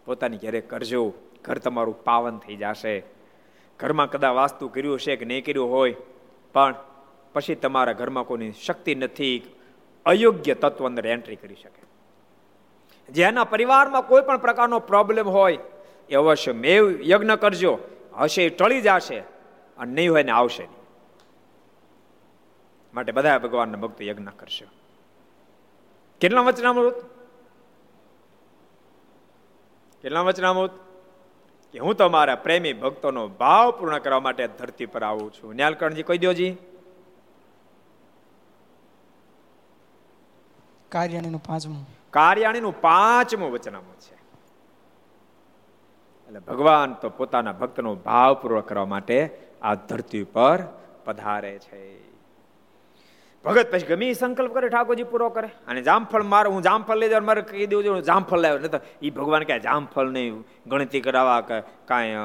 પોતાની 0.05 0.37
ઘેરે 0.37 0.61
કરજો. 0.61 1.15
ઘર 1.45 1.59
તમારું 1.59 2.05
પાવન 2.05 2.39
થઈ 2.39 2.57
જશે. 2.57 3.03
ઘરમાં 3.79 4.11
કદા 4.11 4.31
વાસ્તુ 4.31 4.69
કર્યું 4.69 4.99
છે 4.99 5.17
કે 5.17 5.25
નહીં 5.25 5.45
કર્યું 5.45 5.71
હોય, 5.71 5.95
પણ 6.53 6.75
પછી 7.33 7.55
તમારા 7.55 7.93
ઘરમાં 7.93 8.25
કોઈની 8.25 8.53
શક્તિ 8.53 8.95
નથી, 8.95 9.45
અયોગ્ય 10.07 10.55
તત્વ 10.55 10.87
અંદર 10.87 11.07
એન્ટ્રી 11.07 11.37
કરી 11.37 11.55
શકે. 11.55 11.83
જેના 13.13 13.45
પરિવારમાં 13.45 14.03
કોઈ 14.03 14.23
પણ 14.23 14.37
પ્રકારનો 14.37 14.79
પ્રોબ્લેમ 14.79 15.29
હોય, 15.29 15.59
એ 16.11 16.15
અવશ્ય 16.15 16.53
મેવ 16.53 17.03
યજ્ઞ 17.03 17.31
કરજો. 17.31 17.79
હશે 18.19 18.45
એ 18.45 18.49
ટળી 18.49 18.81
જશે 18.81 19.21
અને 19.79 19.93
નહીં 19.93 20.13
હોય 20.13 20.23
ને 20.23 20.33
આવશે 20.33 20.67
નહીં. 20.67 20.79
માટે 22.95 23.13
બધા 23.13 23.39
ભગવાનના 23.39 23.79
ભક્તો 23.79 24.05
યજ્ઞ 24.05 24.29
કરશે. 24.29 24.67
કેટલા 26.21 26.41
વચનામૃત 26.41 27.05
કેટલા 30.03 30.21
વચનામૃત 30.21 30.71
કે 31.73 31.79
હું 31.79 31.95
તમારા 31.95 32.35
પ્રેમી 32.35 32.73
ભક્તોનો 32.73 33.29
ભાવ 33.29 33.71
પૂર્ણ 33.71 33.99
કરવા 33.99 34.21
માટે 34.21 34.49
ધરતી 34.49 34.87
પર 34.87 35.03
આવું 35.03 35.33
છું. 35.33 35.55
ન્યાલકર્ણજી 35.55 36.03
કહી 36.03 36.19
દો 36.19 36.33
જી. 36.33 36.57
કાર્યાણીનું 40.89 41.43
પાંચમું. 41.43 41.87
કાર્યાણીનું 42.11 42.81
પાંચમું 42.81 43.53
વચનામૃત 43.53 44.01
છે. 44.01 44.18
એટલે 46.29 46.41
ભગવાન 46.41 46.93
તો 46.93 47.09
પોતાના 47.09 47.53
ભક્તનો 47.53 47.95
ભાવ 47.95 48.35
પૂર્વક 48.35 48.69
કરવા 48.69 48.85
માટે 48.85 49.31
આ 49.63 49.75
ધરતી 49.75 50.25
પર 50.25 50.59
પધારે 51.05 51.59
છે. 51.59 52.09
ભગત 53.45 53.71
પછી 53.73 53.87
ગમે 53.87 54.13
સંકલ્પ 54.13 54.55
કરે, 54.55 54.69
ઠાકોરજી 54.69 55.03
પૂરો 55.03 55.29
કરે. 55.29 55.49
અને 55.67 55.83
જામફળ 55.83 56.23
મારે, 56.23 56.49
હું 56.49 56.63
જામફળ 56.63 56.97
લઈ 56.97 57.09
જાઉં, 57.09 57.25
મારે 57.25 57.43
કહી 57.43 57.67
દેવું 57.67 57.85
છું 57.85 58.03
જામફળ 58.03 58.39
લાવ્યો. 58.39 58.59
નહીં 58.59 58.71
તો 58.71 58.79
એ 59.03 59.11
ભગવાન 59.11 59.43
ક્યાં 59.43 59.61
જામફળ 59.61 60.07
નહીં, 60.07 60.45
ગણતરી 60.67 61.01
કરાવવા 61.01 61.41
કે 61.41 61.61
કાંઈ 61.61 62.17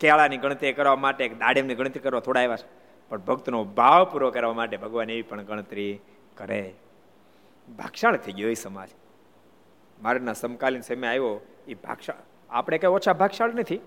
કેળાની 0.00 0.36
ગણતરી 0.36 0.72
કરવા 0.72 0.96
માટે 0.96 1.28
દાડેમની 1.28 1.74
ગણતરી 1.74 2.00
કરવા 2.00 2.20
થોડા 2.20 2.40
આવ્યા 2.40 2.56
છે. 2.56 2.68
પણ 3.08 3.18
ભક્તનો 3.18 3.64
ભાવ 3.64 4.04
પૂરો 4.04 4.30
કરવા 4.30 4.52
માટે 4.52 4.76
ભગવાન 4.76 5.10
એવી 5.10 5.22
પણ 5.22 5.42
ગણતરી 5.42 6.00
કરે. 6.36 6.74
ભાક્ષાળ 7.78 8.16
થઈ 8.16 8.32
ગયો 8.32 8.48
એ 8.48 8.54
સમાજ. 8.54 8.88
મારના 10.02 10.32
સમકાલીન 10.32 10.80
સમય 10.80 11.08
આવ્યો, 11.08 11.40
એ 11.68 11.74
ભાક્ષાળ 11.74 12.29
આપણે 12.50 12.78
કઈ 12.78 12.88
ઓછા 12.88 13.12
ભાગશાળ 13.12 13.54
નથી. 13.54 13.80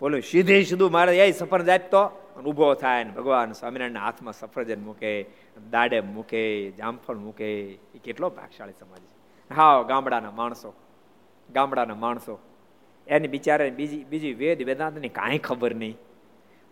બોલો, 0.00 0.20
સીધે 0.20 0.62
સીધું 0.62 0.92
મારે 0.92 1.18
એ 1.18 1.32
સફરજ 1.32 1.68
આપતો 1.68 2.30
ઊભો 2.46 2.74
થાય 2.74 3.04
ને 3.04 3.10
ભગવાન 3.10 3.52
સ્વામિનારાયણના 3.52 4.00
હાથમાં 4.00 4.32
સફરજન 4.32 4.84
મૂકે, 4.84 5.26
દાડે 5.70 6.00
મૂકે, 6.00 6.70
જામફળ 6.70 7.16
મૂકે. 7.16 7.60
એ 7.94 7.98
કેટલો 8.04 8.30
ભાગશાળી 8.30 8.72
સમાજ 8.80 9.00
છે. 9.00 9.54
હા 9.54 9.82
ગામડાના 9.82 10.30
માણસો 10.30 10.74
ગામડાના 11.52 11.94
માણસો. 11.94 12.38
એની 13.06 13.28
બિચારે 13.28 13.70
બીજી 13.70 14.04
બીજી 14.04 14.32
વેદ 14.34 14.62
વેદાંતની 14.62 15.08
કાંઈ 15.08 15.38
ખબર 15.38 15.74
નહીં. 15.74 15.98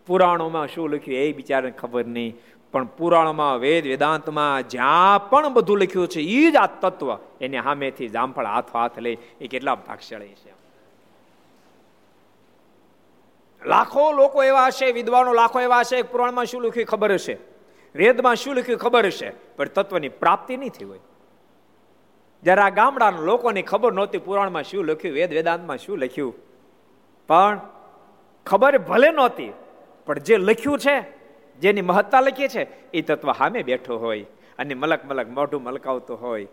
પુરાણોમાં 0.07 0.67
શું 0.67 0.89
લખ્યું 0.89 1.17
એ 1.17 1.33
બિચારાને 1.33 1.71
ખબર 1.71 2.05
નહીં. 2.05 2.37
પણ 2.71 2.85
પુરાણમાં, 2.85 3.59
વેદ 3.59 3.87
વેદાંતમાં 3.87 4.69
જ્યાં 4.69 5.29
પણ 5.29 5.53
બધું 5.53 5.79
લખ્યું 5.79 6.07
છે 6.07 6.21
એ 6.21 6.51
જ 6.51 6.55
આ 6.55 6.67
તત્વ. 6.67 7.17
એની 7.41 7.61
સામેથી 7.61 8.07
જામફળ 8.07 8.45
હાથ 8.45 8.75
હાથ 8.75 8.99
લઈ, 8.99 9.17
એ 9.41 9.47
કેટલા 9.47 9.75
ભાગશાળી 9.75 10.27
છે. 10.27 10.58
લાખો 13.65 14.11
લોકો 14.11 14.43
એવા 14.43 14.65
હશે, 14.65 14.91
વિદ્વાનો 14.91 15.33
લાખો 15.33 15.59
એવા 15.59 15.79
હશે 15.79 16.01
પુરાણમાં 16.01 16.45
શું 16.45 16.61
લખ્યું 16.61 16.85
ખબર 16.85 17.13
હશે? 17.13 17.37
વેદમાં 17.95 18.35
શું 18.35 18.55
લખ્યું 18.55 18.79
ખબર 18.79 19.05
હશે? 19.05 19.31
પણ 19.55 19.65
તત્વની 19.65 20.09
પ્રાપ્તિ 20.09 20.57
નહીં 20.57 20.69
થઈ 20.69 20.85
હોય. 20.85 20.99
જ્યારે 22.43 22.61
આ 22.61 22.69
ગામડાના 22.69 23.19
લોકોની 23.19 23.61
ખબર 23.61 23.93
નહોતી 23.93 24.17
પુરાણમાં 24.17 24.63
શું 24.63 24.85
લખ્યું, 24.85 25.15
વેદ 25.15 25.33
વેદાંતમાં 25.33 25.77
શું 25.77 25.97
લખ્યું. 25.97 26.35
પણ 27.27 27.59
ખબર 28.45 28.77
ભલે 28.77 29.11
નહોતી, 29.11 29.53
પણ 30.05 30.19
જે 30.19 30.37
લખ્યું 30.37 30.79
છે, 30.79 31.01
જેની 31.59 31.81
મહત્તા 31.81 32.21
લખી 32.21 32.47
છે, 32.47 32.91
એ 32.91 33.01
તત્વ 33.01 33.31
સામે 33.31 33.63
બેઠો 33.63 33.97
હોય 33.97 34.25
અને 34.59 34.73
મલક 34.73 35.05
મલક 35.05 35.27
મોઢું 35.27 35.63
મલકાવતો 35.63 36.15
હોય. 36.15 36.47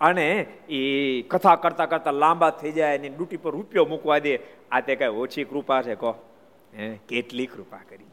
અને 0.00 0.46
એ 0.68 1.22
કથા 1.22 1.54
કરતા 1.54 1.86
કરતા 1.86 2.10
લાંબા 2.10 2.50
થઈ 2.50 2.72
જાય 2.72 2.98
અને 2.98 3.08
ડૂટી 3.08 3.36
પર 3.36 3.50
રૂપિયો 3.50 3.84
મૂકવા 3.84 4.18
દે. 4.18 4.38
આ 4.72 4.80
તે 4.80 4.96
કઈ 4.96 5.06
ઓછી 5.06 5.44
કૃપા 5.44 5.82
છે, 5.82 5.94
કહો. 5.94 6.33
કેટલી 7.08 7.46
કૃપા 7.46 7.76
કરી. 7.88 8.04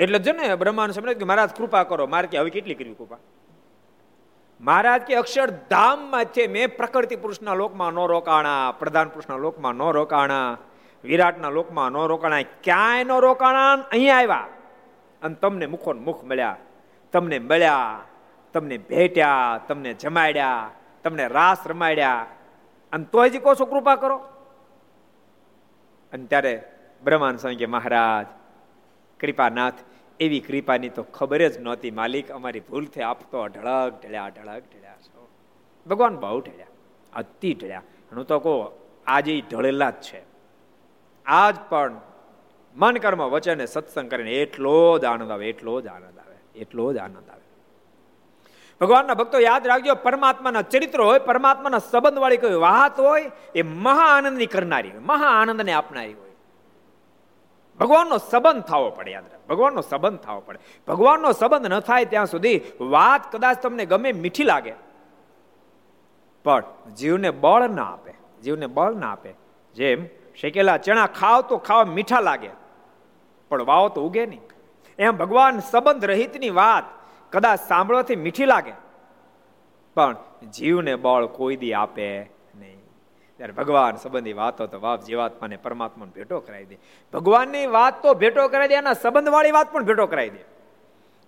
એટલે 0.00 0.18
જો 0.18 0.32
ને 0.32 0.54
બ્રહ્માનું 0.54 0.94
સમજ 0.94 1.18
કે 1.18 1.24
મહારાજ 1.24 1.54
કૃપા 1.56 1.84
કરો. 1.84 2.06
મારે 2.06 2.26
કે 2.26 2.38
હવે 2.38 2.50
કેટલી 2.50 2.74
કરવી 2.74 2.94
કૃપા? 2.94 3.18
મહારાજ 4.60 5.02
કે 5.02 5.14
અક્ષરધામમાં 5.14 6.24
છે, 6.24 6.46
મેં 6.46 6.76
પ્રકૃતિ 6.76 7.16
પુરુષના 7.16 7.54
લોકમાં 7.54 7.92
ન 7.92 8.06
રોકાણા, 8.06 8.72
પ્રધાન 8.72 9.08
પુરુષના 9.08 9.36
લોકમાં 9.36 9.74
ન 9.74 9.82
રોકાણા, 9.92 10.58
વિરાટના 11.04 11.48
લોકમાં 11.48 11.90
ન 11.92 12.06
રોકાણા, 12.06 12.42
ક્યાંય 12.42 13.04
ન 13.04 13.12
રોકાણા 13.20 13.72
અહીંયા 13.72 14.16
આવ્યા. 14.16 14.48
અને 15.22 15.34
તમને 15.34 15.66
મુખો 15.66 15.92
મુખ 15.92 16.24
મળ્યા, 16.24 16.56
તમને 17.12 17.38
મળ્યા, 17.38 18.00
તમને 18.52 18.78
ભેટ્યા, 18.78 19.60
તમને 19.68 19.94
જમાડ્યા, 19.94 20.70
તમને 21.02 21.28
રાસ 21.28 21.66
રમાડ્યા. 21.66 22.26
અને 22.92 23.04
તોય 23.04 23.30
જ 23.30 23.40
કહો 23.42 23.54
છો 23.54 23.66
કૃપા 23.66 23.96
કરો. 23.96 24.20
અને 26.14 26.26
ત્યારે 26.26 26.62
બ્રહ્માન 27.04 27.36
સ્વામી 27.36 27.56
કે, 27.56 27.66
મહારાજ, 27.66 28.26
કૃપાનાથ, 29.20 29.74
એવી 30.20 30.40
કૃપાની 30.40 30.88
તો 30.88 31.02
ખબર 31.02 31.48
જ 31.48 31.58
નહોતી, 31.58 31.90
માલિક, 31.90 32.30
અમારી 32.30 32.60
ભૂલ 32.60 32.86
થઈ 32.86 33.02
આપતો 33.02 33.46
ઢળક 33.46 33.92
ઢળ્યા 34.02 34.28
ઢળક 34.28 34.62
ઢળ્યા 34.72 35.02
છો. 35.06 35.28
ભગવાન 35.86 36.16
બહુ 36.16 36.40
ઢળ્યા, 36.40 36.66
અતિ 37.12 37.54
ઢળ્યા. 37.54 37.82
હું 38.12 38.26
તો 38.26 38.38
કહું, 38.38 38.72
આજે 39.06 39.42
ઢળેલા 39.50 39.90
જ 39.90 40.00
છે. 40.00 40.20
આજ 41.26 41.56
પણ 41.68 42.00
મન 42.76 42.96
કર્મ 42.96 43.22
વચન 43.22 43.64
સત્સંગ 43.64 44.10
કરીને 44.10 44.32
એટલો 44.32 44.98
જ 44.98 45.04
આનંદ 45.04 45.30
આવે, 45.30 45.48
એટલો 45.48 45.80
જ 45.80 45.86
આનંદ 45.86 46.18
આવે, 46.18 46.36
એટલો 46.58 46.92
જ 46.92 46.96
આનંદ 46.98 47.30
આવે. 47.30 47.43
ભગવાનના 48.80 49.14
ભક્તો 49.14 49.38
યાદ 49.40 49.66
રાખજો, 49.66 49.94
પરમાત્માના 49.94 50.62
ચરિત્ર 50.62 51.00
હોય, 51.00 51.18
પરમાત્માના 51.18 51.86
સંબંધ 51.90 52.18
વાળી 52.18 52.36
કોઈ 52.36 52.60
વાત 52.68 52.96
હોય, 53.00 53.30
એ 53.54 53.62
મહા 53.62 54.10
આનંદની 54.16 54.46
કરનારી 54.46 54.90
હોય, 54.90 55.04
મહા 55.10 55.32
આનંદને 55.40 55.72
આપનારી 55.72 56.14
હોય. 56.14 56.34
ભગવાનનો 57.80 58.16
સંબંધ 58.30 58.62
થવો 58.62 58.90
પડે, 58.90 59.10
યાદ 59.10 59.26
રાખ. 59.32 59.44
ભગવાનનો 59.48 59.80
સંબંધ 59.80 60.18
થવો 60.18 60.40
પડે. 60.40 60.58
ભગવાનનો 60.88 61.32
સંબંધ 61.32 61.66
ન 61.66 61.80
થાય 61.80 62.04
ત્યાં 62.04 62.26
સુધી 62.26 62.58
વાત 62.80 63.22
કદાચ 63.32 63.62
તમને 63.62 63.84
ગમે 63.86 64.10
મીઠી 64.12 64.44
લાગે, 64.44 64.74
પણ 66.44 66.64
જીવને 66.94 67.30
બળ 67.30 67.62
ના 67.70 67.88
આપે, 67.94 68.12
જીવને 68.42 68.66
બળ 68.66 68.94
ના 68.94 69.12
આપે. 69.12 69.30
જેમ 69.76 70.06
શેકેલા 70.40 70.76
ચણા 70.76 71.06
ખાવ 71.06 71.40
તો 71.40 71.56
ખાવા 71.58 71.94
મીઠા 71.96 72.20
લાગે, 72.20 72.50
પણ 73.50 73.62
વાવ 73.62 73.88
તો 73.88 74.00
ઉગે 74.02 74.26
નહીં. 74.26 74.42
એમ 74.98 75.16
ભગવાન 75.16 75.58
સંબંધ 75.70 76.04
રહિતની 76.04 76.50
વાત 76.50 76.86
કદાચ 77.34 77.60
સાંભળવાથી 77.68 78.16
મીઠી 78.16 78.44
લાગે. 78.44 78.72
પણ 79.94 80.16
જીવને 80.52 80.94
બળ 80.94 81.26
કોઈ 81.26 81.56
દી 81.56 81.72
આપે 81.72 82.20
નહીં. 82.54 82.80
ત્યારે 83.36 83.52
ભગવાન 83.52 83.96
સંબંધી 83.96 84.32
વાતો 84.32 84.66
તો 84.66 84.78
બાપ 84.78 85.04
જીવાત્માને 85.04 85.56
પરમાત્માને 85.56 86.12
ભેટો 86.14 86.40
કરાવી 86.40 86.64
દે. 86.64 86.78
ભગવાનની 87.12 87.66
વાત 87.66 88.02
તો 88.02 88.14
ભેટો 88.14 88.48
કરાવી 88.48 88.68
દે 88.68 88.74
એના 88.74 88.92
સંબંધવાળી 88.92 89.50
વાત 89.50 89.72
પણ 89.72 89.84
ભેટો 89.84 90.06
કરાવી 90.06 90.30
દે. 90.30 90.54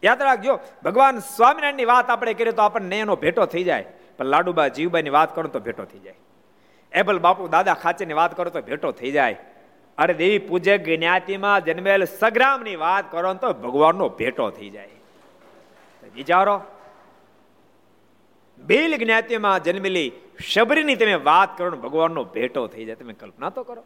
યાદ 0.05 0.23
રાખજો, 0.23 0.59
ભગવાન 0.85 1.19
સ્વામિનારાયણની 1.19 1.85
વાત 1.85 2.11
આપણે 2.11 2.35
કરીએ 2.35 2.53
તો 2.53 2.63
આપણને 2.63 2.99
એનો 2.99 3.17
ભેટો 3.17 3.47
થઈ 3.47 3.65
જાય. 3.65 3.85
પણ 4.19 4.25
લાડુબા 4.25 4.69
જીવબાઈની 4.69 5.11
વાત 5.11 5.35
કરો 5.35 5.49
તો 5.49 5.61
ભેટો 5.61 5.85
થઈ 5.85 5.99
જાય. 5.99 6.15
એબલ 6.93 7.19
બાપુ 7.19 7.49
દાદા 7.49 7.75
ખાચેની 7.75 8.15
વાત 8.15 8.37
કરો 8.37 8.51
તો 8.51 8.61
ભેટો 8.63 8.93
થઈ 8.93 9.11
જાય. 9.11 9.37
અરે 9.99 10.15
દેવી 10.15 10.39
પૂજક 10.39 10.81
જ્ઞાતિમાં 10.81 11.65
જન્મેલ 11.65 12.05
સગ્રામની 12.05 12.77
વાત 12.77 13.13
કરો 13.13 13.35
તો 13.35 13.53
ભગવાનનો 13.53 14.09
ભેટો 14.09 14.51
થઈ 14.51 14.71
જાય. 14.71 14.89
વિચારો. 16.15 16.61
બેલ 18.59 18.97
જ્ઞાતિમાં 18.97 19.63
જન્મેલી 19.63 20.13
શબરીની 20.53 20.97
તમે 20.97 21.15
વાત 21.15 21.59
કરો 21.59 21.71
ભગવાનનો 21.71 22.25
ભેટો 22.25 22.67
થઈ 22.67 22.85
જાય. 22.85 22.95
તમે 22.95 23.13
કલ્પના 23.13 23.51
તો 23.51 23.63
કરો. 23.63 23.85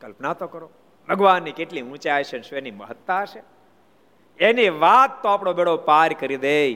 કલ્પના 0.00 0.32
તો 0.32 0.46
કરો. 0.46 0.70
ભગવાનની 1.08 1.52
કેટલી 1.52 1.82
ઊંચાઈ 1.82 2.24
છે 2.24 2.40
સ્વેની 2.40 2.70
મહત્તા 2.70 3.22
હશે? 3.22 3.42
એની 4.44 4.68
વાત 4.68 5.22
તો 5.22 5.28
આપણો 5.28 5.52
બેડો 5.52 5.76
પાર 5.76 6.12
કરી 6.12 6.36
દે. 6.36 6.72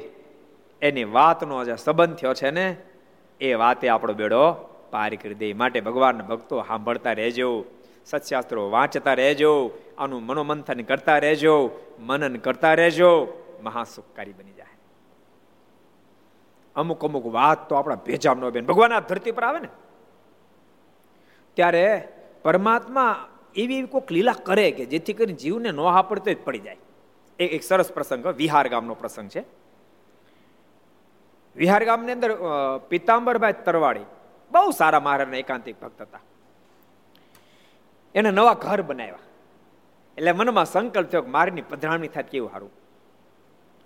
એની 0.82 1.04
વાતનો 1.04 1.64
જે 1.64 1.76
સંબંધ 1.76 2.16
થયો 2.16 2.34
છે 2.34 2.50
ને, 2.50 2.76
એ 3.40 3.54
વાતે 3.54 3.88
આપણો 3.88 4.14
બેડો 4.14 4.52
પાર 4.90 5.14
કરી 5.14 5.34
દે. 5.34 5.52
માટે 5.52 5.80
ભગવાન 5.80 6.18
ભક્તો 6.18 6.62
સાંભળતા 6.62 7.12
રહેજો, 7.12 7.64
સત્શાસ્ત્રો 8.06 8.70
વાંચતા 8.70 9.14
રહેજો, 9.14 9.70
આનું 9.98 10.26
મનોમંથન 10.26 10.80
કરતા 10.80 11.18
રહેજો, 11.18 11.70
મનન 11.98 12.36
કરતા 12.36 12.74
રહેજો. 12.74 13.44
મહાસુખકારી 13.62 14.32
બની 14.32 14.52
જાય. 14.52 14.76
અમુક 16.76 17.04
અમુક 17.04 17.26
વાત 17.26 17.68
તો 17.68 17.74
આપણા 17.74 17.94
ભેજામ 17.94 18.38
નો 18.38 18.50
બેન. 18.50 18.66
ભગવાન 18.66 18.92
આ 18.92 19.00
ધરતી 19.00 19.30
પર 19.30 19.44
આવે 19.44 19.58
ને. 19.58 19.68
ત્યારે 21.54 22.08
પરમાત્મા 22.42 23.28
એવી 23.56 23.82
કોઈક 23.82 24.12
લીલા 24.12 24.32
કરે 24.32 24.70
કે 24.70 24.84
જેથી 24.86 25.12
કરીને 25.12 25.32
જીવને 25.32 25.70
નો 25.70 25.84
હાપડતો 25.84 26.32
જ 26.32 26.36
પડી 26.44 26.58
જાય. 26.58 26.76
એક 27.38 27.52
એક 27.52 27.62
સરસ 27.62 27.92
પ્રસંગ, 27.92 28.26
વિહાર 28.26 28.68
ગામનો 28.68 28.94
પ્રસંગ 28.94 29.28
છે. 29.28 29.44
વિહાર 31.56 31.84
ગામની 31.84 32.12
અંદર 32.12 32.38
પિતાંબરભાઈ 32.88 33.52
તરવાડી 33.52 34.04
બહુ 34.50 34.70
સારા 34.70 35.00
મહારાજના 35.00 35.36
એકાંતિક 35.36 35.80
ભક્ત 35.80 36.02
હતા. 36.02 36.20
એને 38.14 38.30
નવા 38.30 38.54
ઘર 38.54 38.82
બનાવ્યા. 38.82 39.18
એટલે 40.18 40.32
મનમાં 40.32 40.64
સંકલ્પ 40.64 41.08
થયો 41.08 41.22
કે 41.22 41.30
મારીની 41.30 41.62
પધરામણી 41.62 42.08
થાય 42.08 42.22
કેવું 42.22 42.50
સારું. 42.50 42.70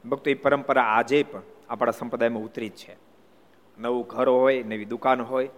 ભક્તો, 0.09 0.31
એ 0.31 0.35
પરંપરા 0.35 0.83
આજે 0.83 1.23
પણ 1.23 1.43
આપણા 1.69 1.91
સંપ્રદાયમાં 1.91 2.43
ઉતરી 2.43 2.69
જ 2.69 2.73
છે. 2.73 2.97
નવું 3.79 4.07
ઘર 4.07 4.29
હોય, 4.29 4.63
નવી 4.63 4.85
દુકાન 4.85 5.23
હોય, 5.23 5.49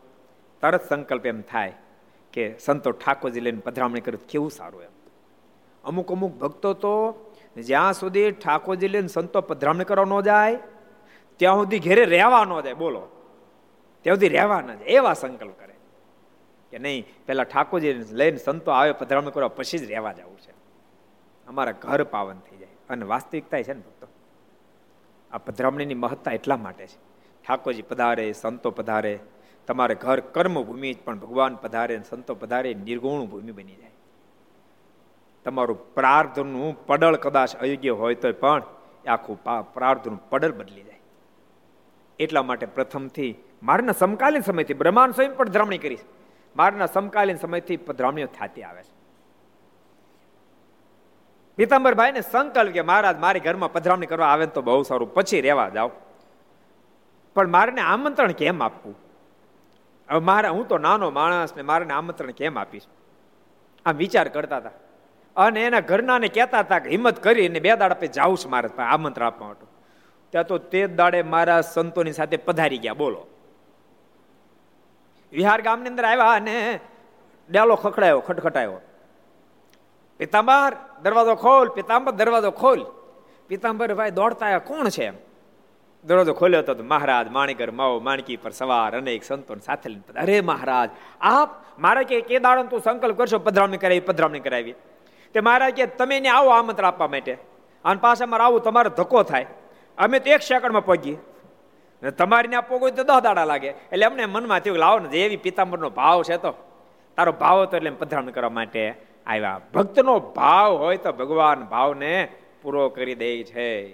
તરત 0.61 0.89
સંકલ્પ 0.89 1.27
એમ 1.27 1.41
થાય 1.41 1.73
કે 2.33 2.59
સંતો 2.59 2.91
ઠાકોરજી 2.91 3.41
લઈને 3.41 3.61
પધરામણી 3.61 4.01
કરે 4.01 4.19
કેવું 4.29 4.51
સારું 4.51 4.83
એમ. 4.83 4.91
અમુક 5.85 6.13
અમુક 6.13 6.33
ભક્તો 6.33 6.73
તો 6.73 7.15
જ્યાં 7.57 7.93
સુધી 7.93 8.31
ઠાકોરજી 8.31 8.89
લઈને 8.89 9.09
સંતો 9.09 9.41
પધરામણી 9.41 9.85
કરવા 9.85 10.05
ન 10.05 10.21
જાય, 10.21 10.59
ત્યાં 11.37 11.57
સુધી 11.57 11.79
ઘેરે 11.79 12.05
રહેવા 12.05 12.45
ન 12.45 12.61
જાય, 12.61 12.75
બોલો. 12.75 13.09
ત્યાં 14.03 14.17
સુધી 14.17 14.29
રહેવા 14.29 14.61
ન 14.61 14.67
જાય, 14.67 14.89
એવા 14.89 15.13
સંકલ્પ 15.13 15.53
કરે. 15.59 15.75
કે 16.71 16.79
નહીં, 16.79 17.07
પહેલાં 17.27 17.47
ઠાકોરજી 17.47 17.93
લઈને 17.93 18.37
સંતો 18.37 18.71
આવે, 18.71 18.93
પધરામણી 18.93 19.31
કરવા 19.31 19.49
પછી 19.49 19.79
જ 19.79 19.85
રહેવા 19.85 20.13
જવું 20.13 20.39
છે. 20.39 20.53
અમારા 21.47 21.73
ઘર 21.73 22.05
પાવન 22.05 22.39
થઈ 22.39 22.57
જાય. 22.57 22.69
અને 22.91 23.05
વાસ્તવિકતા 23.05 23.63
છે 23.63 23.73
ને 23.73 23.81
ભક્તો. 23.81 24.07
આ 25.35 25.39
પધરામણીની 25.39 25.95
મહત્તા 25.95 26.33
એટલા 26.33 26.57
માટે 26.57 26.87
છે. 26.87 26.99
ઠાકોરજી 27.45 27.83
પધારે, 27.83 28.27
સંતો 28.33 28.71
પધારે, 28.71 29.15
તમારે 29.69 29.95
ઘર 29.95 30.21
કર્મભૂમિ 30.35 30.93
પણ 31.05 31.19
ભગવાન 31.19 31.55
પધારે 31.55 31.95
સંતો 32.11 32.35
પધારે, 32.35 32.71
નિર્ગુણ 32.87 33.27
ભૂમિ 33.27 33.53
બની 33.53 33.77
જાય. 33.77 33.93
તમારું 35.45 35.79
પ્રાર્થનું 35.95 36.87
પડળ 36.87 37.17
કદાચ 37.17 37.57
અયોગ્ય 37.57 37.91
હોય 37.91 38.15
તો 38.15 38.33
પણ 38.33 38.63
આખું 39.09 39.37
પ્રાર્થનું 39.75 40.19
પડળ 40.31 40.53
બદલી 40.53 40.83
જાય. 40.83 41.01
એટલા 42.19 42.43
માટે 42.43 42.67
પ્રથમથી 42.67 43.33
મારના 43.63 43.93
સમકાલીન 43.93 44.43
સમયથી 44.43 44.75
બ્રહ્માંડ 44.75 45.15
સ્વયં 45.15 45.37
પણ 45.37 45.49
ધ્રમણી 45.49 45.79
કરી 45.79 46.03
મારના 46.57 46.87
સમકાલીન 46.87 47.37
સમયથી 47.37 47.77
પધરામણીઓ 47.77 48.29
થતી 48.37 48.63
આવે 48.63 48.83
છે. 48.83 48.94
પીતાંબરભાઈને 51.59 52.21
સંકલ્પ 52.21 52.73
કે 52.73 52.83
મહારાજ, 52.83 53.19
મારી 53.19 53.41
ઘરમાં 53.41 53.73
પધરામણી 53.73 54.07
કરવા 54.07 54.27
આવે 54.27 54.47
તો 54.47 54.63
બહુ 54.63 54.83
સારું, 54.83 55.15
પછી 55.15 55.41
રહેવા 55.41 55.69
જાવ 55.69 55.91
પણ 57.35 57.49
મારે 57.49 57.81
આમંત્રણ 57.81 58.33
કેમ 58.33 58.63
આપવું? 58.63 58.95
હવે 60.11 60.19
મારે, 60.19 60.49
હું 60.49 60.69
તો 60.69 60.79
નાનો 60.79 61.11
માણસ 61.11 61.57
ને 61.57 61.63
મારે 61.63 61.87
આમંત્રણ 61.91 62.31
કેમ 62.31 62.59
આપીશ? 62.59 62.87
આમ 63.87 63.97
વિચાર 63.97 64.29
કરતા 64.29 64.57
હતા. 64.57 64.71
અને 65.37 65.65
એના 65.65 65.81
ઘરનાને 65.81 66.29
કહેતા 66.29 66.61
હતા 66.61 66.79
કે 66.79 66.91
હિંમત 66.91 67.23
કરીને 67.23 67.61
બે 67.61 67.77
દાડા 67.77 67.95
પે 67.95 68.07
જાઉં 68.07 68.37
છું 68.39 68.51
મારા 68.51 68.87
આમંત્રણ 68.87 69.27
આપવા 69.27 69.49
માટે. 69.49 69.67
ત્યાં 70.31 70.47
તો 70.47 70.59
તે 70.59 70.87
દાડે 70.87 71.23
મારા 71.23 71.61
સંતોની 71.61 72.13
સાથે 72.13 72.37
પધારી 72.37 72.79
ગયા, 72.79 72.95
બોલો. 72.95 73.27
વિહાર 75.33 75.61
ગામની 75.63 75.89
અંદર 75.89 76.05
આવ્યા 76.05 76.33
અને 76.33 76.81
ડેલો 77.51 77.75
ખખડાયો, 77.75 78.21
ખટખટાયો. 78.21 78.81
પિતાંબર 80.19 80.73
દરવાજો 81.05 81.35
ખોલ, 81.35 81.69
પિતાંબર 81.69 82.13
દરવાજો 82.13 82.51
ખોલ. 82.51 82.81
પિતાંબર 83.49 83.95
ભાઈ 83.95 84.11
દોડતા 84.11 84.59
કોણ 84.59 84.89
છે 84.89 85.05
એમ? 85.05 85.15
દરવાજો 86.05 86.35
ખોલ્યો 86.35 86.61
હતો 86.61 86.83
મહારાજ, 86.83 87.29
માણીકર, 87.29 87.71
માવો, 87.71 88.01
માણકી 88.01 88.37
પર 88.37 88.51
સવાર, 88.51 88.97
અનેક 88.97 89.25
સંતો 89.25 89.55
સાથે 89.55 89.89
લઈને 89.89 90.21
અરે 90.21 90.41
મહારાજ, 90.41 90.91
આપ 91.21 91.51
મારે 91.79 92.05
કે 92.05 92.21
કે 92.21 92.39
દાડો 92.39 92.63
તું 92.63 92.81
સંકલ્પ 92.81 93.19
કરશો? 93.19 93.39
પધરામણી 93.39 93.77
કરાવી 93.77 94.01
પધરામણી 94.01 94.41
કરાવી. 94.41 94.75
તે 95.35 95.41
મહારાજ 95.41 95.75
કે, 95.75 95.87
તમે 95.87 96.21
ને 96.21 96.29
આવો 96.29 96.51
આમંત્ર 96.51 96.85
આપવા 96.85 97.09
માટે. 97.09 97.33
અને 97.85 98.01
પાછા 98.01 98.27
મારે 98.27 98.45
આવું 98.45 98.61
તમારો 98.61 98.91
ધક્કો 98.91 99.23
થાય. 99.23 99.47
અમે 99.99 100.19
તો 100.19 100.31
એક 100.31 100.43
સેકન્ડમાં 100.43 100.85
પહોંચીએ 100.85 101.17
તમારી 102.19 102.49
ને 102.49 102.57
આપવો 102.57 102.91
તો 102.91 103.05
દહ 103.05 103.21
દાડા 103.21 103.45
લાગે. 103.45 103.69
એટલે 103.69 104.07
અમને 104.07 104.27
મનમાં 104.27 104.61
થયું 104.61 104.77
લાવો 104.77 104.99
ને 104.99 105.19
એવી 105.19 105.37
પિતાંબરનો 105.37 105.91
ભાવ 105.91 106.23
છે 106.23 106.37
તો. 106.37 106.53
તારો 107.17 107.33
ભાવ 107.33 107.63
હતો 107.63 107.77
એટલે 107.77 107.91
પધરામણી 107.91 108.33
કરવા 108.33 108.51
માટે. 108.51 109.14
આવ્યા. 109.27 109.61
ભક્તનો 109.75 110.21
ભાવ 110.21 110.77
હોય 110.77 110.97
તો 110.97 111.13
ભગવાન 111.13 111.65
ભાવને 111.65 112.29
પૂરો 112.63 112.89
કરી 112.89 113.15
દે 113.15 113.43
છે. 113.43 113.87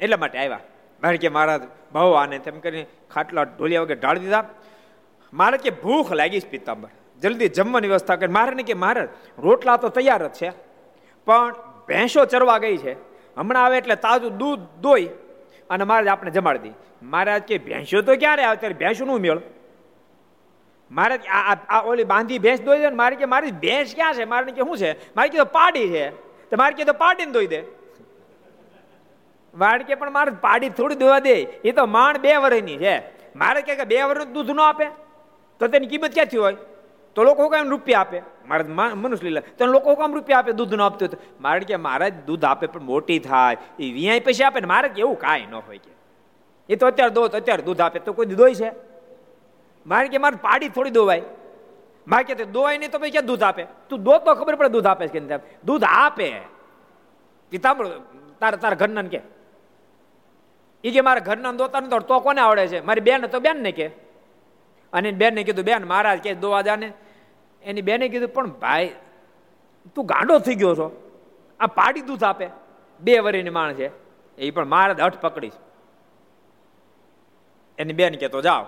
એટલા 0.00 0.16
માટે 0.16 0.38
આવ્યા. 0.38 0.60
કારણ 1.02 1.16
કે 1.16 1.28
મારા 1.28 1.60
ભાવ 1.92 2.14
આને 2.14 2.38
તેમ 2.38 2.60
કરીને 2.60 2.86
ખાટલા 3.10 3.42
ઢોલિયા 3.42 3.80
વગર 3.80 3.98
ઢાળી 3.98 4.20
દીધા. 4.20 4.44
મારે 5.32 5.58
કે 5.58 5.70
ભૂખ 5.70 6.12
લાગી 6.12 6.40
છે 6.40 6.50
પિત્તાંબર 6.50 6.88
જલ્દી 7.20 7.48
જમવાની 7.48 7.88
વ્યવસ્થા 7.88 8.16
કરી. 8.16 8.32
મારે 8.32 8.62
કે 8.62 8.74
મારે 8.74 9.08
રોટલા 9.38 9.76
તો 9.76 9.88
તૈયાર 9.88 10.28
જ 10.28 10.30
છે. 10.30 10.52
પણ 11.24 11.54
ભેંસો 11.88 12.24
ચરવા 12.24 12.58
ગઈ 12.58 12.76
છે. 12.76 12.92
હમણાં 13.36 13.64
આવે 13.64 13.78
એટલે 13.78 13.94
તાજું 13.94 14.36
દૂધ 14.36 14.60
દોઈ 14.80 15.08
અને 15.70 15.84
મારે 15.84 16.08
આપણે 16.08 16.30
જમાડી 16.30 16.58
દી. 16.58 16.72
મહારાજ 17.02 17.42
કે 17.42 17.58
ભેંસો 17.58 18.02
તો 18.02 18.16
ક્યારે 18.16 18.44
આવે? 18.44 18.56
ત્યારે 18.56 18.74
ભેંસો 18.74 19.04
નું 19.04 19.20
મેળ. 19.20 19.40
મારે 20.90 21.16
આ 21.16 21.80
ઓલી 21.80 22.04
બાંધી 22.04 22.38
ભેંસ 22.38 22.60
દોઈ 22.60 22.78
દે 22.78 22.90
મારે 22.90 23.16
કે 23.16 23.24
મારી 23.24 23.50
ભેંસ 23.50 23.94
ક્યાં 23.94 24.14
છે? 24.14 24.24
મારે 24.24 24.52
કે 24.52 24.62
શું 24.62 24.78
છે? 24.78 25.16
મારે 25.16 25.28
કીધું 25.28 25.46
પાડી 25.46 25.88
છે. 25.88 26.10
તો 26.50 26.56
મારે 26.58 26.74
કીધું 26.74 26.94
પાડીને 26.94 27.32
દોઈ 27.32 27.46
દે. 27.46 27.62
વાડ 29.54 29.82
કે 29.82 29.94
પણ 29.94 30.10
મારે 30.10 30.30
પાડી 30.30 30.68
થોડી 30.68 30.94
દોવા 30.94 31.18
દે. 31.18 31.34
એ 31.34 31.72
તો 31.72 31.86
માણ 31.86 32.18
બે 32.18 32.36
વર્ષની 32.36 32.76
છે. 32.76 32.98
મારે 33.36 33.62
કે 33.62 33.84
બે 33.84 34.02
વર્ષ 34.02 34.26
દૂધ 34.26 34.50
ન 34.50 34.60
આપે? 34.60 34.84
તો 35.58 35.66
તેની 35.66 35.86
કિંમત 35.86 36.14
ક્યાંથી 36.14 36.36
હોય? 36.36 36.56
તો 37.14 37.24
લોકો 37.24 37.48
કામ 37.48 37.68
રૂપિયા 37.68 38.00
આપે. 38.00 38.22
મારે 38.46 38.64
મનુષ્ય 38.94 39.24
લીલા. 39.24 39.42
તો 39.58 39.66
લોકો 39.66 39.94
કામ 39.94 40.14
રૂપિયા 40.14 40.38
આપે, 40.38 40.52
દૂધ 40.52 40.74
ન 40.74 40.80
આપતું 40.80 41.08
મારે 41.40 41.60
કે 41.60 41.76
મારા 41.76 42.08
દૂધ 42.08 42.44
આપે, 42.44 42.66
પણ 42.66 42.82
મોટી 42.82 43.18
થાય. 43.18 43.56
એ 43.78 43.92
વ્યાય 43.92 44.20
પૈસા 44.20 44.46
આપે 44.46 44.60
ને 44.60 44.66
મારે 44.66 44.88
કે 44.88 45.00
એવું 45.00 45.18
કાંઈ 45.18 45.46
ન 45.50 45.54
હોય 45.54 45.78
કે. 45.78 45.90
એ 46.68 46.76
તો 46.76 46.86
અત્યારે 46.86 47.10
દો 47.10 47.22
અત્યારે 47.22 47.62
દૂધ 47.62 47.80
આપે. 47.80 47.98
તો 47.98 48.12
કોઈ 48.12 48.26
દોય 48.26 48.54
છે? 48.54 48.87
મારે 49.88 50.08
કે 50.08 50.18
મારે 50.18 50.36
પાડી 50.36 50.68
થોડી 50.68 50.90
દોવાય. 50.90 51.22
મારે 52.08 52.34
કે 52.34 52.44
દોવાય 52.44 52.78
નહીં 52.78 52.90
તો 52.90 52.98
પછી 52.98 53.10
ક્યાં 53.10 53.26
દૂધ 53.26 53.42
આપે? 53.42 53.66
તું 53.88 54.02
દો 54.02 54.18
તો 54.18 54.34
ખબર 54.34 54.54
પડે 54.54 54.68
દૂધ 54.68 54.86
આપે 54.86 55.06
કે 55.06 55.20
દૂધ 55.64 55.84
આપે. 55.84 56.40
પિતાંબર 57.50 57.98
તારા 58.40 58.56
તારા 58.56 58.74
ઘરના 58.74 59.02
કે. 59.02 59.20
એ 60.84 60.90
કે 60.90 61.00
મારા 61.00 61.20
ઘરના 61.20 61.52
દોતા 61.52 61.80
નથી, 61.80 61.98
તો 62.08 62.20
કોને 62.20 62.40
આવડે 62.40 62.66
છે? 62.66 62.80
મારી 62.80 63.00
બેન 63.00 63.26
તો 63.26 63.40
બેન 63.40 63.62
ને 63.62 63.72
કે. 63.72 63.86
અને 64.92 65.10
બેન 65.10 65.34
ને 65.34 65.44
કીધું, 65.44 65.64
બેન, 65.64 65.84
મહારાજ 65.84 66.18
કે 66.18 66.34
દોવા 66.34 66.62
જાને? 66.62 66.92
એની 67.62 67.82
બેને 67.82 68.08
કીધું, 68.08 68.28
પણ 68.28 68.46
ભાઈ, 68.46 68.94
તું 69.94 70.06
ગાંડો 70.06 70.38
થઈ 70.38 70.54
ગયો 70.54 70.74
છો. 70.74 71.10
આ 71.60 71.66
પાડી 71.66 72.00
દૂધ 72.00 72.24
આપે. 72.24 72.48
બે 73.00 73.18
વરીની 73.18 73.50
માણ 73.50 73.72
છે. 73.72 73.90
એ 74.36 74.50
પણ 74.50 74.64
મહારાજ 74.64 75.00
હઠ 75.00 75.20
પકડીશ 75.20 75.52
એની 77.78 77.92
બેન 77.92 78.14
કે, 78.14 78.28
તો 78.28 78.42
જાઓ. 78.42 78.66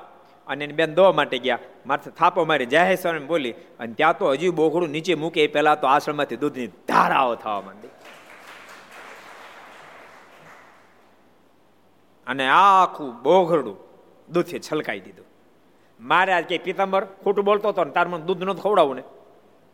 અને 0.50 0.64
એની 0.64 0.72
બેન 0.72 0.94
દોવા 0.94 1.12
માટે 1.12 1.38
ગયા. 1.38 1.58
માથે 1.86 2.10
થાપો 2.10 2.44
મારી 2.44 2.66
જાહેર 2.66 2.96
સ્વામી 2.96 3.18
બોલી. 3.18 3.50
અને 3.52 3.94
ત્યાં 3.94 4.18
તો 4.18 4.32
હજી 4.32 4.48
બોકડું 4.48 4.88
નીચે 4.88 5.14
મૂકે, 5.14 5.44
એ 5.44 5.46
પહેલા 5.46 5.74
તો 5.74 5.86
આશ્રમમાંથી 5.86 6.36
દૂધની 6.36 6.66
ધારાઓ 6.66 7.34
થવા 7.34 7.60
માંડી. 7.60 7.88
અને 12.26 12.48
આખું 12.48 13.22
બોઘરડું 13.22 13.76
દૂધથી 14.28 14.58
છલકાઈ 14.58 15.00
દીધું. 15.00 15.26
મારે 16.00 16.32
આજ 16.32 16.44
કે 16.44 16.58
પિતાંબર 16.58 17.04
ખોટું 17.04 17.44
બોલતો 17.44 17.68
હતો 17.68 17.84
ને, 17.84 17.90
તાર 17.90 18.08
મને 18.08 18.24
દૂધ 18.26 18.42
નતું 18.42 18.62
ખવડાવું 18.62 18.96
ને. 18.96 19.02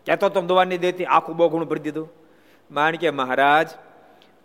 કહેતો 0.07 0.29
તો 0.29 0.41
દવા 0.41 0.64
નહીં 0.64 0.81
દેતી, 0.81 1.05
આખું 1.05 1.37
બોઘણું 1.37 1.68
ભરી 1.68 1.81
દીધું. 1.81 2.09
માણ 2.70 2.97
કે 2.97 3.11
મહારાજ, 3.11 3.68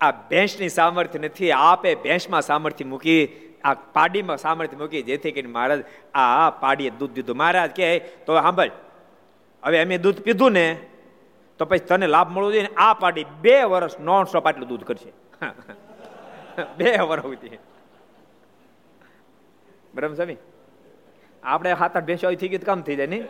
આ 0.01 0.11
ભેંસની 0.11 0.69
સામર્થ્ય 0.69 1.19
નથી, 1.19 1.51
આપે 1.51 1.95
ભેંસમાં 1.95 2.41
સામર્થ્ય 2.41 2.86
મૂકી 2.86 3.29
આ 3.64 3.74
પાડીમાં 3.74 4.38
સામર્થ્ય 4.38 4.78
મૂકી 4.78 5.03
જેથી 5.03 5.32
કરીને 5.32 5.49
મહારાજ 5.49 5.84
આ 6.14 6.49
પાડીએ 6.49 6.89
દૂધ 6.89 7.12
દીધું. 7.12 7.38
મહારાજ 7.38 7.72
કે 7.72 7.99
તો 7.99 8.36
સાંભળ, 8.36 8.72
હવે 9.64 9.82
અમે 9.82 9.97
દૂધ 9.97 10.22
પીધું 10.22 10.51
ને, 10.51 10.88
તો 11.57 11.66
પછી 11.66 11.80
તને 11.80 12.07
લાભ 12.07 12.30
મળવો 12.32 12.51
જોઈએ 12.51 12.70
આ 12.78 12.93
પાડી 12.93 13.26
બે 13.41 13.64
વર્ષ 13.64 13.99
નોન 13.99 14.24
સ્ટોપ 14.26 14.47
આટલું 14.47 14.68
દૂધ 14.68 14.84
કરશે. 14.84 15.12
બે 16.78 16.97
વર્ષ 16.97 17.49
બરાબર 19.95 20.16
સ્વામી 20.16 20.38
આપણે 21.43 21.74
હાથ 21.74 21.97
આઠ 21.97 22.03
ભેંસો 22.03 22.34
થઈ 22.34 22.47
ગયું 22.47 22.62
કામ 22.62 22.82
થઈ 22.82 22.95
જાય 22.95 23.07
નહીં? 23.07 23.28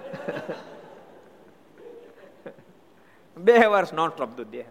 બે 3.37 3.65
વર્ષ 3.65 3.93
નોન 3.93 4.09
સ્ટોપ 4.09 4.29
દૂધ 4.29 4.47
દે. 4.47 4.65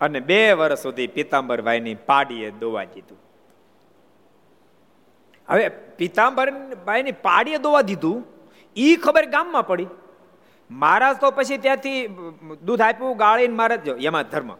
અને 0.00 0.20
બે 0.20 0.52
વર્ષ 0.52 0.78
સુધી 0.78 1.06
પિતાંબરભાઈની 1.06 1.94
પાડીએ 1.94 2.50
દોવા 2.50 2.84
દીધું 2.84 3.23
હવે 5.48 5.68
પિતાંબરભાઈની 5.68 7.12
પાડીએ 7.12 7.58
દોવા 7.58 7.80
દીધું 7.80 8.24
એ 8.76 8.96
ખબર 8.96 9.26
ગામમાં 9.26 9.66
પડી. 9.66 9.86
મહારાજ 10.70 11.16
તો 11.20 11.30
પછી 11.30 11.58
ત્યાંથી 11.58 12.06
દૂધ 12.62 12.80
આપ્યું, 12.80 13.16
ગાળીને 13.16 13.54
મહારાજ 13.54 13.88
એમાં 13.88 14.22
ધર્મ, 14.22 14.56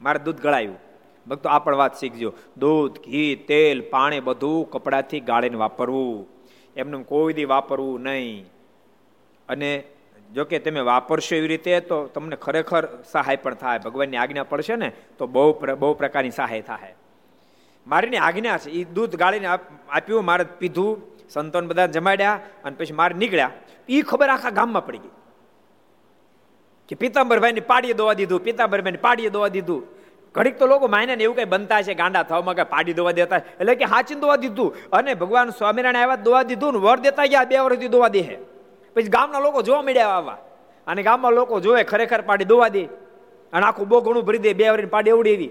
મારે 0.00 0.18
દૂધ 0.18 0.40
ગળાયું. 0.40 0.78
ભક્તો, 1.26 1.48
આ 1.48 1.58
પણ 1.58 1.76
વાત 1.76 1.96
શીખજો. 1.96 2.32
દૂધ, 2.56 2.98
ઘી, 2.98 3.34
તેલ, 3.48 3.80
પાણી 3.90 4.20
બધું 4.20 4.70
કપડાથી 4.70 5.20
ગાળીને 5.20 5.56
વાપરવું. 5.56 6.28
એમને 6.76 7.02
કોઈ 7.02 7.32
દી 7.32 7.44
વાપરવું 7.44 8.00
નહીં. 8.00 8.46
અને 9.48 9.84
જો 10.34 10.44
કે 10.44 10.58
તમે 10.58 10.80
વાપરશો 10.80 11.36
એવી 11.36 11.48
રીતે, 11.48 11.80
તો 11.80 12.06
તમને 12.06 12.36
ખરેખર 12.36 12.88
સહાય 13.12 13.36
પણ 13.36 13.54
થાય. 13.54 13.78
ભગવાનની 13.78 14.16
આજ્ઞા 14.16 14.42
પડશે 14.42 14.76
ને, 14.76 14.92
તો 15.18 15.26
બહુ 15.26 15.52
બહુ 15.78 15.94
પ્રકારની 15.94 16.30
સહાય 16.30 16.60
થાય. 16.60 16.94
મારીની 17.86 18.16
આજ્ઞા 18.16 18.58
છે 18.58 18.70
એ 18.70 18.84
દૂધ 18.84 19.16
ગાળીને 19.16 19.46
આપ્યું, 19.46 20.24
મારે 20.24 20.44
પીધું, 20.44 21.02
સંતોન 21.30 21.66
બધા 21.66 21.86
જમાડ્યા 21.86 22.40
અને 22.64 22.76
પછી 22.76 22.92
મારે 22.92 23.14
નીકળ્યા. 23.14 23.50
એ 23.88 24.02
ખબર 24.02 24.28
આખા 24.28 24.50
ગામમાં 24.50 24.86
પડી 24.86 24.98
ગઈ. 24.98 25.10
કે 26.88 26.94
પિતાંબરભાઈને 26.94 27.60
પાડીએ 27.60 27.92
દોવા 27.92 28.12
દીધું 28.12 28.44
પિતાંબરભાઈને 28.44 28.98
પાડીએ 28.98 29.28
દોવા 29.28 29.48
દીધું. 29.48 29.86
ઘડીક 30.34 30.58
તો 30.58 30.66
લોકો 30.66 30.88
માયને 30.88 31.22
એવું 31.24 31.36
કઈ 31.36 31.44
બનતા 31.44 31.82
છે 31.82 31.94
ગાંડા 31.94 32.22
થવામાં 32.22 32.54
કઈ 32.54 32.64
પાડી 32.64 32.92
દોવા 32.92 33.12
દેતા. 33.12 33.36
એટલે 33.36 33.74
કે 33.74 33.84
હાચીને 33.84 34.20
દોવા 34.20 34.36
દીધું. 34.36 34.90
અને 34.92 35.14
ભગવાન 35.14 35.50
સ્વામિનારાયણ 35.50 36.02
આવ્યા 36.02 36.16
દોવા 36.16 36.42
દીધું 36.42 36.72
ને 36.72 36.78
વર 36.78 36.98
દેતા 36.98 37.26
ગયા, 37.26 37.44
બે 37.44 37.58
વર્ષથી 37.58 37.88
દોવા 37.88 38.08
દે 38.08 38.22
પછી 38.94 39.08
ગામના 39.08 39.38
લોકો 39.38 39.62
જોવા 39.62 39.82
મળ્યા 39.82 40.08
આવા. 40.08 40.38
અને 40.86 41.02
ગામમાં 41.02 41.32
લોકો 41.32 41.60
જોવે 41.60 41.82
ખરેખર 41.82 42.20
પાડી 42.20 42.44
દોવા 42.44 42.68
દે. 42.68 42.84
અને 43.52 43.66
આખું 43.66 43.88
બહુ 43.88 44.00
ઘણું 44.00 44.24
ભરી 44.24 44.38
દે, 44.38 44.52
બે 44.52 44.68
વર્ષની 44.68 44.88
પાડી 44.88 45.10
એવડી 45.10 45.30
એવી. 45.30 45.50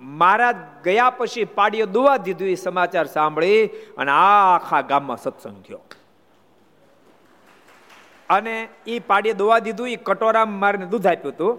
મહારાજ 0.00 0.56
ગયા 0.84 1.10
પછી 1.10 1.44
પાડીએ 1.44 1.84
દોવા 1.86 2.16
દીધું 2.16 2.48
એ 2.48 2.54
સમાચાર 2.54 3.06
સાંભળી 3.06 3.66
અને 3.66 4.10
આખા 4.10 4.80
ગામમાં 4.80 5.16
સત્સંગ 5.16 5.62
થયો. 5.62 5.80
અને 8.30 8.68
એ 8.86 8.98
પાડીએ 8.98 9.32
દોવા 9.32 9.58
દીધું 9.58 9.88
એ 9.88 9.96
કટોરામાં 9.96 10.58
મારીને 10.58 10.86
દૂધ 10.86 11.06
આપ્યું 11.06 11.34
હતું 11.34 11.58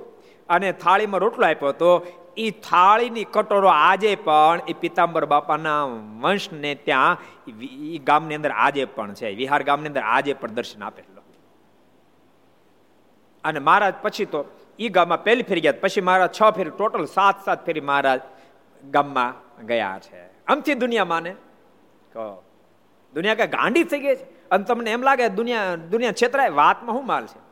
અને 0.49 0.71
થાળીમાં 0.71 1.19
રોટલો 1.19 1.47
આપ્યો 1.47 1.69
હતો. 1.69 2.07
એ 2.38 2.49
થાળીની 2.51 3.23
કટોરો 3.23 3.67
આજે 3.67 4.15
પણ 4.15 4.61
એ 4.67 4.73
પિતાંબર 4.73 5.25
બાપાના 5.25 5.83
વંશને 6.21 6.75
ત્યાં 6.75 7.17
એ 7.47 7.97
ગામની 7.97 8.35
અંદર 8.35 8.51
આજે 8.51 8.85
પણ 8.85 9.13
છે. 9.13 9.35
વિહાર 9.35 9.63
ગામની 9.63 9.88
અંદર 9.88 10.01
આજે 10.01 10.33
પણ 10.33 10.51
દર્શન 10.51 10.83
આપેલો. 10.83 11.21
અને 13.43 13.59
મહારાજ 13.59 13.93
પછી 14.01 14.25
તો 14.25 14.45
એ 14.80 14.89
ગામમાં 14.89 15.23
પહેલી 15.23 15.43
ફેરી 15.43 15.61
ગયા. 15.61 15.73
પછી 15.82 16.01
મારા 16.01 16.28
છ 16.28 16.51
ફેરી, 16.51 16.69
ટોટલ 16.69 17.05
સાત 17.05 17.45
સાત 17.45 17.65
ફેરી 17.65 17.82
મહારાજ 17.82 18.21
ગામમાં 18.89 19.65
ગયા 19.65 19.99
છે. 20.01 20.45
આમથી 20.45 20.73
દુનિયા 20.73 21.05
માને. 21.05 21.32
કહો 22.13 22.43
દુનિયા 23.13 23.36
કઈ 23.36 23.47
ગાંડી 23.47 23.84
થઈ 23.84 23.99
ગઈ 23.99 24.15
છે. 24.15 24.49
અને 24.49 24.63
તમને 24.63 24.91
એમ 24.91 25.01
લાગે 25.01 25.30
દુનિયા 25.30 25.75
દુનિયા 25.75 26.11
છેતરાય, 26.11 26.49
વાતમાં 26.49 26.95
શું 26.95 27.07
માલ 27.07 27.25
છે? 27.25 27.47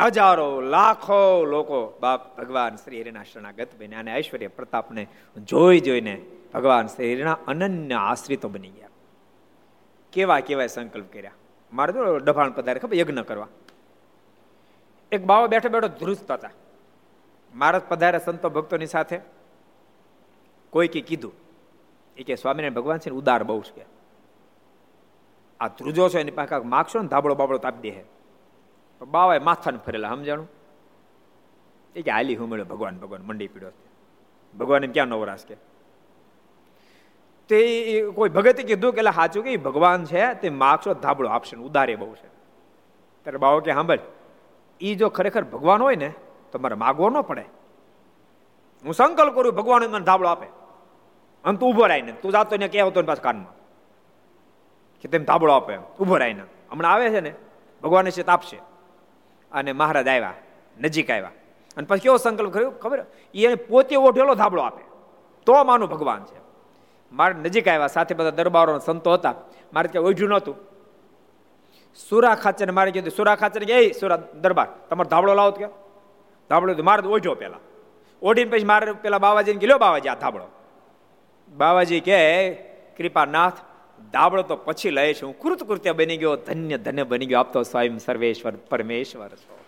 હજારો, 0.00 0.60
લાખો 0.60 1.44
લોકો 1.44 1.98
બાપ 2.00 2.40
ભગવાન 2.40 2.76
શ્રી 2.76 3.00
હરિના 3.00 3.22
શરણાગત 3.22 3.68
બને 3.78 3.96
અને 3.96 4.16
ઐશ્વર્ય 4.16 4.48
પ્રતાપને 4.48 5.06
જોઈ 5.44 5.80
જોઈને 5.80 6.22
ભગવાન 6.54 6.86
શ્રી 6.86 7.14
હરિના 7.14 7.38
અનન્ય 7.46 7.94
આશ્રિતો 7.94 8.48
બની 8.48 8.68
ગયા. 8.68 8.88
કેવા 10.12 10.40
કેવા 10.40 10.66
સંકલ્પ 10.66 11.12
કર્યા? 11.12 11.30
મારે 11.72 11.92
તો 11.92 12.18
ડભાણ 12.18 12.50
પધારે 12.50 12.80
ખબર, 12.80 12.96
યજ્ઞ 12.96 13.18
કરવા. 13.18 13.46
એક 15.12 15.24
બાવો 15.24 15.46
બેઠો 15.46 15.68
બેઠો 15.68 15.88
ધ્રુસ્ત 15.88 16.30
હતા. 16.30 16.50
મહારાજ 17.54 17.82
પધારે 17.88 18.18
સંતો 18.18 18.50
ભક્તોની 18.50 18.86
સાથે. 18.86 19.20
કોઈ 20.70 20.88
કે 20.88 21.00
કીધું, 21.00 21.32
એ 22.16 22.22
કે 22.22 22.34
સ્વામિનારાયણ 22.34 22.72
ભગવાન 22.72 22.98
છે 22.98 23.10
ને 23.10 23.16
ઉદાર 23.16 23.44
બહુ 23.44 23.60
છે. 23.60 23.84
આ 25.60 25.68
ધ્રુજો 25.68 26.08
છે 26.08 26.20
એની 26.20 26.30
પાસે 26.30 26.56
માગશો 26.56 27.02
ને 27.02 27.08
ધાબળો 27.08 27.34
બાબળો 27.34 27.58
તાપી 27.58 27.90
દે 27.90 28.04
બાવાએ 29.04 29.38
માથાને 29.38 29.78
ફરેલા, 29.86 30.08
સમજાણું? 30.08 30.48
એ 31.96 32.02
કે, 32.02 32.10
હાલી 32.10 32.36
હુમળ્યો, 32.36 32.64
ભગવાન 32.64 32.98
ભગવાન, 32.98 33.22
મંડી 33.22 33.48
પીડ્યો 33.48 33.70
ભગવાન 34.58 34.84
એમ 34.84 34.92
ક્યાં 34.92 35.06
નવરાશ 35.06 35.44
કે? 35.46 35.56
તે 37.48 37.58
કોઈ 38.14 38.28
ભગતે 38.28 38.62
કીધું 38.62 38.92
કે 38.92 39.02
સાચું 39.02 39.44
કે 39.44 39.56
ભગવાન 39.56 40.04
છે, 40.04 40.34
તે 40.34 40.48
માગશો 40.48 40.94
ધાબળો 40.94 41.28
આપશે 41.28 41.56
ઉદારે 41.56 41.96
બહુ 41.96 42.14
છે. 42.14 42.28
ત્યારે 43.24 43.38
બાવો 43.38 43.60
કે 43.60 43.72
સાંભળ 43.74 43.98
એ 44.80 44.94
જો 44.94 45.08
ખરેખર 45.08 45.44
ભગવાન 45.44 45.82
હોય 45.82 45.96
ને, 45.96 46.14
તો 46.52 46.58
મારે 46.58 46.74
માગવો 46.74 47.10
ન 47.10 47.20
પડે. 47.20 47.44
હું 48.84 48.94
સંકલ્પ 48.94 49.34
કરું, 49.34 49.52
ભગવાન 49.52 49.82
મને 49.82 50.04
ધાબળો 50.04 50.28
આપે. 50.28 50.46
અને 51.44 51.58
તું 51.58 51.68
ઊભો 51.68 51.86
રહીને 51.86 52.12
તું 52.12 52.32
જાતો 52.32 52.56
ને 52.56 52.68
કહેવતો 52.68 53.02
પાછ 53.02 53.16
કાનમાં? 53.16 53.52
કે 55.00 55.08
તેમ 55.08 55.24
ધાબળો 55.24 55.52
આપે 55.52 55.76
ઊભો 55.76 56.16
રહીને 56.16 56.42
હમણાં 56.70 56.92
આવે 56.92 57.10
છે 57.10 57.20
ને, 57.20 57.34
ભગવાને 57.82 58.10
છે 58.10 58.22
તાપશે 58.22 58.56
અને 59.52 59.72
મહારાજ 59.72 60.08
આવ્યા, 60.08 60.34
નજીક 60.80 61.10
આવ્યા. 61.10 61.30
અને 61.76 61.86
પછી 61.86 62.00
કેવો 62.00 62.16
સંકલ્પ 62.16 62.52
કર્યો? 62.52 62.70
ખબર? 62.70 63.04
એને 63.34 63.54
પોતે 63.54 63.96
ઓઢેલો 63.96 64.34
ધાબળો 64.34 64.62
આપે. 64.62 64.84
તો 65.46 65.64
માનું 65.64 65.88
ભગવાન 65.88 66.24
છે. 66.24 66.40
મારે 67.12 67.34
નજીક 67.34 67.68
આવ્યા, 67.68 67.86
સાથે 67.86 68.14
બધા 68.14 68.30
દરબારો 68.30 68.78
સંતો 68.78 69.12
હતા. 69.12 69.34
મારે 69.72 69.88
ત્યાં 69.88 70.04
ઓઢ્યું 70.04 70.30
નહોતું. 70.30 70.69
સુરા 71.94 72.34
ખાચર 72.34 72.70
મારે 72.70 72.90
કીધું 72.90 73.10
સુરા 73.10 73.34
ખાચર 73.34 73.64
કે 73.64 73.92
સુરા 73.92 74.16
દરબાર, 74.16 74.66
તમારો 74.90 75.08
ધાબળો 75.08 75.34
લાવો 75.34 75.50
કે 75.50 75.66
ધાબળો 76.50 76.82
મારે 76.82 77.08
ઓઢો 77.08 77.34
પેલા. 77.34 77.56
ઓઢીને 78.22 78.50
પછી 78.50 78.64
મારે 78.64 78.92
પેલા 78.92 79.18
બાવાજીને 79.18 79.58
ગયો 79.58 79.78
બાવાજી, 79.78 80.08
આ 80.08 80.14
ધાબળો. 80.14 80.46
બાવાજી 81.48 82.00
કે 82.00 82.52
કૃપાનાથ 82.96 83.52
દાબળો 84.12 84.42
તો 84.42 84.56
પછી 84.56 84.90
લઈશ 84.90 85.24
હું. 85.24 85.38
કૃત 85.38 85.64
કૃત્ય 85.64 85.92
બની 85.92 86.16
ગયો, 86.16 86.36
ધન્ય 86.36 86.78
ધન્ય 86.78 87.02
બની 87.02 87.26
ગયો 87.26 87.38
આપતો 87.38 87.62
સ્વયં 87.62 87.98
સર્વેશ્વર, 87.98 88.52
પરમેશ્વર 88.52 89.28
છો. 89.28 89.58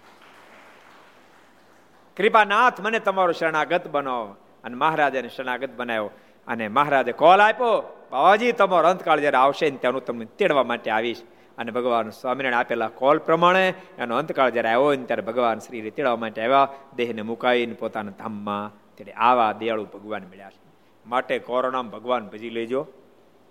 કૃપાનાથ 2.17 2.81
મને 2.81 2.99
તમારો 2.99 3.33
શરણાગત 3.33 3.89
બનાવો. 3.89 4.37
અને 4.65 4.75
મહારાજાને 4.75 5.29
શરણાગત 5.29 5.71
બનાવ્યો. 5.77 6.11
અને 6.49 6.69
મહારાજે 6.69 7.13
કોલ 7.13 7.41
આપ્યો, 7.41 8.07
બાવાજી, 8.11 8.53
તમારો 8.53 8.89
અંતકાળ 8.89 9.21
જયારે 9.21 9.37
આવશે 9.37 9.71
ને 9.71 9.77
ત્યાંનું 9.77 10.05
તમને 10.05 10.25
તેડવા 10.25 10.63
માટે 10.63 10.91
આવીશ. 10.91 11.23
અને 11.63 11.73
ભગવાન 11.73 12.11
સ્વામિનારાયણ 12.11 12.61
આપેલા 12.61 12.89
કોલ 12.89 13.19
પ્રમાણે 13.19 13.75
એનો 13.99 14.17
અંતકાળ 14.17 14.51
જ્યારે 14.51 14.69
આવ્યો 14.69 14.95
ને 14.95 15.05
ત્યારે 15.05 15.23
ભગવાન 15.23 15.59
શ્રી 15.59 15.91
તેડવા 15.91 16.17
માટે 16.17 16.43
આવ્યા, 16.43 16.69
દેહને 16.97 17.23
મુકાવીને 17.23 17.75
પોતાના 17.75 18.11
ધામમાં 18.11 18.95
ત્યારે 18.95 19.13
આવા 19.13 19.53
દયાળુ 19.53 19.85
ભગવાન 19.85 20.23
મળ્યા 20.23 20.51
છે. 20.51 20.63
માટે 21.07 21.39
કોરોનામાં 21.39 21.93
ભગવાન 21.93 22.27
ભજી 22.27 22.51
લેજો. 22.51 22.87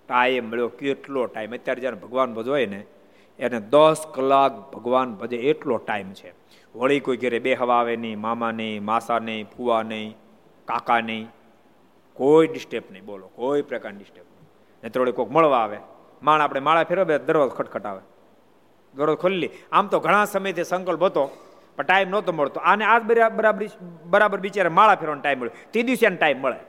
ટાઈમ 0.08 0.50
મળ્યો 0.50 0.68
કેટલો 0.68 1.26
ટાઈમ. 1.26 1.52
અત્યારે 1.52 1.80
જ્યારે 1.80 1.96
ભગવાન 1.96 2.34
ભજવાય 2.34 2.66
ને, 2.66 2.86
એને 3.38 3.60
દસ 3.60 4.06
કલાક 4.14 4.72
ભગવાન 4.72 5.14
ભજે 5.14 5.36
એટલો 5.36 5.76
ટાઈમ 5.76 6.12
છે. 6.12 6.32
વળી 6.74 7.00
કોઈ 7.00 7.16
ઘરે 7.16 7.38
બે 7.38 7.54
હવા 7.54 7.74
આવે 7.74 7.96
નહીં, 7.96 8.20
મામા 8.20 8.50
નહીં, 8.50 8.84
માસા 8.84 9.18
નહીં, 9.18 9.46
ફુવા 9.56 9.82
નહીં, 9.82 10.16
કાકા 10.64 11.00
નહીં. 11.00 11.28
કોઈ 12.12 12.46
ડિસ્ટર્બ 12.46 12.82
નહીં. 12.90 13.04
બોલો, 13.04 13.26
કોઈ 13.26 13.62
પ્રકારની 13.62 13.98
ડિસ્ટર્બ 13.98 14.26
નહીં. 14.34 14.48
ને 14.82 14.88
થોડી 14.88 15.12
કોઈક 15.12 15.30
મળવા 15.30 15.58
આવે. 15.58 15.78
માણ 16.22 16.40
આપણે 16.40 16.60
માળા 16.60 16.84
ફેરવે 16.84 17.18
દરવાજો 17.18 17.54
ખટખટાવે. 17.58 18.00
દરવાજો 18.94 19.16
ખોલી 19.16 19.50
આમ 19.72 19.86
તો 19.86 20.00
ઘણા 20.00 20.24
સમયથી 20.24 20.64
સંકલ્પ 20.64 21.04
હતો, 21.04 21.24
પણ 21.76 21.84
ટાઈમ 21.84 22.08
નહોતો 22.08 22.32
મળતો. 22.32 22.60
આને 22.60 22.84
આજ 22.84 23.02
બરાબર 23.02 23.68
બરાબર 24.04 24.40
બિચારા 24.40 24.70
માળા 24.70 24.94
ફેરવાનો 24.94 25.22
ટાઈમ 25.22 25.38
મળ્યો. 25.38 25.70
તે 25.72 25.82
દિવસે 25.82 26.08
ટાઈમ 26.08 26.40
મળે. 26.40 26.60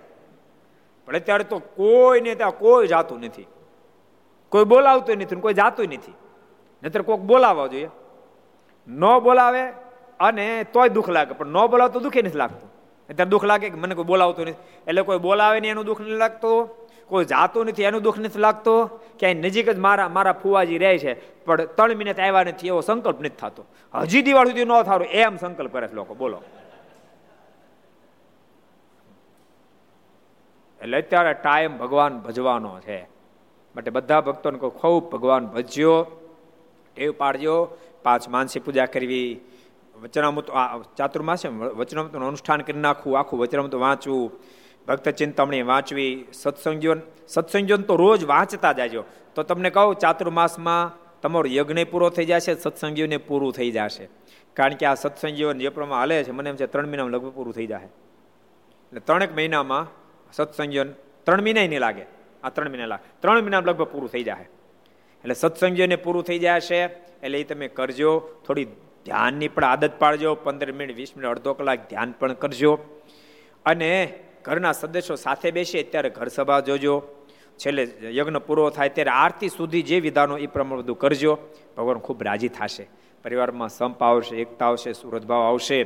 પણ 1.06 1.16
અત્યારે 1.16 1.43
તો 1.43 1.60
કોઈને 1.60 2.36
ત્યાં 2.36 2.58
કોઈ 2.58 2.88
જાતું 2.88 3.20
નથી. 3.20 3.47
કોઈ 4.49 4.66
બોલાવતું 4.66 5.18
નથી 5.18 5.36
કોઈ 5.36 5.54
જાતું 5.54 5.86
નથી. 5.86 6.14
નહીતર 6.84 7.01
કોઈક 7.01 7.20
બોલાવવા 7.20 7.68
જોઈએ. 7.68 7.89
ન 8.88 9.01
બોલાવે 9.20 9.64
અને 10.20 10.64
તોય 10.64 10.89
દુઃખ 10.89 11.10
લાગે. 11.10 11.34
પણ 11.34 11.47
ન 11.47 11.66
બોલાવતો 11.66 11.99
દુઃખે 11.99 12.22
નથી 12.22 12.38
લાગતું. 12.38 12.70
અત્યારે 13.10 13.30
દુઃખ 13.30 13.45
લાગે 13.45 13.70
કે 13.70 13.78
મને 13.78 13.95
કોઈ 13.95 14.06
બોલાવતું 14.06 14.45
નથી. 14.45 14.56
એટલે 14.88 15.01
કોઈ 15.01 15.18
બોલાવે 15.18 15.60
ને 15.60 15.68
એનું 15.68 15.86
દુઃખ 15.86 16.01
નથી 16.01 16.22
લાગતું. 16.24 16.83
કોઈ 17.08 17.26
જાતું 17.26 17.66
નથી, 17.66 17.84
એનું 17.84 18.01
દુઃખ 18.01 18.20
નથી 18.20 18.39
લાગતો, 18.39 18.74
ક્યાંય 19.20 19.34
નજીક 19.34 19.70
જ 19.70 19.80
મારા 19.80 20.10
મારા 20.10 20.34
ફુવાજી 20.34 20.78
રહે 20.78 20.97
છે, 20.97 21.14
પણ 21.45 21.66
ત્રણ 21.66 21.95
મિનિટ 21.95 22.20
આવ્યા 22.20 22.43
નથી, 22.43 22.68
એવો 22.68 22.82
સંકલ્પ 22.82 23.20
નથી 23.20 23.30
થતો. 23.30 23.66
હજી 23.93 24.22
દિવાળ 24.22 24.47
સુધી 24.47 24.66
ન 24.66 24.82
થારું, 24.82 25.08
એમ 25.08 25.38
સંકલ્પ 25.38 25.72
કરે 25.72 25.88
છે 25.88 25.93
લોકો, 25.93 26.14
બોલો. 26.16 26.41
એટલે 30.82 30.97
અત્યારે 30.97 31.34
ટાઈમ 31.34 31.78
ભગવાન 31.78 32.20
ભજવાનો 32.20 32.80
છે. 32.80 33.04
માટે 33.76 33.91
બધા 33.91 34.22
ભક્તોને 34.22 34.60
કહું, 34.60 34.72
ખૂબ 34.72 35.12
ભગવાન 35.12 35.45
ભજ્યો, 35.47 35.95
ટેવ 36.95 37.14
પાડજો. 37.18 37.78
પાંચ 38.04 38.30
માનસી 38.30 38.60
પૂજા 38.60 38.86
કરવી, 38.86 39.39
વચનામૃત 40.01 40.47
ચાતુર્માસ 40.97 41.45
વચનામૃતનું 41.45 42.28
અનુષ્ઠાન 42.28 42.62
કરી 42.62 42.80
નાખવું, 42.80 43.20
આખું 43.20 43.39
વચનામૃત 43.39 43.76
વાંચવું. 43.76 44.32
ભક્ત 44.88 45.10
ચિંતામણી 45.10 45.62
વાંચવી 45.62 46.12
સત્સંગીઓ 46.34 46.94
સત્સંગીઓ 47.28 47.78
તો 47.90 47.96
રોજ 47.96 48.22
વાંચતા 48.26 48.74
જાજો. 48.74 49.04
તો 49.36 49.44
તમને 49.44 49.70
કહું, 49.70 49.96
ચાતુર્માસમાં 49.96 50.92
તમારો 51.22 51.50
યજ્ઞ 51.50 51.84
પૂરો 51.92 52.10
થઈ 52.10 52.26
જશે, 52.26 52.54
સત્સંગીઓને 52.56 53.18
પૂરું 53.18 53.54
થઈ 53.54 53.72
જશે. 53.72 54.06
કારણ 54.58 54.76
કે 54.80 54.86
આ 54.86 54.96
સત્સંગીઓ 54.96 55.54
જે 55.54 55.70
પ્રમાણે 55.70 56.00
હાલે 56.00 56.24
છે, 56.24 56.32
મને 56.32 56.50
એમ 56.50 56.56
છે 56.56 56.66
ત્રણ 56.66 56.88
મહિનામાં 56.88 57.14
લગભગ 57.14 57.34
પૂરું 57.36 57.54
થઈ 57.54 57.68
જાય 57.68 57.90
એટલે 58.90 59.00
ત્રણેક 59.00 59.32
મહિનામાં 59.36 59.88
સત્સંગીઓ 60.34 60.84
ત્રણ 61.26 61.42
મહિના 61.42 61.68
નહીં 61.68 61.80
લાગે. 61.80 62.06
આ 62.44 62.50
ત્રણ 62.50 62.70
મહિના 62.70 62.86
લાગે. 62.86 63.06
ત્રણ 63.22 63.42
મહિનામાં 63.42 63.70
લગભગ 63.70 63.88
પૂરું 63.94 64.10
થઈ 64.12 64.24
જાય 64.24 64.48
એટલે 65.24 65.34
સત્સંગીઓને 65.34 65.96
પૂરું 65.96 66.24
થઈ 66.24 66.40
જશે, 66.40 66.80
એટલે 67.24 67.40
એ 67.40 67.44
તમે 67.44 67.68
કરજો. 67.68 68.12
થોડી 68.46 68.68
ધ્યાનની 69.06 69.48
પણ 69.48 69.64
આદત 69.64 69.96
પાડજો. 70.00 70.36
પંદર 70.36 70.72
મિનિટ, 70.72 70.96
વીસ 70.96 71.12
મિનિટ, 71.16 71.32
અડધો 71.32 71.54
કલાક 71.54 71.90
ધ્યાન 71.90 72.12
પણ 72.20 72.34
કરજો. 72.34 72.74
અને 73.66 73.92
ઘરના 74.44 74.72
સદસ્યો 74.72 75.16
સાથે 75.16 75.52
બેસીએ 75.52 75.84
ત્યારે 75.84 76.10
ઘર 76.10 76.28
સભા 76.28 76.60
જોજો. 76.60 77.02
છેલ્લે 77.58 77.84
યજ્ઞ 78.02 78.38
પૂરો 78.38 78.70
થાય 78.70 78.89
ત્યારે 78.89 79.12
આરતી 79.12 79.50
સુધી 79.50 79.82
જે 79.82 80.00
વિધાનો 80.00 80.38
એ 80.38 80.48
પ્રમાણે 80.48 80.82
બધું 80.82 81.00
કરજો. 81.00 81.38
ભગવાન 81.78 81.98
ખૂબ 81.98 82.24
રાજી 82.24 82.48
થશે. 82.48 82.88
પરિવારમાં 83.24 83.70
સંપ 83.70 84.04
આવશે, 84.04 84.36
એકતા 84.36 84.68
આવશે 84.68 84.94
સુરતભાવ 84.94 85.41
આવશે 85.41 85.84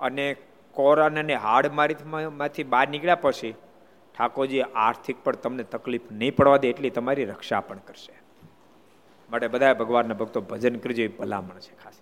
અને 0.00 0.36
કોરોના 0.72 1.20
અને 1.20 1.34
હાડમારીમાંથી 1.34 2.64
બહાર 2.64 2.88
નીકળ્યા 2.88 3.14
પછી 3.14 3.54
ઠાકોરજી 4.18 4.62
આર્થિક 4.62 5.16
પણ 5.24 5.34
તમને 5.34 5.62
તકલીફ 5.62 6.00
નહીં 6.12 6.36
પડવા 6.36 6.56
દે 6.56 6.68
એટલી 6.68 6.90
તમારી 6.90 7.24
રક્ષા 7.24 7.60
પણ 7.60 7.78
કરશે. 7.78 8.12
માટે 9.30 9.48
બધા 9.48 9.74
ભગવાનના 9.74 10.14
ભક્તો 10.14 10.40
ભજન 10.40 10.76
કરજો 10.76 11.02
એ 11.02 11.08
ભલામણ 11.08 11.58
છે 11.58 11.74
ખાસ. 11.84 11.94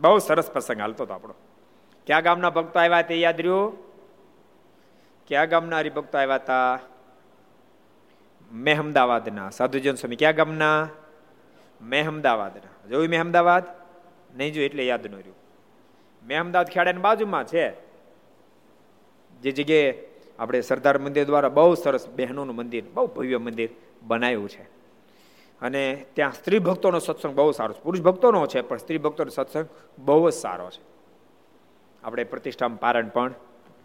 બહુ 0.00 0.18
સરસ 0.18 0.50
પ્રસંગ 0.50 0.80
હાલતો 0.80 1.04
હતો 1.04 1.14
આપણો. 1.14 1.34
ક્યાં 2.06 2.22
ગામના 2.22 2.50
ભક્તો 2.50 2.80
આવ્યા 2.80 3.02
તે 3.02 3.14
યાદ 3.14 3.40
રહ્યું? 3.40 3.87
ક્યાં 5.28 5.48
ગામના 5.48 5.78
હરિભક્તો 5.78 6.18
આવ્યા 6.18 6.34
હતા 6.34 6.78
મેહમદાવાદના 8.52 9.50
સાધુજન 9.50 9.94
સ્વામી, 9.94 10.16
ક્યાં 10.16 10.34
ગામના? 10.34 10.88
મેહમદાવાદના 11.82 12.88
જોયું 12.88 13.08
મેહમદાવાદ 13.08 13.64
નહીં 14.36 14.52
જોયું, 14.52 14.66
એટલે 14.66 14.86
યાદ 14.86 15.06
ન 15.06 15.12
રહ્યું. 15.12 15.34
મેહમદાવાદ 16.26 16.66
ખેડાની 16.66 17.00
બાજુમાં 17.00 17.44
છે. 17.44 17.80
જે 19.40 19.50
જગ્યાએ 19.50 19.94
આપણે 20.38 20.60
સરદાર 20.60 20.98
મંદિર 20.98 21.24
દ્વારા 21.24 21.48
બહુ 21.48 21.74
સરસ 21.74 22.08
બહેનોનું 22.08 22.56
મંદિર, 22.56 22.84
બહુ 22.94 23.06
ભવ્ય 23.06 23.38
મંદિર 23.38 23.68
બનાવ્યું 24.02 24.48
છે. 24.48 24.62
અને 25.62 26.06
ત્યાં 26.14 26.32
સ્ત્રી 26.32 26.58
ભક્તોનો 26.58 26.98
સત્સંગ 26.98 27.34
બહુ 27.34 27.52
સારો 27.52 27.74
છે. 27.74 27.82
પુરુષ 27.82 28.02
ભક્તોનો 28.02 28.46
છે, 28.46 28.60
પણ 28.60 28.76
સ્ત્રી 28.76 28.98
ભક્તોનો 28.98 29.30
સત્સંગ 29.30 29.68
બહુ 29.98 30.30
જ 30.30 30.32
સારો 30.32 30.70
છે. 30.70 30.82
આપણે 32.02 32.24
પ્રતિષ્ઠામાં 32.24 32.80
પારણ 32.80 33.08
પણ 33.08 33.34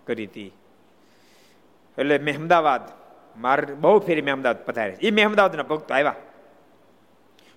કરી 0.07 0.25
હતી. 0.25 0.53
એટલે 1.97 2.19
મહેમદાવાદ 2.19 2.81
મારે 3.37 3.73
બહુ 3.73 3.99
ફેરી 3.99 4.21
મહેમદાવાદ 4.21 4.65
પધારે 4.65 4.97
એ 5.01 5.11
મહેમદાવાદના 5.11 5.63
ભક્તો 5.63 5.93
આવ્યા. 5.93 6.15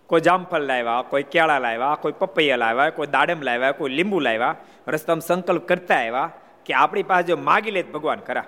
કોઈ 0.06 0.20
જામફળ 0.20 0.60
લાવ્યા, 0.60 1.02
કોઈ 1.02 1.22
કેળા 1.22 1.58
લાવ્યા, 1.58 1.98
કોઈ 2.00 2.12
પપૈયા 2.12 2.56
લાવ્યા, 2.56 2.90
કોઈ 2.90 3.06
દાડમ 3.06 3.42
લાવ્યા, 3.42 3.72
કોઈ 3.72 3.90
લીંબુ 3.90 4.20
લાવ્યા. 4.20 4.56
રસ્તામાં 4.88 5.20
સંકલ્પ 5.20 5.68
કરતા 5.68 5.94
આવ્યા 5.94 6.30
કે 6.66 6.74
આપણી 6.74 7.02
પાસે 7.02 7.26
જો 7.26 7.36
માગી 7.36 7.70
લે 7.70 7.82
ભગવાન 7.82 8.18
ખરા. 8.18 8.44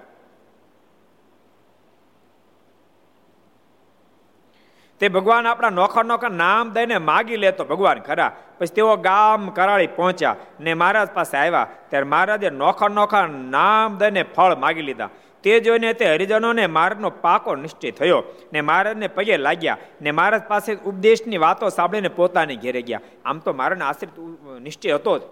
તે 5.00 5.08
ભગવાન 5.08 5.46
આપણા 5.46 5.70
નોખા 5.70 6.02
નોખા 6.02 6.28
નામ 6.28 6.70
દઈને 6.70 6.98
માગી 6.98 7.36
લે 7.36 7.52
તો 7.52 7.64
ભગવાન 7.64 7.98
ખરા. 7.98 8.36
પછી 8.58 8.74
તેઓ 8.74 8.96
ગામ 8.96 9.48
કરાળી 9.48 9.86
પહોંચ્યા 9.86 10.36
ને 10.60 10.74
મહારાજ 10.74 11.08
પાસે 11.08 11.38
આવ્યા. 11.38 11.66
ત્યારે 11.88 12.04
મહારાજે 12.04 12.50
નોખા 12.50 12.88
નોખા 12.88 13.26
નામ 13.26 13.98
દઈને 13.98 14.22
ફળ 14.22 14.56
માગી 14.56 14.82
લીધા. 14.82 15.08
તે 15.42 15.60
જોઈને 15.60 15.92
તે 15.92 16.06
હરિજનોને 16.14 16.66
મારનો 16.66 17.10
પાકો 17.10 17.54
નિશ્ચય 17.54 17.90
થયો 17.90 18.22
ને 18.52 18.60
મહારાજને 18.60 19.08
પગે 19.08 19.36
લાગ્યા 19.36 19.76
ને 20.02 20.10
મહારાજ 20.10 20.42
પાસે 20.42 20.72
ઉપદેશની 20.74 21.38
વાતો 21.38 21.68
સાંભળીને 21.68 22.08
પોતાની 22.08 22.56
ઘેરે 22.56 22.82
ગયા. 22.82 23.00
આમ 23.24 23.38
તો 23.38 23.52
મારાને 23.52 23.84
આશ્રિત 23.84 24.18
નિશ્ચય 24.62 24.92
હતો 24.92 25.18
જ. 25.18 25.22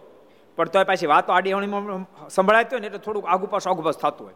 પણ 0.57 0.69
તો 0.69 0.85
પાછી 0.85 1.07
વાતો 1.07 1.33
આડી 1.33 1.51
સંભળાતી 2.31 2.73
હોય 2.73 2.81
ને 2.81 2.87
એટલે 2.87 2.99
થોડુંક 2.99 3.27
આગુ 3.27 3.47
પાછું 3.47 3.71
આગુ 3.73 3.91
થતું 3.91 4.27
હોય. 4.27 4.35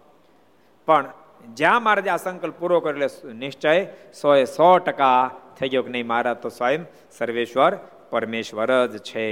પણ 0.87 1.09
જ્યાં 1.55 1.83
મહારાજે 1.83 2.11
આ 2.11 2.17
સંકલ્પ 2.17 2.55
પૂરો 2.59 2.81
કરે 2.81 3.09
નિશ્ચય 3.33 3.87
સો 4.21 4.35
એ 4.37 4.45
સો 4.45 4.79
ટકા 4.79 5.31
થઈ 5.59 5.69
ગયો 5.69 5.83
કે 5.83 5.91
નહીં 5.91 6.07
મહારાજ 6.07 6.37
તો 6.37 6.49
સ્વયં 6.49 6.85
સર્વેશ્વર 7.19 7.77
પરમેશ્વર 8.11 8.87
જ 8.87 8.99
છે. 8.99 9.27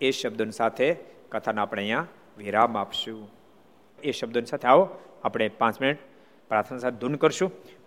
એ 0.00 0.10
શબ્દોની 0.10 0.50
સાથે 0.50 0.96
કથાને 1.28 1.60
આપણે 1.60 1.82
અહીંયા 1.82 2.06
વિરામ 2.38 2.76
આપશું. 2.76 3.30
એ 4.02 4.12
શબ્દોની 4.12 4.46
સાથે 4.46 4.68
આવો. 4.68 4.84
આપણે 5.24 5.48
પાંચ 5.58 5.80
મિનિટ 5.80 6.00
પ્રાર્થના 6.50 6.78
સાથે 6.78 6.98
ધૂન 6.98 7.16
કરશું. 7.16 7.50